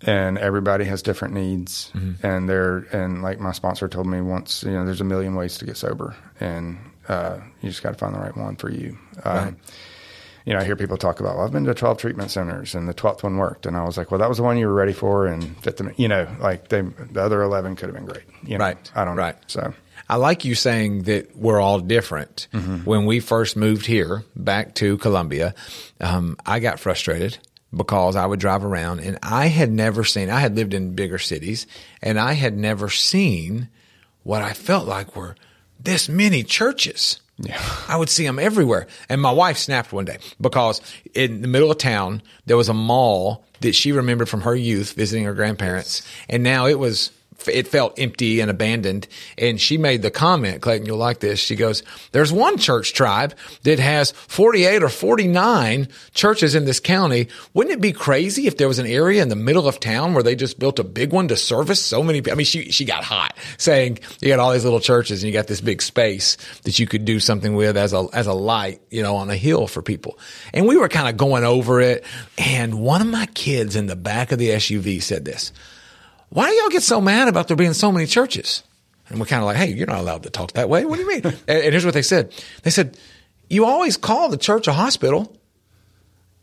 and 0.03 0.39
everybody 0.39 0.85
has 0.87 1.03
different 1.03 1.35
needs, 1.35 1.93
and 2.23 2.49
they're 2.49 2.79
and 2.93 3.23
like 3.23 3.39
my 3.39 3.53
sponsor 3.53 3.87
told 3.89 4.07
me 4.09 4.21
once, 4.21 4.65
you 4.65 4.73
know, 4.73 4.85
there's 4.85 5.01
a 5.01 5.05
million 5.05 5.37
ways 5.37 5.59
to 5.59 5.65
get 5.67 5.77
sober, 5.77 6.17
and 6.41 6.79
Uh, 7.09 7.41
you 7.61 7.69
just 7.69 7.83
got 7.83 7.91
to 7.91 7.99
find 7.99 8.15
the 8.15 8.19
right 8.21 8.37
one 8.37 8.55
for 8.55 8.71
you. 8.71 8.97
Um, 9.25 9.35
Right. 9.45 9.55
You 10.51 10.57
know, 10.57 10.63
I 10.63 10.65
hear 10.65 10.75
people 10.75 10.97
talk 10.97 11.21
about, 11.21 11.37
well, 11.37 11.47
I've 11.47 11.53
been 11.53 11.65
to 11.67 11.75
12 11.75 11.99
treatment 11.99 12.33
centers 12.33 12.75
and 12.75 12.89
the 12.89 12.93
12th 12.93 13.23
one 13.23 13.37
worked. 13.37 13.67
And 13.67 13.77
I 13.77 13.85
was 13.85 13.97
like, 13.97 14.11
well, 14.11 14.19
that 14.19 14.29
was 14.29 14.39
the 14.39 14.43
one 14.43 14.59
you 14.59 14.67
were 14.67 14.75
ready 14.75 14.93
for 14.93 15.29
and 15.29 15.57
fit 15.63 15.77
them, 15.77 15.93
you 15.97 16.09
know, 16.09 16.27
like 16.41 16.67
they, 16.71 16.81
the 16.81 17.23
other 17.23 17.41
11 17.43 17.77
could 17.77 17.87
have 17.89 17.95
been 17.95 18.05
great. 18.05 18.25
You 18.43 18.59
know, 18.59 18.65
Right. 18.65 18.91
I 18.97 19.05
don't 19.05 19.17
Right. 19.17 19.37
know. 19.37 19.41
So, 19.47 19.75
I 20.09 20.17
like 20.17 20.45
you 20.45 20.57
saying 20.57 21.05
that 21.05 21.37
we're 21.37 21.61
all 21.61 21.79
different. 21.79 22.49
Mhm. 22.53 22.85
When 22.85 23.07
we 23.07 23.21
first 23.21 23.57
moved 23.57 23.87
here 23.87 24.25
back 24.35 24.75
to 24.75 24.97
Columbia, 24.99 25.55
um, 26.01 26.37
I 26.45 26.59
got 26.59 26.81
frustrated 26.81 27.39
because 27.73 28.17
I 28.17 28.27
would 28.27 28.41
drive 28.41 28.65
around 28.65 28.99
and 28.99 29.21
I 29.23 29.47
had 29.47 29.71
never 29.71 30.03
seen, 30.03 30.31
I 30.31 30.41
had 30.41 30.57
lived 30.57 30.75
in 30.75 30.97
bigger 30.97 31.19
cities 31.21 31.69
and 32.03 32.19
I 32.19 32.33
had 32.33 32.59
never 32.59 32.89
seen 32.91 33.69
what 34.25 34.43
I 34.43 34.53
felt 34.53 34.89
like 34.89 35.15
were 35.15 35.37
this 35.79 36.09
many 36.09 36.43
churches. 36.43 37.21
Yeah. 37.43 37.61
I 37.89 37.97
would 37.97 38.11
see 38.11 38.27
them 38.27 38.39
everywhere. 38.39 38.87
And 39.09 39.21
my 39.21 39.31
wife 39.31 39.57
snapped 39.57 39.93
one 39.93 40.05
day 40.05 40.19
because 40.41 40.81
in 41.15 41.43
the 41.43 41.49
middle 41.49 41.71
of 41.71 41.79
town, 41.79 42.23
there 42.47 42.57
was 42.57 42.69
a 42.69 42.75
mall 42.75 43.45
that 43.61 43.75
she 43.75 43.93
remembered 43.93 44.29
from 44.29 44.43
her 44.43 44.55
youth 44.55 44.93
visiting 44.93 45.25
her 45.25 45.35
grandparents. 45.35 46.07
And 46.29 46.43
now 46.43 46.67
it 46.67 46.79
was, 46.79 47.11
it 47.49 47.69
felt 47.69 47.99
empty 47.99 48.41
and 48.41 48.51
abandoned. 48.51 49.07
And 49.39 49.61
she 49.61 49.79
made 49.79 50.03
the 50.03 50.11
comment, 50.11 50.63
Clayton, 50.63 50.87
you'll 50.87 50.99
like 50.99 51.21
this. 51.21 51.39
She 51.39 51.57
goes, 51.57 51.83
there's 52.13 52.33
one 52.33 52.59
church 52.59 52.93
tribe 52.93 53.35
that 53.63 53.79
has 53.79 54.11
48 54.13 54.83
or 54.83 54.89
49 54.89 55.89
churches 56.13 56.55
in 56.55 56.65
this 56.65 56.81
county. 56.81 57.29
Wouldn't 57.55 57.75
it 57.75 57.81
be 57.81 57.93
crazy 57.93 58.47
if 58.47 58.57
there 58.57 58.69
was 58.69 58.79
an 58.79 58.87
area 58.87 59.23
in 59.23 59.29
the 59.29 59.37
middle 59.37 59.67
of 59.69 59.81
town 59.81 60.15
where 60.15 60.23
they 60.23 60.35
just 60.35 60.59
built 60.59 60.79
a 60.79 60.85
big 60.85 61.13
one 61.13 61.29
to 61.29 61.37
service 61.37 61.81
so 61.81 62.03
many 62.03 62.21
people? 62.21 62.33
I 62.33 62.37
mean, 62.37 62.47
she, 62.47 62.71
she 62.71 62.85
got 62.85 63.05
hot 63.05 63.37
saying 63.59 63.99
you 64.21 64.29
got 64.29 64.39
all 64.39 64.53
these 64.53 64.65
little 64.65 64.81
churches 64.81 65.23
and 65.23 65.29
you 65.29 65.33
got 65.33 65.47
this 65.47 65.61
big 65.61 65.83
space 65.83 66.37
that 66.65 66.79
you 66.79 66.87
could 66.87 67.05
do 67.05 67.21
something 67.21 67.55
with 67.55 67.77
as 67.77 67.93
a, 67.93 68.07
as 68.13 68.27
a 68.27 68.33
light, 68.35 68.81
you 68.91 69.03
know, 69.03 69.17
on 69.17 69.31
a 69.31 69.37
hill 69.37 69.67
for 69.67 69.83
people. 69.83 70.19
And 70.53 70.67
we 70.67 70.77
were 70.77 70.89
kind 70.89 71.09
of 71.09 71.17
going 71.17 71.45
over 71.45 71.81
it. 71.81 72.05
And 72.39 72.81
one 72.81 73.01
of 73.01 73.07
my 73.07 73.27
kids 73.27 73.77
in 73.77 73.87
the 73.87 73.97
back 73.97 74.33
of 74.33 74.39
the 74.39 74.51
SUV 74.51 75.03
said 75.03 75.25
this, 75.25 75.53
why 76.31 76.49
do 76.49 76.55
y'all 76.57 76.69
get 76.71 76.83
so 76.83 77.01
mad 77.01 77.29
about 77.29 77.49
there 77.49 77.57
being 77.57 77.75
so 77.75 77.93
many 77.93 78.07
churches? 78.07 78.63
And 79.09 79.19
we're 79.19 79.27
kind 79.27 79.43
of 79.43 79.47
like, 79.47 79.57
hey, 79.57 79.73
you're 79.73 79.89
not 79.89 79.99
allowed 79.99 80.23
to 80.23 80.31
talk 80.31 80.53
that 80.53 80.69
way. 80.69 80.85
What 80.85 80.97
do 80.97 81.03
you 81.03 81.09
mean? 81.09 81.23
and, 81.25 81.35
and 81.49 81.73
here's 81.73 81.85
what 81.85 81.95
they 81.95 82.03
said. 82.03 82.33
They 82.63 82.71
said, 82.71 82.97
you 83.49 83.67
always 83.67 83.97
call 83.97 84.29
the 84.29 84.37
church 84.37 84.69
a 84.69 84.73
hospital. 84.73 85.37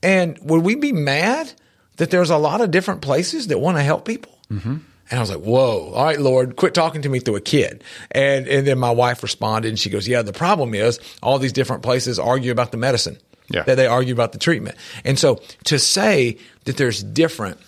And 0.03 0.37
would 0.41 0.63
we 0.63 0.75
be 0.75 0.91
mad 0.91 1.51
that 1.95 2.11
there's 2.11 2.29
a 2.29 2.37
lot 2.37 2.61
of 2.61 2.69
different 2.69 3.01
places 3.01 3.47
that 3.47 3.59
want 3.59 3.77
to 3.77 3.83
help 3.83 4.05
people? 4.05 4.37
Mm-hmm. 4.51 4.77
And 5.09 5.17
I 5.17 5.21
was 5.21 5.29
like, 5.29 5.39
whoa, 5.39 5.93
all 5.93 6.03
right, 6.03 6.19
Lord, 6.19 6.57
quit 6.57 6.73
talking 6.73 7.01
to 7.03 7.09
me 7.09 7.19
through 7.19 7.37
a 7.37 7.41
kid. 7.41 7.83
And, 8.11 8.45
and 8.47 8.67
then 8.67 8.77
my 8.77 8.91
wife 8.91 9.23
responded 9.23 9.69
and 9.69 9.79
she 9.79 9.89
goes, 9.89 10.05
yeah, 10.05 10.21
the 10.21 10.33
problem 10.33 10.73
is 10.73 10.99
all 11.23 11.39
these 11.39 11.53
different 11.53 11.81
places 11.81 12.19
argue 12.19 12.51
about 12.51 12.71
the 12.71 12.77
medicine. 12.77 13.17
Yeah. 13.49 13.63
That 13.63 13.75
they 13.75 13.87
argue 13.87 14.13
about 14.13 14.33
the 14.33 14.39
treatment. 14.39 14.75
And 15.05 15.17
so 15.17 15.39
to 15.63 15.79
say 15.79 16.37
that 16.65 16.75
there's 16.75 17.01
different 17.01 17.61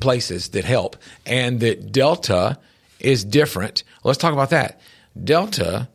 places 0.00 0.48
that 0.50 0.64
help 0.64 0.96
and 1.26 1.60
that 1.60 1.92
Delta 1.92 2.58
is 3.00 3.24
different, 3.24 3.84
let's 4.04 4.18
talk 4.18 4.32
about 4.32 4.50
that. 4.50 4.80
Delta 5.22 5.88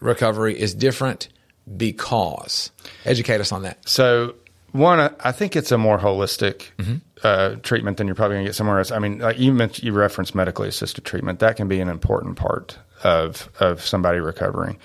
recovery 0.00 0.58
is 0.58 0.74
different 0.74 1.28
because. 1.76 2.70
Educate 3.04 3.40
us 3.40 3.52
on 3.52 3.62
that. 3.62 3.78
So 3.88 4.34
one, 4.72 5.00
I- 5.20 5.32
think 5.32 5.56
it's 5.56 5.72
a 5.72 5.78
more 5.78 5.98
holistic 5.98 6.68
Mm-hmm. 6.78 6.94
uh, 7.22 7.56
treatment 7.62 7.96
than 7.98 8.06
you're 8.06 8.14
probably 8.16 8.36
going 8.36 8.44
to 8.46 8.48
get 8.50 8.54
somewhere 8.54 8.78
else. 8.78 8.90
I 8.90 8.98
mean, 8.98 9.18
like 9.18 9.38
you 9.38 9.52
mentioned, 9.52 9.84
you 9.84 9.92
referenced 9.92 10.34
medically 10.34 10.68
assisted 10.68 11.04
treatment. 11.04 11.40
That 11.40 11.56
can 11.56 11.68
be 11.68 11.80
an 11.80 11.88
important 11.88 12.36
part 12.36 12.78
of 13.02 13.48
of 13.60 13.84
somebody 13.84 14.20
recovering, 14.20 14.78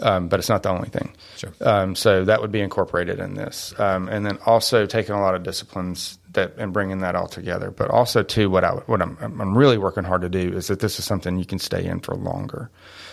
um, 0.00 0.28
but 0.28 0.38
it's 0.40 0.48
not 0.48 0.62
the 0.62 0.70
only 0.70 0.88
thing. 0.88 1.12
Sure. 1.36 1.50
Um, 1.60 1.94
so 1.94 2.24
that 2.24 2.40
would 2.40 2.52
be 2.52 2.60
incorporated 2.60 3.18
in 3.20 3.34
this, 3.34 3.74
um, 3.78 4.08
and 4.08 4.24
then 4.26 4.38
also 4.46 4.86
taking 4.86 5.14
a 5.14 5.20
lot 5.20 5.34
of 5.34 5.42
disciplines 5.42 6.17
that 6.32 6.54
and 6.58 6.72
bringing 6.72 6.98
that 6.98 7.14
all 7.14 7.28
together. 7.28 7.70
But 7.70 7.90
also 7.90 8.22
too, 8.22 8.50
what 8.50 8.64
I 8.64 8.72
what 8.86 9.02
I'm, 9.02 9.16
I'm 9.20 9.56
really 9.56 9.78
working 9.78 10.04
hard 10.04 10.22
to 10.22 10.28
do 10.28 10.52
is 10.56 10.66
that 10.68 10.80
this 10.80 10.98
is 10.98 11.04
something 11.04 11.38
you 11.38 11.46
can 11.46 11.58
stay 11.58 11.84
in 11.84 12.00
for 12.00 12.14
longer. 12.14 12.70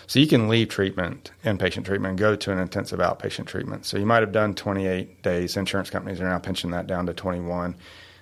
So 0.07 0.19
you 0.19 0.27
can 0.27 0.47
leave 0.47 0.69
treatment, 0.69 1.31
inpatient 1.43 1.85
treatment, 1.85 2.17
go 2.17 2.35
to 2.35 2.51
an 2.51 2.59
intensive 2.59 2.99
outpatient 2.99 3.47
treatment. 3.47 3.85
So 3.85 3.97
you 3.97 4.05
might 4.05 4.21
have 4.21 4.31
done 4.31 4.53
28 4.53 5.23
days. 5.23 5.57
Insurance 5.57 5.89
companies 5.89 6.21
are 6.21 6.29
now 6.29 6.39
pinching 6.39 6.71
that 6.71 6.87
down 6.87 7.07
to 7.07 7.13
21. 7.13 7.75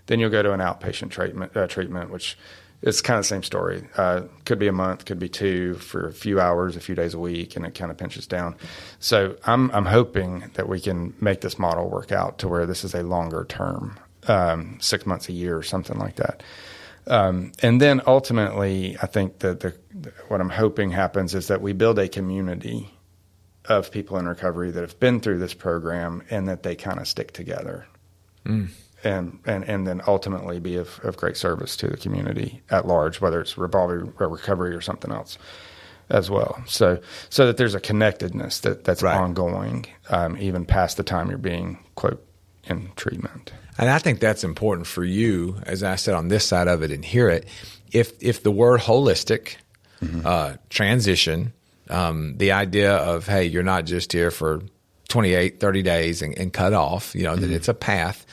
Then 0.05 0.19
you'll 0.19 0.29
go 0.29 0.43
to 0.43 0.53
an 0.53 0.59
outpatient 0.59 1.11
treatment, 1.11 1.55
uh, 1.55 1.67
treatment 1.67 2.09
which 2.09 2.37
is 2.83 3.01
kind 3.01 3.17
of 3.17 3.23
the 3.23 3.29
same 3.29 3.43
story. 3.43 3.87
Uh, 3.95 4.23
could 4.45 4.59
be 4.59 4.67
a 4.67 4.73
month, 4.73 5.05
could 5.05 5.19
be 5.19 5.29
two 5.29 5.75
for 5.75 6.07
a 6.07 6.13
few 6.13 6.39
hours, 6.39 6.75
a 6.75 6.81
few 6.81 6.95
days 6.95 7.13
a 7.13 7.19
week, 7.19 7.55
and 7.55 7.65
it 7.65 7.73
kind 7.73 7.89
of 7.89 7.97
pinches 7.97 8.27
down. 8.27 8.55
So 8.99 9.37
I'm 9.45 9.71
I'm 9.71 9.85
hoping 9.85 10.51
that 10.55 10.67
we 10.67 10.79
can 10.79 11.13
make 11.19 11.41
this 11.41 11.57
model 11.57 11.89
work 11.89 12.11
out 12.11 12.39
to 12.39 12.47
where 12.47 12.65
this 12.65 12.83
is 12.83 12.93
a 12.93 13.01
longer 13.01 13.45
term, 13.45 13.97
um, 14.27 14.77
six 14.79 15.05
months 15.05 15.29
a 15.29 15.33
year 15.33 15.57
or 15.57 15.63
something 15.63 15.97
like 15.97 16.15
that. 16.15 16.43
Um, 17.07 17.51
and 17.61 17.81
then 17.81 18.01
ultimately, 18.07 18.97
I 19.01 19.07
think 19.07 19.39
that 19.39 19.59
the, 19.59 19.73
what 20.29 20.39
I'm 20.39 20.49
hoping 20.49 20.91
happens 20.91 21.35
is 21.35 21.47
that 21.47 21.61
we 21.61 21.73
build 21.73 21.99
a 21.99 22.07
community 22.07 22.89
of 23.65 23.91
people 23.91 24.17
in 24.17 24.27
recovery 24.27 24.71
that 24.71 24.81
have 24.81 24.99
been 24.99 25.19
through 25.19 25.39
this 25.39 25.53
program 25.53 26.23
and 26.29 26.47
that 26.47 26.63
they 26.63 26.75
kind 26.75 26.99
of 26.99 27.07
stick 27.07 27.31
together. 27.31 27.87
Mm. 28.45 28.69
And, 29.05 29.39
and 29.45 29.65
and 29.65 29.85
then 29.85 30.01
ultimately 30.07 30.61
be 30.61 30.77
of, 30.77 31.01
of 31.03 31.17
great 31.17 31.35
service 31.35 31.75
to 31.77 31.87
the 31.87 31.97
community 31.97 32.61
at 32.69 32.87
large, 32.87 33.19
whether 33.19 33.41
it's 33.41 33.57
revolving 33.57 34.13
or 34.17 34.29
recovery 34.29 34.73
or 34.73 34.79
something 34.79 35.11
else 35.11 35.37
as 36.09 36.29
well. 36.29 36.63
So 36.67 37.01
so 37.29 37.45
that 37.47 37.57
there's 37.57 37.75
a 37.75 37.81
connectedness 37.81 38.61
that, 38.61 38.85
that's 38.85 39.03
ongoing, 39.03 39.87
um, 40.09 40.37
even 40.37 40.65
past 40.65 40.95
the 40.95 41.03
time 41.03 41.27
you're 41.27 41.37
being 41.37 41.83
quote 41.95 42.25
in 42.65 42.91
treatment. 42.95 43.53
And 43.77 43.89
I 43.89 43.99
think 43.99 44.19
that's 44.19 44.43
important 44.43 44.87
for 44.87 45.03
you, 45.03 45.57
as 45.65 45.83
I 45.83 45.95
said 45.95 46.13
on 46.13 46.27
this 46.27 46.45
side 46.45 46.67
of 46.67 46.83
it 46.83 46.91
and 46.91 47.03
hear 47.03 47.29
it. 47.29 47.47
If 47.91 48.13
if 48.21 48.43
the 48.43 48.51
word 48.51 48.81
holistic, 48.81 49.55
uh, 50.25 50.55
transition, 50.69 51.53
um, 51.89 52.37
the 52.37 52.51
idea 52.51 52.95
of 52.95 53.27
hey, 53.27 53.45
you're 53.45 53.63
not 53.63 53.85
just 53.85 54.11
here 54.11 54.31
for 54.31 54.61
28, 55.09 55.59
30 55.59 55.81
days 55.81 56.21
and, 56.21 56.37
and 56.37 56.51
cut 56.51 56.73
off, 56.73 57.13
you 57.15 57.23
know, 57.23 57.35
that 57.35 57.51
it's 57.51 57.67
a 57.67 57.73
path. 57.73 58.25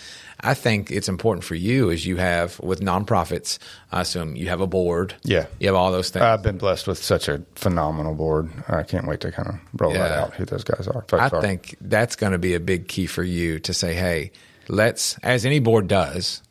I 0.43 0.55
think 0.55 0.91
it's 0.91 1.09
important 1.09 1.45
for 1.45 1.55
you 1.55 1.91
as 1.91 2.07
you 2.07 2.17
have 2.17 2.59
with 2.61 2.81
nonprofits. 2.81 3.59
I 3.93 4.01
assume 4.03 4.37
you 4.37 4.49
have 4.49 4.61
a 4.61 4.67
board. 4.67 5.15
Yeah. 5.23 5.47
You 5.59 5.69
have 5.69 5.77
all 5.77 5.93
those 5.93 6.11
things. 6.11 6.23
I've 6.23 6.43
been 6.43 6.59
blessed 6.59 6.87
with 6.87 6.99
such 7.03 7.29
a 7.29 7.43
phenomenal 7.57 8.15
board. 8.15 8.51
I 8.69 8.83
can't 8.83 9.07
wait 9.07 9.21
to 9.21 9.33
kind 9.33 9.49
of 9.49 9.55
roll 9.81 9.93
that 9.93 10.13
out, 10.13 10.35
who 10.35 10.45
those 10.47 10.65
guys 10.65 10.89
are. 10.89 11.05
I 11.13 11.29
are. 11.29 11.41
think 11.43 11.77
that's 11.81 12.17
going 12.17 12.33
to 12.33 12.39
be 12.39 12.55
a 12.55 12.61
big 12.61 12.89
key 12.89 13.07
for 13.07 13.23
you 13.23 13.59
to 13.61 13.75
say, 13.75 13.95
hey, 13.95 14.33
let's, 14.69 15.19
as 15.23 15.45
any 15.45 15.59
board 15.59 15.89
does, 15.89 16.43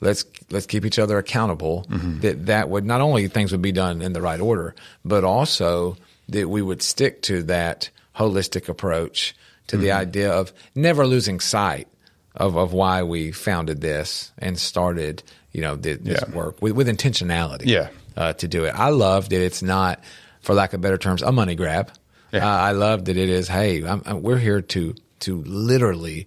let's 0.00 0.24
let's 0.50 0.66
keep 0.66 0.84
each 0.84 0.98
other 0.98 1.16
accountable. 1.18 1.86
Mm-hmm. 1.88 2.20
That 2.20 2.46
that 2.46 2.68
would 2.68 2.84
not 2.84 3.00
only 3.00 3.28
things 3.28 3.52
would 3.52 3.62
be 3.62 3.72
done 3.72 4.02
in 4.02 4.12
the 4.12 4.20
right 4.20 4.40
order, 4.40 4.74
but 5.04 5.24
also 5.24 5.96
that 6.28 6.48
we 6.48 6.60
would 6.62 6.82
stick 6.82 7.22
to 7.22 7.42
that 7.44 7.90
holistic 8.16 8.68
approach 8.68 9.34
to 9.68 9.76
the 9.76 9.88
Mhm. 9.88 9.96
idea 9.96 10.32
of 10.32 10.52
never 10.74 11.06
losing 11.06 11.38
sight 11.40 11.86
of, 12.36 12.56
of 12.56 12.72
why 12.72 13.02
we 13.02 13.32
founded 13.32 13.80
this 13.80 14.32
and 14.38 14.58
started, 14.58 15.22
you 15.52 15.60
know, 15.62 15.76
th- 15.76 16.00
this 16.00 16.22
Yeah. 16.28 16.34
work 16.34 16.60
with, 16.60 16.72
with 16.72 16.88
intentionality 16.88 17.66
Yeah. 17.66 17.88
uh, 18.16 18.32
to 18.34 18.48
do 18.48 18.64
it. 18.64 18.74
I 18.74 18.90
love 18.90 19.28
that 19.30 19.40
it's 19.42 19.62
not, 19.62 20.00
for 20.40 20.54
lack 20.54 20.72
of 20.74 20.80
better 20.80 20.98
terms, 20.98 21.22
a 21.22 21.32
money 21.32 21.54
grab. 21.54 21.90
Uh, 22.32 22.38
I 22.40 22.72
love 22.72 23.06
that 23.06 23.16
it 23.16 23.30
is. 23.30 23.48
Hey, 23.48 23.82
I'm, 23.86 24.02
I'm- 24.04 24.22
we're 24.22 24.38
here 24.38 24.60
to 24.60 24.94
to 25.20 25.42
literally 25.46 26.26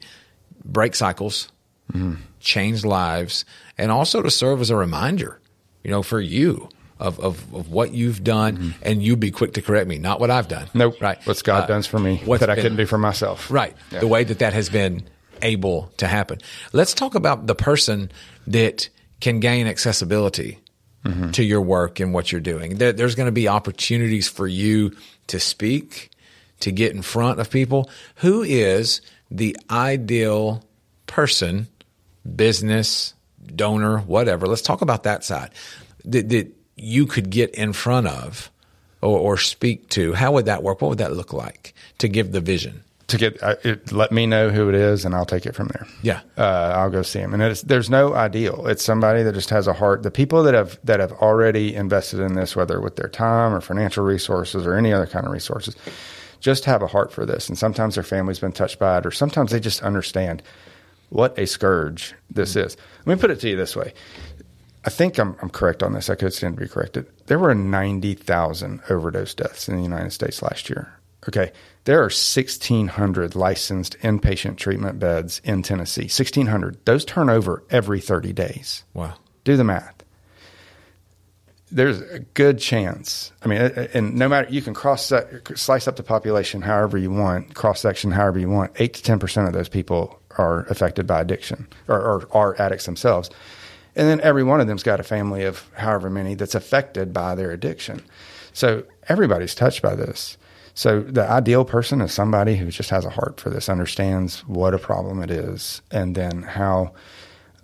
break 0.65 0.95
cycles, 0.95 1.51
Mm-hmm. 1.93 2.15
change 2.39 2.85
lives, 2.85 3.45
and 3.77 3.91
also 3.91 4.21
to 4.21 4.29
serve 4.31 4.61
as 4.61 4.69
a 4.69 4.75
reminder, 4.75 5.39
you 5.83 5.89
know, 5.91 6.01
for 6.03 6.19
you 6.21 6.69
of 6.99 7.19
of, 7.19 7.53
of 7.53 7.69
what 7.69 7.91
you've 7.93 8.23
done, 8.23 8.73
and 8.83 9.01
you'd 9.03 9.19
be 9.19 9.31
quick 9.31 9.53
to 9.53 9.61
correct 9.61 9.87
me, 9.87 9.97
not 9.99 10.19
what 10.19 10.29
I've 10.31 10.47
done. 10.47 10.65
Mm-hmm. 10.67 10.77
Nope. 10.79 11.01
Right. 11.01 11.17
What's 11.25 11.41
God 11.41 11.63
Uh, 11.63 11.67
done 11.67 11.81
for 11.83 11.99
me 11.99 12.21
what's 12.25 12.39
that 12.41 12.49
I 12.49 12.55
been- 12.55 12.63
couldn't 12.63 12.77
do 12.77 12.85
for 12.85 12.97
myself. 12.97 13.49
Right. 13.51 13.75
Yeah. 13.91 13.99
The 13.99 14.07
way 14.07 14.23
that 14.23 14.39
that 14.39 14.53
has 14.53 14.69
been 14.69 15.03
able 15.41 15.91
to 15.97 16.07
happen. 16.07 16.39
Let's 16.73 16.93
talk 16.93 17.15
about 17.15 17.47
the 17.47 17.55
person 17.55 18.11
that 18.47 18.89
can 19.19 19.39
gain 19.39 19.67
accessibility 19.67 20.59
Mm-hmm. 21.05 21.31
to 21.31 21.43
your 21.45 21.61
work 21.61 22.01
and 22.01 22.13
what 22.13 22.29
you're 22.29 22.41
doing. 22.41 22.75
There, 22.75 22.91
there's 22.91 23.15
going 23.15 23.27
to 23.27 23.31
be 23.31 23.47
opportunities 23.47 24.27
for 24.27 24.45
you 24.45 24.97
to 25.27 25.39
speak, 25.39 26.11
to 26.59 26.73
get 26.73 26.93
in 26.93 27.01
front 27.01 27.39
of 27.39 27.49
people. 27.49 27.89
Who 28.15 28.43
is 28.43 28.99
the 29.31 29.55
ideal 29.71 30.61
person, 31.07 31.69
business, 32.35 33.13
donor, 33.55 33.99
whatever? 33.99 34.45
Let's 34.45 34.61
talk 34.61 34.81
about 34.81 35.03
that 35.03 35.23
side 35.23 35.51
that, 36.03 36.27
that 36.29 36.51
you 36.75 37.05
could 37.05 37.29
get 37.29 37.51
in 37.55 37.71
front 37.71 38.07
of 38.07 38.51
or, 39.01 39.17
or 39.17 39.37
speak 39.37 39.87
to. 39.91 40.11
How 40.11 40.33
would 40.33 40.47
that 40.47 40.63
work? 40.63 40.81
What 40.81 40.89
would 40.89 40.97
that 40.97 41.13
look 41.13 41.31
like 41.31 41.73
to 41.99 42.09
give 42.09 42.33
the 42.33 42.41
vision? 42.41 42.83
To 43.09 43.17
get, 43.17 43.41
uh, 43.43 43.55
it, 43.63 43.91
let 43.91 44.11
me 44.11 44.25
know 44.25 44.49
who 44.49 44.69
it 44.69 44.75
is, 44.75 45.03
and 45.03 45.13
I'll 45.13 45.25
take 45.25 45.45
it 45.45 45.55
from 45.55 45.67
there. 45.69 45.87
Yeah. 46.01 46.21
uh, 46.37 46.73
I'll 46.75 46.89
go 46.89 47.01
see 47.01 47.19
him. 47.19 47.33
And 47.33 47.41
it's, 47.43 47.61
there's 47.63 47.89
no 47.89 48.13
ideal. 48.13 48.67
It's 48.67 48.83
somebody 48.83 49.23
that 49.23 49.33
just 49.33 49.49
has 49.49 49.67
a 49.67 49.73
heart. 49.73 50.03
The 50.03 50.11
people 50.11 50.43
that 50.43 50.53
have 50.53 50.79
that 50.83 50.99
have 50.99 51.11
already 51.13 51.75
invested 51.75 52.19
in 52.19 52.35
this, 52.35 52.55
whether 52.55 52.79
with 52.79 52.95
their 52.95 53.09
time 53.09 53.53
or 53.53 53.61
financial 53.61 54.03
resources 54.03 54.65
or 54.65 54.75
any 54.75 54.93
other 54.93 55.07
kind 55.07 55.25
of 55.25 55.31
resources, 55.31 55.75
just 56.39 56.65
have 56.65 56.81
a 56.81 56.87
heart 56.87 57.11
for 57.11 57.25
this. 57.25 57.49
And 57.49 57.57
sometimes 57.57 57.95
their 57.95 58.03
family's 58.03 58.39
been 58.39 58.51
touched 58.51 58.79
by 58.79 58.99
it, 58.99 59.05
or 59.05 59.11
sometimes 59.11 59.51
they 59.51 59.59
just 59.59 59.81
understand 59.83 60.41
what 61.09 61.37
a 61.37 61.47
scourge 61.47 62.13
this 62.29 62.55
is. 62.55 62.77
Let 63.05 63.17
me 63.17 63.21
put 63.21 63.31
it 63.31 63.39
to 63.41 63.49
you 63.49 63.55
this 63.55 63.75
way. 63.75 63.93
I 64.85 64.89
think 64.89 65.17
I'm, 65.17 65.35
I'm 65.41 65.49
correct 65.49 65.83
on 65.83 65.93
this. 65.93 66.09
I 66.09 66.15
could 66.15 66.33
stand 66.33 66.55
to 66.55 66.61
be 66.61 66.69
corrected. 66.69 67.05
There 67.25 67.39
were 67.39 67.53
90,000 67.53 68.81
overdose 68.89 69.33
deaths 69.33 69.67
in 69.67 69.75
the 69.75 69.83
United 69.83 70.11
States 70.11 70.41
last 70.41 70.69
year. 70.69 70.93
Okay. 71.27 71.51
There 71.89 72.01
are 72.01 72.03
1,600 72.03 73.33
licensed 73.33 73.97
inpatient 74.01 74.57
treatment 74.57 74.99
beds 74.99 75.41
in 75.43 75.63
Tennessee. 75.63 76.03
1,600. 76.03 76.85
Those 76.85 77.03
turn 77.03 77.31
over 77.31 77.63
every 77.71 77.99
30 77.99 78.31
days. 78.31 78.83
Wow. 78.93 79.15
Do 79.43 79.57
the 79.57 79.63
math. 79.63 80.03
There's 81.71 81.99
a 81.99 82.19
good 82.19 82.59
chance. 82.59 83.31
I 83.41 83.47
mean, 83.47 83.59
and 83.95 84.13
no 84.13 84.29
matter, 84.29 84.47
you 84.51 84.61
can 84.61 84.75
cross 84.75 85.11
slice 85.55 85.87
up 85.87 85.95
the 85.95 86.03
population 86.03 86.61
however 86.61 86.99
you 86.99 87.09
want, 87.09 87.55
cross 87.55 87.81
section 87.81 88.11
however 88.11 88.37
you 88.37 88.51
want. 88.51 88.71
Eight 88.75 88.93
to 88.93 89.01
10% 89.01 89.47
of 89.47 89.53
those 89.53 89.67
people 89.67 90.21
are 90.37 90.65
affected 90.65 91.07
by 91.07 91.21
addiction 91.21 91.67
or, 91.87 91.99
or 91.99 92.27
are 92.33 92.61
addicts 92.61 92.85
themselves. 92.85 93.31
And 93.95 94.07
then 94.07 94.21
every 94.21 94.43
one 94.43 94.61
of 94.61 94.67
them's 94.67 94.83
got 94.83 94.99
a 94.99 95.03
family 95.03 95.43
of 95.43 95.67
however 95.73 96.11
many 96.11 96.35
that's 96.35 96.53
affected 96.53 97.13
by 97.13 97.33
their 97.33 97.49
addiction. 97.49 98.03
So 98.53 98.83
everybody's 99.07 99.55
touched 99.55 99.81
by 99.81 99.95
this. 99.95 100.37
So 100.79 101.01
the 101.01 101.29
ideal 101.29 101.65
person 101.65 101.99
is 101.99 102.13
somebody 102.13 102.55
who 102.55 102.71
just 102.71 102.89
has 102.89 103.03
a 103.03 103.09
heart 103.09 103.41
for 103.41 103.49
this, 103.49 103.67
understands 103.67 104.45
what 104.47 104.73
a 104.73 104.77
problem 104.77 105.21
it 105.21 105.29
is, 105.29 105.81
and 105.91 106.15
then 106.15 106.43
how 106.43 106.93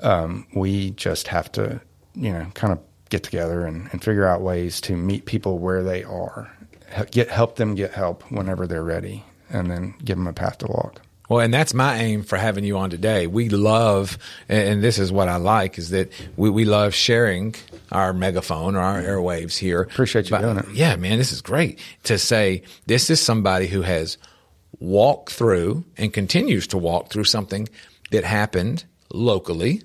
um, 0.02 0.46
we 0.54 0.92
just 0.92 1.30
have 1.30 1.50
to, 1.54 1.80
you 2.14 2.34
know, 2.34 2.46
kind 2.56 2.74
of 2.74 2.80
get 3.10 3.24
together 3.24 3.66
and, 3.66 3.88
and 3.94 4.04
figure 4.04 4.26
out 4.26 4.42
ways 4.42 4.82
to 4.82 4.98
meet 4.98 5.28
people 5.28 5.60
where 5.60 5.82
they 5.82 6.04
are, 6.04 6.52
get 7.12 7.30
help 7.30 7.56
them 7.56 7.74
get 7.74 7.94
help 7.94 8.30
whenever 8.34 8.68
they're 8.68 8.84
ready, 8.84 9.24
and 9.50 9.72
then 9.72 9.94
give 10.04 10.18
them 10.18 10.28
a 10.28 10.34
path 10.34 10.58
to 10.58 10.68
walk. 10.68 11.00
Well, 11.30 11.40
and 11.40 11.54
that's 11.54 11.74
my 11.74 11.98
aim 11.98 12.24
for 12.24 12.38
having 12.38 12.64
you 12.64 12.78
on 12.78 12.90
today. 12.90 13.28
We 13.28 13.50
love, 13.50 14.18
and 14.48 14.84
this 14.84 15.00
is 15.00 15.12
what 15.12 15.28
I 15.28 15.38
like, 15.38 15.78
is 15.78 15.90
that 15.90 16.12
we, 16.38 16.50
we 16.50 16.66
love 16.66 16.94
sharing 16.94 17.56
our 17.92 18.14
megaphone 18.14 18.76
or 18.76 18.82
our 18.82 19.02
airwaves 19.02 19.58
here. 19.58 19.82
Appreciate 19.82 20.26
you 20.26 20.32
but, 20.32 20.42
doing 20.42 20.58
it. 20.58 20.66
Yeah, 20.74 20.96
man, 20.96 21.18
this 21.18 21.32
is 21.32 21.42
great 21.42 21.80
to 22.04 22.18
say 22.18 22.64
this 22.86 23.10
is 23.10 23.20
somebody 23.20 23.68
who 23.68 23.82
has 23.82 24.18
walked 24.80 25.32
through 25.32 25.84
and 25.98 26.14
continues 26.14 26.68
to 26.68 26.78
walk 26.78 27.10
through 27.10 27.24
something 27.24 27.68
that 28.12 28.24
happened 28.24 28.84
locally. 29.12 29.82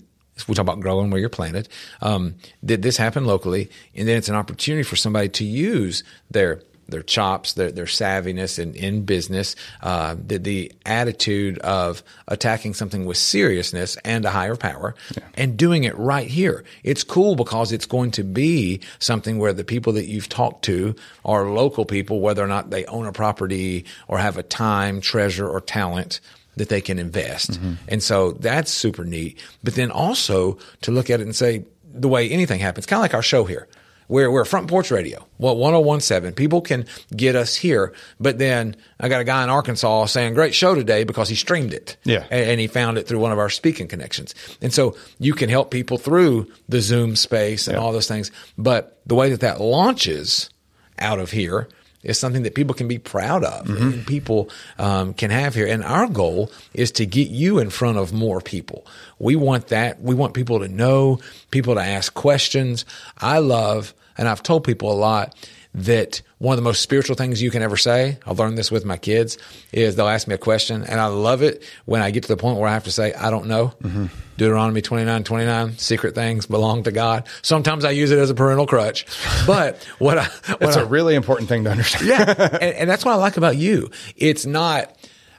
We 0.49 0.55
talk 0.55 0.63
about 0.63 0.81
growing 0.81 1.11
where 1.11 1.21
you're 1.21 1.29
planted. 1.29 1.69
Um, 2.01 2.37
did 2.65 2.83
this 2.83 2.97
happen 2.97 3.27
locally? 3.27 3.71
And 3.95 4.09
then 4.09 4.17
it's 4.17 4.31
an 4.31 4.35
opportunity 4.35 4.83
for 4.83 4.97
somebody 4.97 5.29
to 5.29 5.45
use 5.45 6.03
their 6.31 6.63
their 6.91 7.03
chops, 7.03 7.55
their, 7.55 7.71
their 7.71 7.87
savviness 7.87 8.59
in, 8.59 8.75
in 8.75 9.05
business, 9.05 9.57
uh, 9.83 10.15
the, 10.27 10.39
the 10.39 10.73
attitude 10.85 11.59
of 11.61 12.03
attacking 12.29 12.75
something 12.75 13.07
with 13.07 13.17
seriousness 13.17 13.97
and 14.05 14.25
a 14.25 14.31
higher 14.31 14.57
power 14.57 14.95
yeah. 15.17 15.25
and 15.35 15.57
doing 15.57 15.85
it 15.85 15.97
right 15.97 16.29
here. 16.29 16.65
It's 16.83 17.05
cool 17.05 17.37
because 17.37 17.73
it's 17.73 17.87
going 17.87 18.11
to 18.13 18.23
be 18.25 18.81
something 18.99 19.39
where 19.39 19.53
the 19.53 19.65
people 19.65 19.93
that 19.95 20.07
you've 20.07 20.29
talked 20.29 20.65
to 20.67 20.95
are 21.25 21.51
local 21.51 21.85
people, 21.85 22.21
whether 22.21 22.45
or 22.45 22.49
not 22.49 22.71
they 22.71 22.85
own 22.87 23.07
a 23.07 23.13
property 23.13 23.85
or 24.09 24.19
have 24.19 24.37
a 24.37 24.43
time, 24.43 25.01
treasure, 25.01 25.49
or 25.49 25.61
talent 25.61 26.21
that 26.57 26.69
they 26.69 26.81
can 26.81 26.99
invest. 26.99 27.53
Mm-hmm. 27.53 27.75
And 27.89 28.03
so 28.03 28.33
that's 28.33 28.71
super 28.71 29.05
neat. 29.05 29.39
But 29.63 29.75
then 29.75 29.91
also 29.91 30.59
to 30.83 30.91
look 30.91 31.11
at 31.11 31.21
it 31.21 31.25
and 31.25 31.35
say, 31.35 31.65
the 31.93 32.09
way 32.09 32.29
anything 32.29 32.61
happens, 32.61 32.87
kind 32.87 32.99
of 32.99 33.03
like 33.03 33.15
our 33.15 33.23
show 33.23 33.45
here. 33.45 33.67
We're, 34.11 34.31
we're 34.31 34.45
front 34.45 34.69
porch 34.69 34.91
radio. 34.91 35.25
Well, 35.39 35.57
1017. 35.57 36.35
People 36.35 36.61
can 36.61 36.85
get 37.15 37.37
us 37.37 37.55
here, 37.55 37.95
but 38.19 38.39
then 38.39 38.77
I 38.99 39.09
got 39.09 39.21
a 39.21 39.25
guy 39.25 39.45
in 39.45 39.51
Arkansas 39.51 40.07
saying, 40.07 40.35
great 40.35 40.55
show 40.55 40.75
today 40.75 41.05
because 41.05 41.29
he 41.29 41.37
streamed 41.37 41.73
it. 41.73 41.97
Yeah. 42.03 42.27
And, 42.31 42.51
and 42.51 42.61
he 42.61 42.67
found 42.67 42.99
it 42.99 43.07
through 43.07 43.21
one 43.21 43.31
of 43.31 43.39
our 43.39 43.49
speaking 43.49 43.87
connections. 43.87 44.35
And 44.61 44.75
so 44.75 44.97
you 45.21 45.33
can 45.33 45.49
help 45.49 45.71
people 45.71 45.97
through 45.97 46.51
the 46.69 46.81
Zoom 46.81 47.15
space 47.15 47.69
and 47.69 47.77
yeah. 47.77 47.83
all 47.83 47.93
those 47.93 48.09
things. 48.09 48.33
But 48.59 49.01
the 49.07 49.15
way 49.15 49.31
that 49.31 49.41
that 49.41 49.61
launches 49.61 50.51
out 50.99 51.21
of 51.21 51.31
here 51.31 51.69
is 52.03 52.19
something 52.19 52.43
that 52.43 52.55
people 52.55 52.75
can 52.75 52.89
be 52.89 52.99
proud 52.99 53.45
of 53.45 53.67
mm-hmm. 53.67 53.83
and 53.83 54.07
people 54.07 54.49
um, 54.79 55.15
can 55.15 55.31
have 55.31 55.55
here. 55.55 55.67
And 55.67 55.85
our 55.85 56.09
goal 56.09 56.51
is 56.73 56.91
to 56.93 57.07
get 57.07 57.29
you 57.29 57.59
in 57.59 57.71
front 57.71 57.99
of 57.99 58.13
more 58.13 58.41
people. 58.41 58.87
We 59.19 59.37
want 59.37 59.69
that. 59.69 60.01
We 60.01 60.15
want 60.15 60.35
people 60.35 60.61
to 60.61 60.69
know, 60.69 61.21
people 61.51 61.75
to 61.75 61.81
ask 61.81 62.13
questions. 62.15 62.85
I 63.19 63.39
love, 63.39 63.95
and 64.21 64.29
I've 64.29 64.43
told 64.43 64.65
people 64.65 64.93
a 64.93 64.95
lot 64.95 65.35
that 65.73 66.21
one 66.39 66.53
of 66.53 66.57
the 66.57 66.63
most 66.63 66.83
spiritual 66.83 67.17
things 67.17 67.41
you 67.41 67.51
can 67.51 67.63
ever 67.63 67.77
say, 67.77 68.19
I've 68.27 68.39
learned 68.39 68.59
this 68.59 68.71
with 68.71 68.85
my 68.85 68.97
kids, 68.97 69.39
is 69.73 69.97
they'll 69.97 70.09
ask 70.09 70.29
me 70.29 70.35
a 70.35 70.39
question. 70.39 70.83
And 70.83 71.01
I 71.01 71.07
love 71.07 71.43
it 71.43 71.63
when 71.87 72.03
I 72.03 72.11
get 72.11 72.25
to 72.25 72.29
the 72.29 72.37
point 72.37 72.59
where 72.59 72.69
I 72.69 72.75
have 72.75 72.85
to 72.85 72.93
say, 72.93 73.15
I 73.15 73.31
don't 73.31 73.47
know. 73.47 73.69
Mm-hmm. 73.83 74.07
Deuteronomy 74.37 74.83
29, 74.83 75.25
29, 75.25 75.79
secret 75.79 76.15
things 76.15 76.47
belong 76.47 76.83
to 76.83 76.93
God. 76.93 77.29
Sometimes 77.41 77.85
I 77.85 77.93
use 77.93 78.11
it 78.11 78.19
as 78.19 78.29
a 78.31 78.35
parental 78.35 78.67
crutch. 78.67 79.07
But 79.47 79.83
what 79.99 80.19
I. 80.19 80.25
What 80.25 80.63
it's 80.63 80.77
a 80.77 80.81
I, 80.81 80.85
really 80.85 81.15
important 81.15 81.49
thing 81.49 81.65
to 81.65 81.71
understand. 81.71 82.07
yeah. 82.07 82.49
And, 82.61 82.75
and 82.75 82.91
that's 82.91 83.05
what 83.05 83.13
I 83.13 83.17
like 83.17 83.37
about 83.37 83.57
you. 83.57 83.91
It's 84.17 84.45
not. 84.45 84.95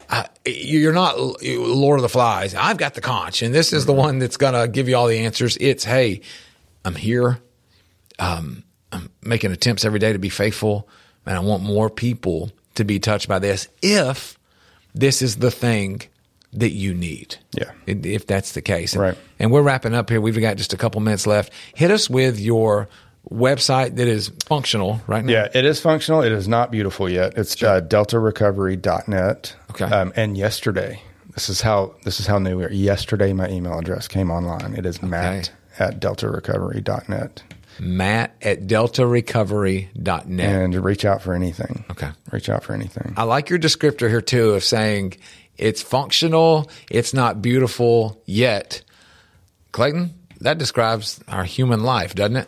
Uh, 0.10 0.24
you're 0.46 0.92
not 0.92 1.18
Lord 1.20 2.00
of 2.00 2.04
the 2.04 2.10
Flies. 2.10 2.54
I've 2.54 2.78
got 2.78 2.96
the 2.96 3.02
conch, 3.02 3.42
and 3.44 3.56
this 3.56 3.72
is 3.74 3.86
the 3.86 3.94
one 3.94 4.20
that's 4.20 4.38
going 4.38 4.54
to 4.54 4.68
give 4.68 4.90
you 4.90 4.98
all 4.98 5.08
the 5.08 5.20
answers. 5.20 5.58
It's, 5.62 5.86
hey, 5.86 6.22
I'm 6.84 6.96
here. 6.96 7.40
Um, 8.20 8.64
I'm 8.92 9.10
making 9.22 9.52
attempts 9.52 9.86
every 9.86 10.00
day 10.00 10.14
to 10.14 10.20
be 10.20 10.30
faithful, 10.30 10.88
and 11.26 11.36
I 11.36 11.40
want 11.40 11.64
more 11.64 11.90
people 11.90 12.52
to 12.76 12.84
be 12.84 13.00
touched 13.00 13.28
by 13.28 13.40
this 13.40 13.68
if 13.82 14.38
this 14.94 15.22
is 15.22 15.38
the 15.38 15.52
thing 15.52 16.02
that 16.54 16.72
you 16.72 16.94
need. 16.94 17.38
Yeah. 17.54 17.72
If 17.88 18.28
that's 18.28 18.52
the 18.54 18.62
case. 18.62 18.96
Right. 18.96 19.18
And 19.40 19.52
we're 19.52 19.62
wrapping 19.62 19.94
up 19.94 20.10
here. 20.10 20.20
We've 20.20 20.40
got 20.40 20.58
just 20.58 20.74
a 20.74 20.78
couple 20.78 21.00
minutes 21.02 21.26
left. 21.26 21.54
Hit 21.76 21.92
us 21.92 22.10
with 22.10 22.40
your 22.40 22.90
website 23.30 23.96
that 23.96 24.08
is 24.08 24.32
functional 24.46 25.00
right 25.08 25.24
now. 25.24 25.32
Yeah, 25.32 25.48
it 25.54 25.66
is 25.66 25.80
functional. 25.80 26.22
It 26.22 26.32
is 26.32 26.48
not 26.48 26.72
beautiful 26.72 27.10
yet. 27.10 27.38
It's 27.38 27.58
sure. 27.58 27.70
uh, 27.70 27.82
deltarecovery.net. 27.82 29.56
Okay. 29.72 29.86
Um, 29.86 30.12
and 30.16 30.38
yesterday, 30.38 31.02
this 31.34 31.48
is 31.50 31.62
how 31.62 31.96
this 32.04 32.20
is 32.20 32.28
how 32.28 32.40
new 32.40 32.58
we 32.58 32.66
are. 32.66 32.72
Yesterday, 32.72 33.32
my 33.34 33.48
email 33.50 33.78
address 33.80 34.08
came 34.08 34.30
online. 34.32 34.74
It 34.76 34.86
is 34.86 34.98
okay. 34.98 35.08
matt 35.08 35.52
at 35.80 36.00
deltarecovery.net. 36.00 37.44
Matt 37.82 38.36
at 38.44 38.68
deltarecovery.net. 38.68 40.56
And 40.56 40.86
reach 40.86 41.04
out 41.04 41.24
for 41.24 41.34
anything. 41.34 41.84
Okay. 41.90 42.10
Reach 42.32 42.48
out 42.48 42.64
for 42.64 42.74
anything. 42.74 43.16
I 43.18 43.24
like 43.24 43.50
your 43.50 43.58
descriptor 43.58 44.08
here 44.08 44.22
too 44.22 44.52
of 44.52 44.64
saying 44.64 45.18
it's 45.58 45.82
functional, 45.82 46.70
it's 46.92 47.12
not 47.12 47.42
beautiful 47.42 48.22
yet. 48.26 48.84
Clayton, 49.72 50.14
that 50.42 50.60
describes 50.60 51.20
our 51.28 51.44
human 51.44 51.84
life, 51.84 52.14
doesn't 52.14 52.38
it? 52.38 52.48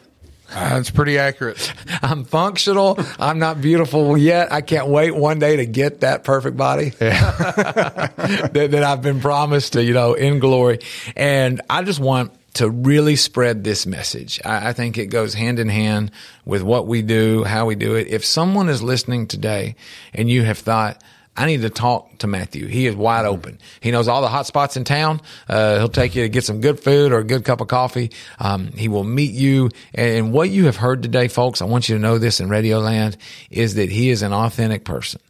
That's 0.50 0.92
uh, 0.92 0.94
pretty 0.94 1.18
accurate. 1.18 1.74
I'm 2.04 2.26
functional. 2.26 3.00
I'm 3.18 3.40
not 3.40 3.60
beautiful 3.60 4.16
yet. 4.16 4.52
I 4.52 4.62
can't 4.62 4.88
wait 4.88 5.16
one 5.16 5.40
day 5.40 5.56
to 5.56 5.66
get 5.66 6.02
that 6.02 6.24
perfect 6.24 6.58
body 6.58 6.94
yeah. 7.02 7.32
that, 8.18 8.54
that 8.54 8.84
I've 8.84 9.02
been 9.02 9.20
promised 9.20 9.74
to, 9.74 9.84
you 9.84 9.94
know, 9.94 10.14
in 10.14 10.38
glory. 10.38 10.80
And 11.16 11.60
I 11.72 11.82
just 11.82 12.00
want 12.00 12.34
to 12.54 12.70
really 12.70 13.16
spread 13.16 13.64
this 13.64 13.86
message. 13.86 14.40
I, 14.46 14.70
I, 14.70 14.74
think 14.74 14.98
it 14.98 15.08
goes 15.08 15.34
hand 15.34 15.60
in 15.60 15.70
hand 15.70 16.12
with 16.46 16.62
what 16.62 16.88
we 16.88 17.02
do, 17.02 17.44
how 17.44 17.66
we 17.66 17.76
do 17.76 17.96
it. 17.96 18.08
If 18.08 18.24
someone 18.24 18.70
is 18.70 18.84
listening 18.84 19.28
today 19.28 19.76
and 20.14 20.30
you 20.30 20.44
have 20.44 20.60
thought, 20.60 21.04
I 21.36 21.48
need 21.48 21.62
to 21.62 21.70
talk 21.72 22.20
to 22.20 22.28
Matthew. 22.28 22.68
He 22.68 22.86
is 22.86 22.96
wide 22.96 23.26
open. 23.26 23.58
He 23.82 23.90
knows 23.90 24.08
all 24.08 24.22
the 24.22 24.28
hot 24.28 24.46
spots 24.46 24.78
in 24.78 24.84
town. 24.84 25.20
Uh, 25.50 25.80
he'll 25.80 25.90
take 25.90 26.14
you 26.14 26.22
to 26.22 26.30
get 26.30 26.44
some 26.44 26.62
good 26.62 26.80
food 26.80 27.12
or 27.12 27.20
a 27.20 27.24
good 27.24 27.44
cup 27.44 27.60
of 27.60 27.68
coffee. 27.68 28.12
Um, 28.38 28.68
he 28.74 28.88
will 28.88 29.04
meet 29.04 29.32
you. 29.32 29.72
And 29.96 30.32
what 30.32 30.52
you 30.52 30.66
have 30.66 30.78
heard 30.78 31.02
today, 31.02 31.28
folks, 31.28 31.62
I 31.62 31.66
want 31.66 31.90
you 31.90 31.96
to 31.96 32.02
know 32.02 32.20
this 32.20 32.40
in 32.40 32.50
Radio 32.50 32.80
Land 32.80 33.18
is 33.50 33.76
that 33.76 33.90
he 33.90 34.12
is 34.12 34.22
an 34.22 34.32
authentic 34.32 34.86
person. 34.86 35.22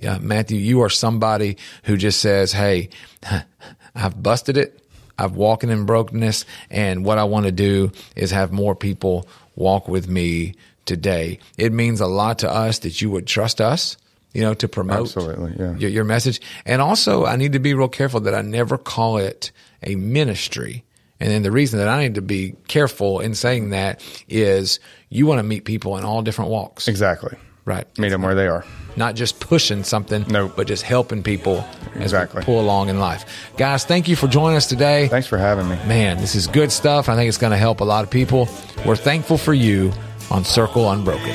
Yeah, 0.00 0.18
Matthew, 0.18 0.58
you 0.58 0.82
are 0.82 0.90
somebody 0.90 1.56
who 1.84 1.96
just 1.96 2.20
says, 2.20 2.52
Hey, 2.52 2.90
I've 3.94 4.22
busted 4.22 4.56
it. 4.56 4.80
I've 5.20 5.36
walked 5.36 5.64
in 5.64 5.84
brokenness, 5.84 6.46
and 6.70 7.04
what 7.04 7.18
I 7.18 7.24
want 7.24 7.46
to 7.46 7.52
do 7.52 7.92
is 8.16 8.30
have 8.30 8.52
more 8.52 8.74
people 8.74 9.28
walk 9.54 9.86
with 9.86 10.08
me 10.08 10.54
today. 10.86 11.38
It 11.58 11.72
means 11.72 12.00
a 12.00 12.06
lot 12.06 12.38
to 12.40 12.50
us 12.50 12.80
that 12.80 13.02
you 13.02 13.10
would 13.10 13.26
trust 13.26 13.60
us, 13.60 13.98
you 14.32 14.40
know, 14.40 14.54
to 14.54 14.66
promote 14.66 15.14
Absolutely, 15.14 15.54
yeah. 15.58 15.76
your, 15.76 15.90
your 15.90 16.04
message. 16.04 16.40
And 16.64 16.80
also, 16.80 17.26
I 17.26 17.36
need 17.36 17.52
to 17.52 17.58
be 17.58 17.74
real 17.74 17.88
careful 17.88 18.20
that 18.20 18.34
I 18.34 18.40
never 18.40 18.78
call 18.78 19.18
it 19.18 19.52
a 19.82 19.94
ministry. 19.94 20.84
And 21.20 21.30
then 21.30 21.42
the 21.42 21.50
reason 21.50 21.78
that 21.80 21.88
I 21.88 22.02
need 22.02 22.14
to 22.14 22.22
be 22.22 22.54
careful 22.66 23.20
in 23.20 23.34
saying 23.34 23.70
that 23.70 24.02
is 24.26 24.80
you 25.10 25.26
want 25.26 25.38
to 25.38 25.42
meet 25.42 25.66
people 25.66 25.98
in 25.98 26.04
all 26.04 26.22
different 26.22 26.50
walks. 26.50 26.88
Exactly. 26.88 27.36
Right. 27.66 27.86
Meet 27.98 28.08
them 28.08 28.22
where 28.22 28.34
they 28.34 28.46
are 28.46 28.64
not 28.96 29.14
just 29.14 29.40
pushing 29.40 29.84
something, 29.84 30.24
no, 30.28 30.48
but 30.48 30.66
just 30.66 30.82
helping 30.82 31.22
people 31.22 31.64
exactly. 31.94 32.42
pull 32.42 32.60
along 32.60 32.88
in 32.88 32.98
life. 32.98 33.50
Guys, 33.56 33.84
thank 33.84 34.08
you 34.08 34.16
for 34.16 34.26
joining 34.26 34.56
us 34.56 34.66
today. 34.66 35.08
Thanks 35.08 35.26
for 35.26 35.38
having 35.38 35.68
me. 35.68 35.76
Man, 35.86 36.18
this 36.18 36.34
is 36.34 36.46
good 36.46 36.72
stuff. 36.72 37.08
I 37.08 37.16
think 37.16 37.28
it's 37.28 37.38
going 37.38 37.52
to 37.52 37.56
help 37.56 37.80
a 37.80 37.84
lot 37.84 38.04
of 38.04 38.10
people. 38.10 38.48
We're 38.84 38.96
thankful 38.96 39.38
for 39.38 39.54
you 39.54 39.92
on 40.30 40.44
Circle 40.44 40.90
Unbroken. 40.90 41.34